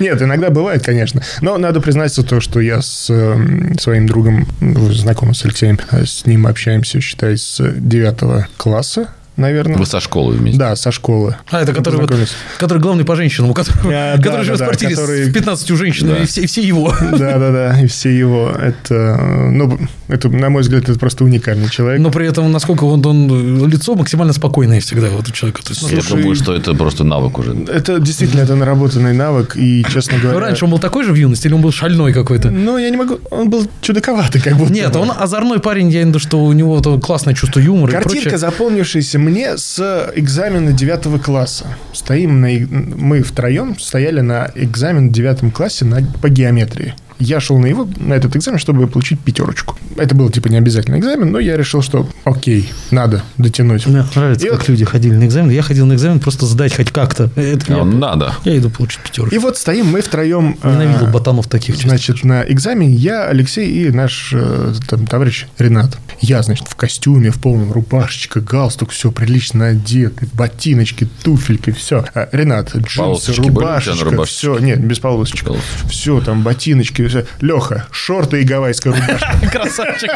Нет, 0.00 0.20
иногда 0.20 0.50
бывает, 0.50 0.84
конечно. 0.84 1.22
Но 1.40 1.56
надо 1.56 1.80
признаться 1.80 2.22
то, 2.22 2.40
что 2.40 2.60
я 2.60 2.82
с 2.82 3.06
э, 3.08 3.74
своим 3.80 4.06
другом, 4.06 4.46
ну, 4.60 4.92
знакомым 4.92 5.34
с 5.34 5.44
Алексеем, 5.44 5.78
э, 5.90 6.04
с 6.04 6.26
ним 6.26 6.46
общаемся, 6.46 7.00
считай, 7.00 7.38
с 7.38 7.62
девятого 7.78 8.46
класса, 8.58 9.08
наверное. 9.36 9.76
Вы 9.76 9.86
со 9.86 10.00
школы 10.00 10.34
вместе. 10.34 10.58
Да, 10.58 10.76
со 10.76 10.90
школы. 10.92 11.36
А, 11.50 11.62
это 11.62 11.72
который, 11.72 12.00
вот, 12.00 12.10
который 12.58 12.78
главный 12.78 13.04
по 13.04 13.16
женщинам, 13.16 13.50
у 13.50 13.54
которого, 13.54 13.90
Да, 13.90 14.16
который 14.16 14.38
да, 14.38 14.42
живет 14.44 14.58
да, 14.58 14.64
в 14.64 14.68
квартире 14.68 14.94
который- 14.94 15.24
с 15.24 15.32
15 15.32 15.76
женщинами, 15.76 16.14
Да. 16.18 16.22
и, 16.22 16.26
все, 16.26 16.40
и 16.42 16.46
все 16.46 16.62
его. 16.62 16.92
Да, 17.12 17.38
да, 17.38 17.50
да, 17.50 17.80
и 17.80 17.86
все 17.86 18.16
его. 18.16 18.50
Это, 18.50 19.16
ну, 19.50 19.78
это, 20.08 20.28
на 20.28 20.50
мой 20.50 20.62
взгляд, 20.62 20.88
это 20.88 20.98
просто 20.98 21.24
уникальный 21.24 21.68
человек. 21.68 22.00
Но 22.00 22.10
при 22.10 22.26
этом, 22.26 22.50
насколько 22.52 22.84
он, 22.84 23.04
он 23.04 23.68
лицо 23.68 23.94
максимально 23.94 24.32
спокойное 24.32 24.80
всегда 24.80 25.08
вот 25.08 25.28
у 25.28 25.32
человека. 25.32 25.62
То 25.62 25.70
есть, 25.70 25.82
ну, 25.82 25.88
Я 25.88 26.02
Слушай, 26.02 26.22
думаю, 26.22 26.36
что 26.36 26.54
это 26.54 26.74
просто 26.74 27.04
навык 27.04 27.38
уже. 27.38 27.54
Это 27.68 27.98
действительно 28.00 28.40
это 28.40 28.54
наработанный 28.54 29.12
навык, 29.12 29.56
и, 29.56 29.84
честно 29.90 30.16
ну, 30.16 30.22
говоря... 30.22 30.40
раньше 30.40 30.64
он 30.64 30.70
был 30.70 30.78
такой 30.78 31.04
же 31.04 31.12
в 31.12 31.16
юности, 31.16 31.46
или 31.46 31.54
он 31.54 31.62
был 31.62 31.72
шальной 31.72 32.12
какой-то? 32.12 32.50
Ну, 32.50 32.78
я 32.78 32.90
не 32.90 32.96
могу... 32.96 33.18
Он 33.30 33.50
был 33.50 33.66
чудаковатый, 33.80 34.40
как 34.40 34.56
будто 34.56 34.72
Нет, 34.72 34.92
бы. 34.92 35.00
он 35.00 35.12
озорной 35.16 35.60
парень, 35.60 35.88
я 35.88 36.02
имею 36.02 36.06
в 36.06 36.08
виду, 36.10 36.18
что 36.18 36.44
у 36.44 36.52
него 36.52 36.80
классное 36.98 37.34
чувство 37.34 37.60
юмора 37.60 37.92
Картинка, 37.92 38.38
запомнившаяся 38.38 39.18
мне 39.26 39.56
с 39.56 40.12
экзамена 40.14 40.72
девятого 40.72 41.18
класса. 41.18 41.66
Стоим 41.92 42.40
на... 42.40 42.48
Мы 42.48 43.22
втроем 43.22 43.76
стояли 43.76 44.20
на 44.20 44.52
экзамен 44.54 45.08
в 45.08 45.12
девятом 45.12 45.50
классе 45.50 45.84
на... 45.84 46.00
по 46.22 46.28
геометрии. 46.28 46.94
Я 47.18 47.40
шел 47.40 47.58
на 47.58 47.66
его, 47.66 47.88
на 47.98 48.14
этот 48.14 48.36
экзамен, 48.36 48.58
чтобы 48.58 48.86
получить 48.86 49.18
пятерочку. 49.20 49.76
Это 49.96 50.14
был, 50.14 50.28
типа, 50.30 50.48
не 50.48 50.58
обязательный 50.58 50.98
экзамен, 50.98 51.30
но 51.32 51.38
я 51.38 51.56
решил, 51.56 51.82
что 51.82 52.08
окей, 52.24 52.68
надо 52.90 53.22
дотянуть. 53.38 53.86
Мне 53.86 54.04
нравится, 54.14 54.46
И 54.46 54.50
как 54.50 54.58
вот- 54.60 54.68
люди 54.68 54.84
ходили 54.84 55.14
на 55.14 55.24
экзамен. 55.24 55.50
Я 55.50 55.62
ходил 55.62 55.86
на 55.86 55.94
экзамен 55.94 56.20
просто 56.20 56.46
сдать 56.46 56.74
хоть 56.76 56.90
как-то. 56.90 57.30
Это 57.36 57.74
А 57.74 57.78
я, 57.78 57.84
Надо. 57.84 58.34
я 58.44 58.58
иду 58.58 58.68
получить 58.70 59.00
пятерку. 59.00 59.34
И 59.34 59.38
вот 59.38 59.56
стоим 59.56 59.86
мы 59.86 60.02
втроем... 60.02 60.58
э, 60.62 60.70
Ненавидел 60.72 61.06
ботанов 61.06 61.46
таких. 61.48 61.74
честно. 61.76 61.90
Значит, 61.90 62.24
на 62.24 62.42
экзамене 62.42 62.94
я, 62.94 63.24
Алексей 63.28 63.66
и 63.86 63.90
наш 63.90 64.30
э, 64.34 64.74
там, 64.88 65.06
товарищ 65.06 65.46
Ренат. 65.58 65.96
Я, 66.20 66.42
значит, 66.42 66.68
в 66.68 66.74
костюме, 66.76 67.30
в 67.30 67.40
полном 67.40 67.72
рубашечка, 67.72 68.40
галстук, 68.40 68.90
все 68.90 69.10
прилично 69.10 69.66
одет, 69.68 70.14
ботиночки, 70.34 71.08
туфельки, 71.22 71.70
все. 71.70 72.04
Ренат, 72.32 72.74
джинсы, 72.76 73.32
рубашечка, 73.34 74.24
все, 74.24 74.58
нет, 74.58 74.84
без. 74.84 74.98
Полосочек. 74.98 75.48
Все, 75.88 76.20
там 76.20 76.42
ботиночки, 76.42 77.05
все. 77.08 77.26
Леха, 77.40 77.86
шорты 77.90 78.42
и 78.42 78.44
гавайская 78.44 78.92
рубашка. 78.92 79.36
Красавчик. 79.52 80.10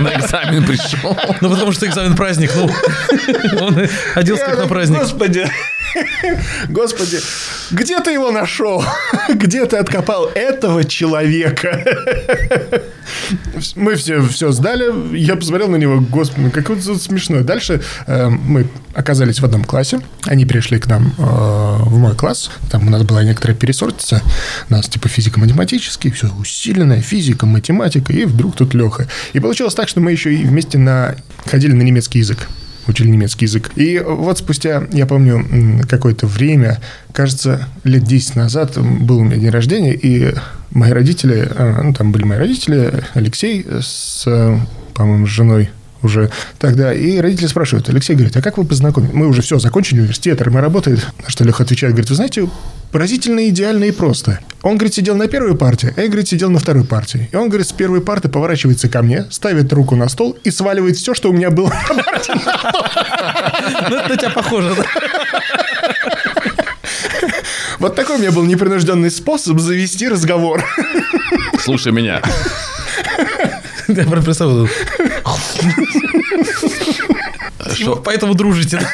На 0.00 0.14
экзамен 0.14 0.64
пришел. 0.64 1.16
Ну, 1.40 1.50
потому 1.50 1.72
что 1.72 1.86
экзамен 1.86 2.16
праздник. 2.16 2.52
Ну, 2.54 2.70
он 3.60 3.88
оделся 4.14 4.44
как 4.44 4.58
на 4.58 4.66
праздник. 4.66 5.00
Господи, 5.00 5.46
господи, 6.68 7.18
где 7.70 8.00
ты 8.00 8.12
его 8.12 8.30
нашел? 8.30 8.84
Где 9.28 9.66
ты 9.66 9.76
откопал 9.76 10.30
этого 10.34 10.84
человека? 10.84 11.84
Мы 13.76 13.94
все, 13.96 14.22
все 14.22 14.52
сдали. 14.52 15.16
Я 15.16 15.36
посмотрел 15.36 15.68
на 15.68 15.76
него, 15.76 16.00
господи, 16.00 16.50
как 16.50 16.70
он 16.70 16.80
тут 16.80 17.02
смешной. 17.02 17.42
Дальше 17.42 17.80
э, 18.06 18.28
мы 18.28 18.66
оказались 18.94 19.40
в 19.40 19.44
одном 19.44 19.64
классе. 19.64 20.00
Они 20.24 20.44
пришли 20.46 20.78
к 20.78 20.86
нам 20.86 21.14
э, 21.18 21.22
в 21.22 21.98
мой 21.98 22.14
класс. 22.14 22.50
Там 22.70 22.86
у 22.86 22.90
нас 22.90 23.02
была 23.02 23.22
некоторая 23.22 23.56
пересортица. 23.56 24.22
У 24.68 24.72
нас 24.72 24.88
типа 24.88 25.08
физико-математический, 25.08 26.10
все 26.10 26.28
усиленная 26.38 27.00
физика, 27.00 27.46
математика. 27.46 28.12
И 28.12 28.24
вдруг 28.24 28.56
тут 28.56 28.74
Леха. 28.74 29.08
И 29.32 29.40
получилось 29.40 29.74
так, 29.74 29.88
что 29.88 30.00
мы 30.00 30.12
еще 30.12 30.34
и 30.34 30.44
вместе 30.44 30.78
на... 30.78 31.16
ходили 31.46 31.72
на 31.72 31.82
немецкий 31.82 32.18
язык 32.18 32.48
учили 32.86 33.08
немецкий 33.08 33.46
язык. 33.46 33.70
И 33.76 33.98
вот 33.98 34.38
спустя, 34.38 34.84
я 34.92 35.06
помню, 35.06 35.44
какое-то 35.88 36.26
время, 36.26 36.80
кажется, 37.12 37.68
лет 37.84 38.04
10 38.04 38.36
назад 38.36 38.78
был 38.78 39.18
у 39.18 39.24
меня 39.24 39.36
день 39.36 39.50
рождения, 39.50 39.94
и 39.94 40.34
мои 40.70 40.92
родители, 40.92 41.48
э, 41.50 41.82
ну, 41.82 41.94
там 41.94 42.12
были 42.12 42.24
мои 42.24 42.38
родители, 42.38 43.04
Алексей 43.14 43.64
с, 43.80 44.24
э, 44.26 44.58
по-моему, 44.94 45.26
женой 45.26 45.70
уже 46.04 46.30
тогда. 46.58 46.92
И 46.92 47.18
родители 47.18 47.46
спрашивают, 47.46 47.88
Алексей 47.88 48.14
говорит, 48.14 48.36
а 48.36 48.42
как 48.42 48.58
вы 48.58 48.64
познакомились? 48.64 49.14
Мы 49.14 49.26
уже 49.26 49.42
все, 49.42 49.58
закончили 49.58 50.00
университет, 50.00 50.44
мы 50.46 50.60
работает. 50.60 51.06
На 51.22 51.30
что 51.30 51.44
Леха 51.44 51.62
отвечает, 51.62 51.94
говорит, 51.94 52.10
вы 52.10 52.16
знаете, 52.16 52.48
поразительно 52.92 53.48
идеально 53.48 53.84
и 53.84 53.90
просто. 53.90 54.40
Он, 54.62 54.76
говорит, 54.76 54.94
сидел 54.94 55.16
на 55.16 55.26
первой 55.26 55.56
партии, 55.56 55.92
а 55.96 56.00
я, 56.00 56.06
говорит, 56.06 56.28
сидел 56.28 56.50
на 56.50 56.58
второй 56.58 56.84
партии. 56.84 57.28
И 57.32 57.36
он, 57.36 57.48
говорит, 57.48 57.66
с 57.66 57.72
первой 57.72 58.00
парты 58.00 58.28
поворачивается 58.28 58.88
ко 58.88 59.02
мне, 59.02 59.26
ставит 59.30 59.72
руку 59.72 59.96
на 59.96 60.08
стол 60.08 60.36
и 60.44 60.50
сваливает 60.50 60.96
все, 60.96 61.14
что 61.14 61.30
у 61.30 61.32
меня 61.32 61.50
было 61.50 61.72
на 61.88 62.02
парте. 62.02 62.34
Ну, 63.90 63.96
это 63.96 64.08
на 64.08 64.16
тебя 64.16 64.30
похоже, 64.30 64.74
да? 64.76 64.84
Вот 67.78 67.94
такой 67.94 68.16
у 68.16 68.18
меня 68.18 68.30
был 68.30 68.44
непринужденный 68.44 69.10
способ 69.10 69.58
завести 69.58 70.08
разговор. 70.08 70.64
Слушай 71.60 71.92
меня. 71.92 72.22
Я 73.88 74.04
представил. 74.04 74.68
Шо- 77.74 77.96
Поэтому 77.96 78.34
дружите. 78.34 78.78
да? 78.78 78.86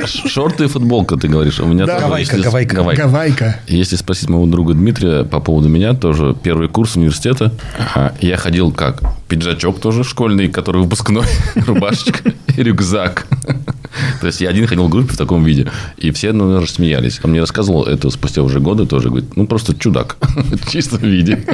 Да, 0.00 0.06
Шорты 0.06 0.64
и 0.64 0.66
футболка, 0.66 1.16
ты 1.16 1.28
говоришь. 1.28 1.60
У 1.60 1.66
меня 1.66 1.86
Да. 1.86 1.94
тоже, 1.94 2.04
Гавайка, 2.06 2.30
если- 2.36 2.44
гавайка. 2.44 2.76
Гавайка. 2.76 3.02
Гавайка. 3.02 3.60
Если 3.68 3.96
спросить 3.96 4.28
моего 4.28 4.46
друга 4.46 4.74
Дмитрия 4.74 5.24
по 5.24 5.40
поводу 5.40 5.68
меня, 5.68 5.94
тоже 5.94 6.36
первый 6.42 6.68
курс 6.68 6.96
университета. 6.96 7.52
Ага, 7.78 8.14
Я 8.20 8.36
ходил 8.36 8.70
как? 8.72 9.02
Пиджачок 9.28 9.80
тоже 9.80 10.04
школьный, 10.04 10.48
который 10.48 10.82
выпускной, 10.82 11.26
рубашечка 11.66 12.32
и 12.56 12.62
рюкзак. 12.62 13.26
То 14.20 14.26
есть 14.26 14.40
я 14.40 14.48
один 14.50 14.66
ходил 14.66 14.86
в 14.86 14.90
группе 14.90 15.12
в 15.12 15.16
таком 15.16 15.44
виде. 15.44 15.70
И 15.96 16.10
все, 16.10 16.32
ну, 16.32 16.44
наверное, 16.46 16.66
смеялись. 16.68 17.20
Он 17.22 17.30
мне 17.30 17.40
рассказывал 17.40 17.84
это 17.84 18.10
спустя 18.10 18.42
уже 18.42 18.60
годы 18.60 18.86
тоже. 18.86 19.08
Говорит, 19.08 19.36
ну, 19.36 19.46
просто 19.46 19.74
чудак. 19.78 20.16
В 20.36 20.70
чистом 20.70 21.00
виде. 21.00 21.44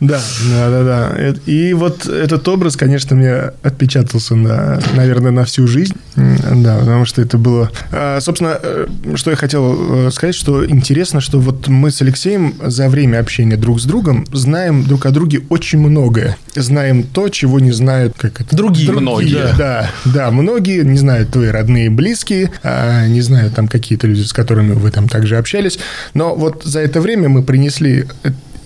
Да, 0.00 0.20
да, 0.50 0.70
да, 0.70 0.84
да. 0.84 1.34
И 1.46 1.72
вот 1.72 2.06
этот 2.06 2.46
образ, 2.48 2.76
конечно, 2.76 3.16
мне 3.16 3.34
отпечатался, 3.62 4.34
на, 4.36 4.80
наверное, 4.94 5.32
на 5.32 5.44
всю 5.44 5.66
жизнь. 5.66 5.94
Да, 6.16 6.78
потому 6.78 7.04
что 7.04 7.22
это 7.22 7.38
было... 7.38 7.70
А, 7.92 8.20
Собственно, 8.20 8.58
э, 8.62 8.86
что 9.14 9.30
я 9.30 9.36
хотел 9.36 10.06
э, 10.06 10.10
сказать, 10.10 10.34
что 10.34 10.66
интересно, 10.66 11.20
что 11.20 11.38
вот 11.38 11.68
мы 11.68 11.90
с 11.90 12.02
Алексеем 12.02 12.54
за 12.62 12.88
время 12.88 13.18
общения 13.18 13.56
друг 13.56 13.80
с 13.80 13.84
другом 13.84 14.26
знаем 14.32 14.84
друг 14.84 15.06
о 15.06 15.10
друге 15.10 15.42
очень 15.48 15.78
многое. 15.78 16.36
Знаем 16.54 17.02
то, 17.02 17.28
чего 17.28 17.60
не 17.60 17.72
знают 17.72 18.14
как 18.16 18.40
это, 18.40 18.56
Другие. 18.56 18.92
Многие. 18.92 19.56
Да, 19.56 19.90
да, 20.04 20.30
многие 20.30 20.84
не 20.84 20.98
знают 20.98 21.30
твои 21.30 21.48
родные 21.48 21.86
и 21.86 21.88
близкие, 21.88 22.50
а, 22.62 23.06
не 23.06 23.20
знают 23.20 23.54
там 23.54 23.68
какие-то 23.68 24.06
люди, 24.06 24.22
с 24.22 24.32
которыми 24.32 24.72
вы 24.72 24.90
там 24.90 25.08
также 25.08 25.36
общались. 25.36 25.78
Но 26.14 26.34
вот 26.34 26.62
за 26.64 26.80
это 26.80 27.00
время 27.00 27.28
мы 27.28 27.42
принесли... 27.42 28.06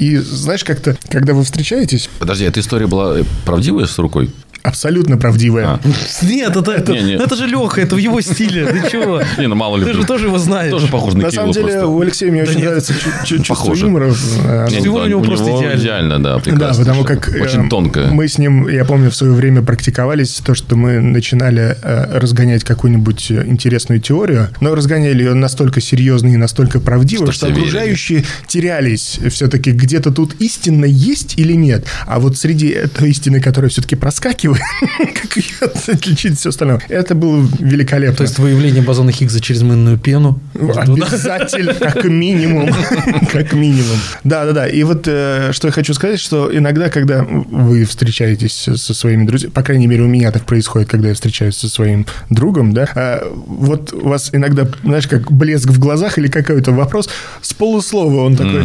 И 0.02 0.16
знаешь, 0.16 0.64
как-то, 0.64 0.96
когда 1.10 1.32
вы 1.32 1.44
встречаетесь, 1.44 2.10
Подожди, 2.18 2.44
эта 2.44 2.58
история 2.58 2.88
была 2.88 3.18
правдивая 3.44 3.86
с 3.86 3.96
рукой? 4.00 4.32
Абсолютно 4.62 5.16
правдивая. 5.18 5.66
А. 5.66 5.80
Нет, 6.22 6.56
это, 6.56 6.70
это, 6.72 6.92
Не, 6.92 7.02
не. 7.02 7.12
это 7.14 7.36
же 7.36 7.46
Леха, 7.46 7.80
это 7.80 7.94
в 7.94 7.98
его 7.98 8.20
стиле. 8.20 8.66
Ты 8.66 8.90
чего? 8.90 9.20
Не, 9.38 9.48
ну 9.48 9.54
мало 9.54 9.76
ли. 9.76 9.84
Ты 9.84 9.92
же 9.94 10.04
тоже 10.04 10.26
его 10.26 10.38
знаешь. 10.38 10.70
Тоже 10.70 10.86
похож 10.86 11.14
на 11.14 11.22
На 11.22 11.30
самом 11.30 11.52
деле, 11.52 11.84
у 11.84 12.00
Алексея 12.00 12.30
мне 12.30 12.42
очень 12.42 12.60
нравится 12.64 12.94
чу- 12.94 13.10
чу- 13.24 13.36
чувство 13.38 13.54
Похоже. 13.54 13.86
юмора. 13.86 14.12
Э, 14.44 14.68
да, 14.70 14.90
у 14.90 15.06
него 15.06 15.22
просто 15.22 15.50
идеально. 15.76 16.22
да, 16.22 16.38
Да, 16.44 16.72
потому 16.74 17.04
как 17.04 17.34
э, 17.34 17.42
Очень 17.42 17.68
тонко. 17.68 18.08
мы 18.12 18.28
с 18.28 18.38
ним, 18.38 18.68
я 18.68 18.84
помню, 18.84 19.10
в 19.10 19.16
свое 19.16 19.32
время 19.32 19.62
практиковались, 19.62 20.40
то, 20.44 20.54
что 20.54 20.76
мы 20.76 21.00
начинали 21.00 21.76
э, 21.82 22.18
разгонять 22.18 22.64
какую-нибудь 22.64 23.30
э, 23.30 23.44
интересную 23.46 24.00
теорию, 24.00 24.48
но 24.60 24.74
разгоняли 24.74 25.22
ее 25.24 25.34
настолько 25.34 25.80
серьезно 25.80 26.28
и 26.28 26.36
настолько 26.36 26.78
правдиво, 26.80 27.32
Что 27.32 27.48
окружающие 27.48 28.24
терялись 28.46 29.18
все-таки, 29.30 29.72
где-то 29.72 30.10
тут 30.12 30.34
истинно 30.40 30.84
есть 30.84 31.34
или 31.38 31.52
нет. 31.54 31.84
А 32.06 32.20
вот 32.20 32.36
среди 32.36 32.68
этой 32.68 33.10
истины, 33.10 33.40
которая 33.40 33.70
все-таки 33.70 33.96
проскакивает, 33.96 34.51
как 35.14 35.36
ее 35.36 35.68
отличить 35.92 36.38
все 36.38 36.50
остальное, 36.50 36.80
это 36.88 37.14
было 37.14 37.46
великолепно. 37.58 38.16
То 38.16 38.22
есть 38.24 38.38
выявление 38.38 38.82
бозона 38.82 39.12
Хиггса 39.12 39.40
через 39.40 39.62
мыльную 39.62 39.98
пену. 39.98 40.40
Обязательно, 40.54 41.74
как 41.74 42.04
минимум. 42.04 42.70
Как 43.32 43.52
минимум. 43.52 43.96
Да, 44.24 44.44
да, 44.44 44.52
да. 44.52 44.68
И 44.68 44.82
вот 44.82 45.06
э, 45.06 45.52
что 45.52 45.68
я 45.68 45.72
хочу 45.72 45.94
сказать, 45.94 46.20
что 46.20 46.54
иногда, 46.54 46.90
когда 46.90 47.22
вы 47.22 47.84
встречаетесь 47.84 48.68
со 48.76 48.94
своими 48.94 49.24
друзьями, 49.24 49.52
по 49.52 49.62
крайней 49.62 49.86
мере, 49.86 50.02
у 50.02 50.08
меня 50.08 50.30
так 50.30 50.44
происходит, 50.44 50.88
когда 50.88 51.08
я 51.08 51.14
встречаюсь 51.14 51.56
со 51.56 51.68
своим 51.68 52.06
другом, 52.30 52.72
да, 52.72 52.88
э, 52.94 53.30
вот 53.46 53.92
у 53.92 54.08
вас 54.08 54.30
иногда, 54.32 54.66
знаешь, 54.82 55.06
как 55.06 55.32
блеск 55.32 55.68
в 55.68 55.78
глазах 55.78 56.18
или 56.18 56.28
какой-то 56.28 56.72
вопрос 56.72 57.08
с 57.40 57.54
полуслова 57.54 58.24
он 58.24 58.36
такой, 58.36 58.64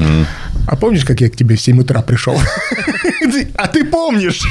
а 0.67 0.75
помнишь, 0.75 1.05
как 1.05 1.21
я 1.21 1.29
к 1.29 1.35
тебе 1.35 1.55
в 1.55 1.61
7 1.61 1.79
утра 1.79 2.01
пришел? 2.01 2.37
А 3.55 3.67
ты 3.67 3.85
помнишь? 3.85 4.41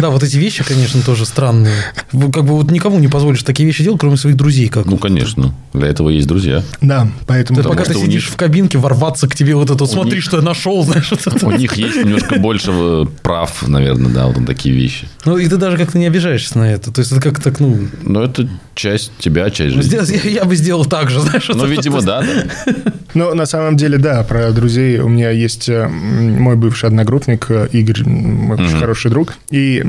Да, 0.00 0.10
вот 0.10 0.22
эти 0.22 0.36
вещи, 0.36 0.64
конечно, 0.64 1.02
тоже 1.02 1.26
странные. 1.26 1.74
Как 2.10 2.44
бы 2.44 2.54
вот 2.56 2.70
никому 2.70 2.98
не 2.98 3.08
позволишь 3.08 3.42
такие 3.42 3.66
вещи 3.66 3.82
делать, 3.82 4.00
кроме 4.00 4.16
своих 4.16 4.36
друзей. 4.36 4.68
Как 4.68 4.86
Ну, 4.86 4.96
конечно. 4.98 5.54
Для 5.72 5.88
этого 5.88 6.08
есть 6.08 6.26
друзья. 6.26 6.62
Да, 6.80 7.08
поэтому... 7.26 7.62
Ты 7.62 7.68
пока 7.68 7.84
ты 7.84 7.94
сидишь 7.94 8.24
них- 8.24 8.32
в 8.32 8.36
кабинке, 8.36 8.78
ворваться 8.78 9.28
к 9.28 9.34
тебе 9.34 9.54
вот 9.54 9.70
это, 9.70 9.84
вот 9.84 9.90
смотри, 9.90 10.16
них- 10.16 10.24
что 10.24 10.38
я 10.38 10.42
нашел, 10.42 10.84
знаешь, 10.84 11.10
вот 11.10 11.26
это. 11.26 11.46
У 11.46 11.52
них 11.52 11.74
есть 11.76 11.96
немножко 11.96 12.38
больше 12.38 12.70
э, 12.72 13.06
прав, 13.22 13.66
наверное, 13.66 14.10
да, 14.10 14.26
вот 14.26 14.36
на 14.38 14.46
такие 14.46 14.74
вещи. 14.74 15.08
Ну, 15.24 15.36
и 15.36 15.48
ты 15.48 15.56
даже 15.56 15.76
как-то 15.76 15.98
не 15.98 16.06
обижаешься 16.06 16.58
на 16.58 16.70
это. 16.72 16.92
То 16.92 17.00
есть, 17.00 17.12
это 17.12 17.20
как 17.20 17.40
так, 17.42 17.60
ну, 17.60 17.78
Но 18.02 18.22
это 18.22 18.48
часть 18.74 19.12
тебя, 19.18 19.50
часть 19.50 19.74
жизни. 19.74 20.24
я, 20.24 20.30
я 20.40 20.44
бы 20.44 20.56
сделал 20.56 20.84
так 20.84 21.10
же, 21.10 21.20
знаешь. 21.20 21.48
Ну, 21.48 21.66
видимо, 21.66 22.02
да. 22.02 22.24
Ну, 23.14 23.34
на 23.34 23.46
самом 23.46 23.76
деле, 23.76 23.98
да, 23.98 24.22
про 24.22 24.52
друзей 24.52 24.98
у 25.00 25.08
меня 25.08 25.30
есть 25.30 25.68
э, 25.68 25.88
мой 25.88 26.56
бывший 26.56 26.86
одногруппник 26.86 27.46
э, 27.50 27.68
Игорь, 27.72 28.04
мой 28.06 28.56
очень 28.56 28.78
хороший 28.78 29.10
друг, 29.10 29.34
и 29.50 29.82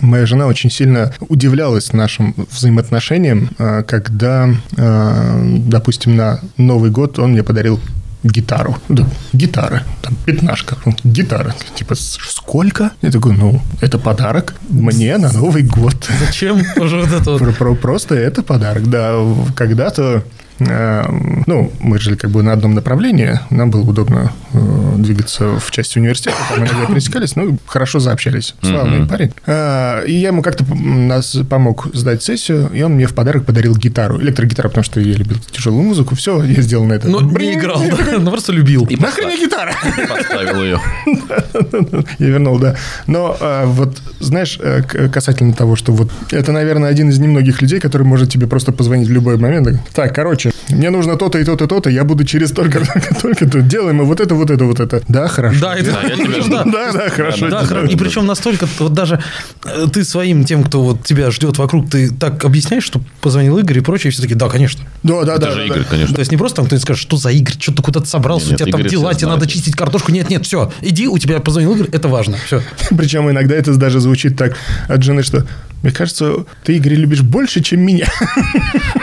моя 0.00 0.26
жена 0.26 0.46
очень 0.46 0.70
сильно 0.70 1.12
удивлялась 1.28 1.92
нашим 1.92 2.34
взаимоотношениям, 2.50 3.50
э, 3.58 3.82
когда, 3.82 4.48
э, 4.76 5.56
допустим, 5.66 6.16
на 6.16 6.40
Новый 6.56 6.90
год 6.90 7.18
он 7.18 7.32
мне 7.32 7.42
подарил 7.42 7.80
гитару. 8.24 8.76
Да, 8.88 9.06
гитара. 9.32 9.82
Там 10.02 10.16
пятнашка. 10.24 10.76
Ну, 10.84 10.94
Гитара. 11.04 11.54
Типа, 11.76 11.94
«С- 11.94 12.18
сколько? 12.28 12.90
Я 13.02 13.10
такой, 13.12 13.36
ну, 13.36 13.60
это 13.80 13.98
подарок 13.98 14.54
мне 14.68 15.16
на 15.18 15.30
Новый 15.32 15.62
год. 15.62 16.10
Зачем? 16.26 16.62
Уже 16.76 16.96
вот 17.02 17.12
это 17.12 17.30
вот. 17.30 17.38
Про- 17.38 17.52
про- 17.52 17.74
Просто 17.74 18.14
это 18.16 18.42
подарок, 18.42 18.90
да. 18.90 19.14
Когда-то, 19.54 20.24
ну, 20.58 21.72
мы 21.80 21.98
жили 21.98 22.16
как 22.16 22.30
бы 22.30 22.42
на 22.42 22.52
одном 22.52 22.74
направлении, 22.74 23.38
нам 23.50 23.70
было 23.70 23.82
удобно 23.82 24.32
э, 24.52 24.94
двигаться 24.98 25.58
в 25.58 25.70
части 25.70 25.98
университета, 25.98 26.36
там 26.48 26.64
иногда 26.64 26.86
пересекались, 26.86 27.36
ну, 27.36 27.58
хорошо 27.66 27.98
заобщались. 27.98 28.54
Славный 28.62 29.06
парень. 29.06 29.32
А, 29.46 30.02
И 30.04 30.12
я 30.12 30.28
ему 30.28 30.42
как-то 30.42 30.64
нас 30.74 31.36
помог 31.48 31.88
сдать 31.94 32.22
сессию, 32.22 32.70
и 32.72 32.82
он 32.82 32.92
мне 32.92 33.06
в 33.06 33.14
подарок 33.14 33.44
подарил 33.44 33.76
гитару, 33.76 34.20
электрогитару, 34.20 34.68
потому 34.70 34.84
что 34.84 35.00
я 35.00 35.14
любил 35.14 35.38
тяжелую 35.50 35.82
музыку. 35.84 36.14
Все, 36.14 36.42
я 36.42 36.62
сделал 36.62 36.86
на 36.86 36.94
это. 36.94 37.08
Ну, 37.08 37.20
не 37.20 37.54
играл, 37.54 37.82
да, 37.90 38.18
ну 38.18 38.30
просто 38.30 38.52
любил. 38.52 38.86
И 38.86 38.96
Нахрен 38.96 39.28
мне 39.28 39.38
гитара? 39.38 39.74
поставил 40.08 40.62
ее. 40.62 40.80
Я 42.18 42.26
вернул, 42.28 42.58
да. 42.58 42.76
Но 43.06 43.36
вот, 43.66 44.00
знаешь, 44.20 44.58
э, 44.60 44.82
касательно 45.08 45.52
того, 45.52 45.76
что 45.76 45.92
вот 45.92 46.10
это, 46.30 46.52
наверное, 46.52 46.88
один 46.88 47.10
из 47.10 47.18
немногих 47.18 47.60
людей, 47.62 47.80
который 47.80 48.02
может 48.02 48.30
тебе 48.30 48.46
просто 48.46 48.72
позвонить 48.72 49.08
в 49.08 49.12
любой 49.12 49.36
момент. 49.36 49.80
Так, 49.94 50.14
короче, 50.14 50.45
мне 50.68 50.90
нужно 50.90 51.16
то-то 51.16 51.38
и 51.38 51.44
то-то, 51.44 51.66
то-то, 51.66 51.90
я 51.90 52.04
буду 52.04 52.24
через 52.24 52.50
только, 52.50 52.80
только-то. 53.22 53.60
Делаем 53.60 53.96
мы 53.96 54.04
вот 54.04 54.20
это, 54.20 54.34
вот 54.34 54.50
это, 54.50 54.64
вот 54.64 54.80
это. 54.80 55.02
Да, 55.08 55.28
хорошо. 55.28 55.60
Да, 55.60 55.74
это, 55.76 55.92
Да, 55.92 56.02
я 56.02 56.16
тебя 56.16 56.48
да. 56.48 56.64
Да, 56.64 56.92
да, 56.92 57.08
хорошо. 57.08 57.48
Да, 57.48 57.64
и 57.88 57.96
причем 57.96 58.26
настолько, 58.26 58.66
вот 58.78 58.92
даже 58.92 59.22
э, 59.64 59.86
ты 59.92 60.04
своим 60.04 60.44
тем, 60.44 60.64
кто 60.64 60.82
вот 60.82 61.04
тебя 61.04 61.30
ждет 61.30 61.58
вокруг, 61.58 61.90
ты 61.90 62.10
так 62.10 62.44
объясняешь, 62.44 62.84
что 62.84 63.00
позвонил 63.20 63.58
Игорь 63.58 63.78
и 63.78 63.80
прочие, 63.80 64.10
все 64.10 64.22
таки 64.22 64.34
да, 64.34 64.48
конечно. 64.48 64.84
Да, 65.02 65.22
да, 65.22 65.38
да. 65.38 65.48
Это 65.48 65.50
же 65.52 65.58
да, 65.58 65.64
Игорь, 65.66 65.78
да. 65.82 65.88
конечно. 65.90 66.14
То 66.14 66.20
есть 66.20 66.30
не 66.30 66.36
просто 66.36 66.56
там 66.56 66.66
кто-нибудь 66.66 66.82
скажет, 66.82 67.02
что 67.02 67.16
за 67.16 67.30
Игорь, 67.30 67.54
что 67.58 67.72
ты 67.72 67.82
куда-то 67.82 68.06
собрался, 68.06 68.50
Нет, 68.50 68.54
у 68.54 68.64
тебя 68.64 68.72
там 68.72 68.80
Игорь 68.80 68.90
дела, 68.90 69.14
тебе 69.14 69.28
надо 69.28 69.46
чистить 69.46 69.76
картошку. 69.76 70.10
Нет, 70.12 70.30
нет, 70.30 70.44
все, 70.44 70.72
иди, 70.80 71.06
у 71.06 71.18
тебя 71.18 71.40
позвонил 71.40 71.74
Игорь, 71.74 71.88
это 71.92 72.08
важно, 72.08 72.36
все. 72.44 72.60
Причем 72.96 73.30
иногда 73.30 73.54
это 73.54 73.74
даже 73.76 74.00
звучит 74.00 74.36
так 74.36 74.56
от 74.88 75.02
жены, 75.02 75.22
что 75.22 75.46
мне 75.82 75.92
кажется, 75.92 76.44
ты, 76.64 76.76
Игорь, 76.76 76.94
любишь 76.94 77.22
больше, 77.22 77.62
чем 77.62 77.80
меня. 77.80 78.06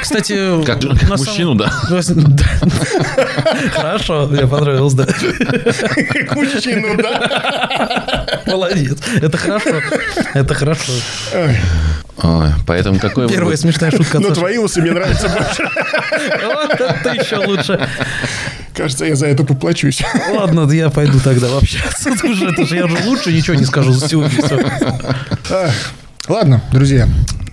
Кстати, 0.02 0.64
Как, 0.66 0.82
как 0.82 1.00
самом- 1.00 1.18
мужчину, 1.18 1.56
да. 1.56 1.72
Да. 2.14 2.46
Хорошо, 3.74 4.28
мне 4.28 4.48
понравилось, 4.48 4.94
да. 4.94 5.06
Как 5.06 6.36
мужчину, 6.36 6.98
да. 6.98 8.42
Молодец. 8.46 8.98
Это 9.22 9.38
хорошо. 9.38 9.82
Это 10.34 10.54
хорошо. 10.54 10.92
Поэтому 12.68 13.00
какой 13.00 13.28
Первая 13.28 13.58
смешная 13.58 13.92
шутка 13.92 14.20
Но 14.20 14.32
твои 14.32 14.58
усы 14.58 14.82
мне 14.82 14.92
нравятся 14.92 15.30
больше. 15.30 15.64
Вот 16.44 16.80
это 16.80 17.10
еще 17.10 17.38
лучше. 17.38 17.88
Кажется, 18.76 19.06
я 19.06 19.16
за 19.16 19.28
это 19.28 19.44
поплачусь. 19.44 20.02
Ладно, 20.36 20.66
да 20.66 20.74
я 20.74 20.90
пойду 20.90 21.20
тогда 21.20 21.48
общаться. 21.58 22.10
Это 22.10 22.28
уже, 22.28 22.50
это 22.50 22.66
же 22.66 22.76
я 22.76 22.88
же 22.88 22.98
лучше 23.06 23.32
ничего 23.32 23.56
не 23.56 23.66
скажу 23.66 23.94
за 23.94 24.08
сегодня. 24.10 24.42
Ладно, 26.30 26.62
друзья, 26.72 27.06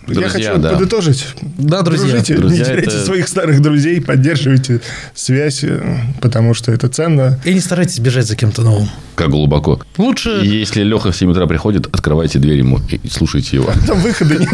я 0.07 0.15
Друзья, 0.15 0.51
хочу 0.51 0.61
да. 0.61 0.73
подытожить. 0.73 1.27
Да, 1.59 1.83
друзья. 1.83 2.09
Дружите, 2.09 2.37
Друзья, 2.37 2.59
не 2.59 2.65
теряйте 2.65 2.91
это- 2.97 3.05
своих 3.05 3.29
старых 3.29 3.61
друзей, 3.63 4.01
поддерживайте 4.01 4.81
связь, 5.15 5.63
э, 5.63 5.81
потому 6.21 6.55
что 6.55 6.73
это 6.73 6.89
ценно. 6.89 7.39
И 7.45 7.55
не 7.55 7.61
старайтесь 7.61 7.99
бежать 7.99 8.27
за 8.27 8.37
кем-то 8.37 8.63
новым. 8.63 8.89
Как 9.15 9.29
глубоко. 9.31 9.81
Лучше 9.99 10.41
если 10.43 10.83
Леха 10.83 11.13
в 11.13 11.17
7 11.17 11.31
утра 11.31 11.47
приходит, 11.47 11.87
открывайте 11.95 12.39
дверь 12.39 12.59
ему 12.59 12.81
и 12.91 13.09
слушайте 13.11 13.57
его. 13.57 13.71
Там 13.87 14.01
выхода 14.01 14.37
нет. 14.37 14.49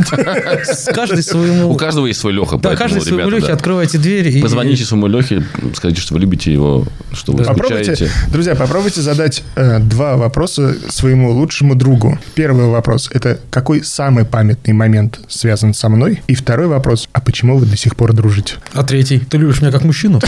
каждый 0.95 1.23
своему... 1.23 1.71
У 1.71 1.77
каждого 1.77 2.07
есть 2.07 2.19
свой 2.21 2.33
Леха. 2.33 2.59
Да, 2.59 2.75
каждый 2.75 3.01
своему 3.01 3.31
Лехе 3.31 3.49
да. 3.49 3.53
открывайте 3.53 3.99
дверь. 3.99 4.43
Позвоните 4.43 4.85
своему 4.85 5.07
Лехе, 5.07 5.45
скажите, 5.75 6.01
что 6.01 6.15
вы 6.15 6.21
любите 6.21 6.53
его, 6.53 6.85
что 7.13 7.33
вы 7.33 7.45
скучаете. 7.45 8.11
друзья, 8.33 8.55
попробуйте 8.57 9.01
задать 9.03 9.45
э, 9.55 9.79
два 9.79 10.17
вопроса 10.17 10.75
своему 10.89 11.31
лучшему 11.31 11.75
другу. 11.77 12.19
Первый 12.35 12.67
вопрос– 12.67 13.09
это 13.13 13.39
какой 13.51 13.85
самый 13.85 14.25
памятный 14.25 14.75
момент 14.75 15.21
связан 15.47 15.75
со 15.75 15.89
мной? 15.89 16.23
И 16.27 16.35
второй 16.35 16.67
вопрос– 16.67 17.09
а 17.13 17.21
почему 17.21 17.57
вы 17.57 17.67
до 17.67 17.77
сих 17.77 17.95
пор 17.95 18.13
дружите? 18.13 18.55
А 18.73 18.83
третий? 18.83 19.21
Ты 19.21 19.39
любишь 19.39 19.61
меня 19.61 19.71
как 19.71 19.85
мужчину? 19.85 20.21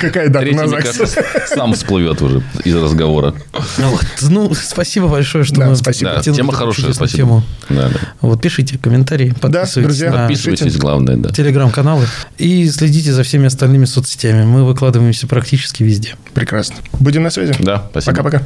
Какая 0.00 0.28
дата 0.28 0.46
Третий, 0.46 0.56
на 0.56 0.80
кажется, 0.80 1.06
сам 1.46 1.74
всплывет 1.74 2.22
уже 2.22 2.42
из 2.64 2.74
разговора. 2.74 3.34
Вот. 3.76 4.06
Ну, 4.22 4.54
спасибо 4.54 5.08
большое, 5.08 5.44
что 5.44 5.56
Да, 5.56 5.66
мы 5.68 5.76
спасибо. 5.76 6.12
Да, 6.14 6.22
тема 6.22 6.54
хорошая, 6.54 6.94
спасибо. 6.94 7.18
тему. 7.18 7.44
Да, 7.68 7.88
да. 7.88 8.00
Вот, 8.22 8.40
пишите 8.40 8.78
комментарии, 8.78 9.34
подписывайтесь 9.38 9.82
друзья, 9.82 10.10
на 10.10 10.26
Подписывайтесь, 10.28 10.76
главное, 10.78 11.16
да. 11.16 11.28
телеграм-каналы 11.30 12.06
и 12.38 12.66
следите 12.70 13.12
за 13.12 13.24
всеми 13.24 13.46
остальными 13.46 13.84
соцсетями. 13.84 14.44
Мы 14.44 14.64
выкладываемся 14.64 15.26
практически 15.26 15.82
везде. 15.82 16.14
Прекрасно. 16.32 16.76
Будем 16.98 17.22
на 17.22 17.30
связи. 17.30 17.54
Да, 17.58 17.86
спасибо. 17.90 18.16
Пока-пока. 18.16 18.42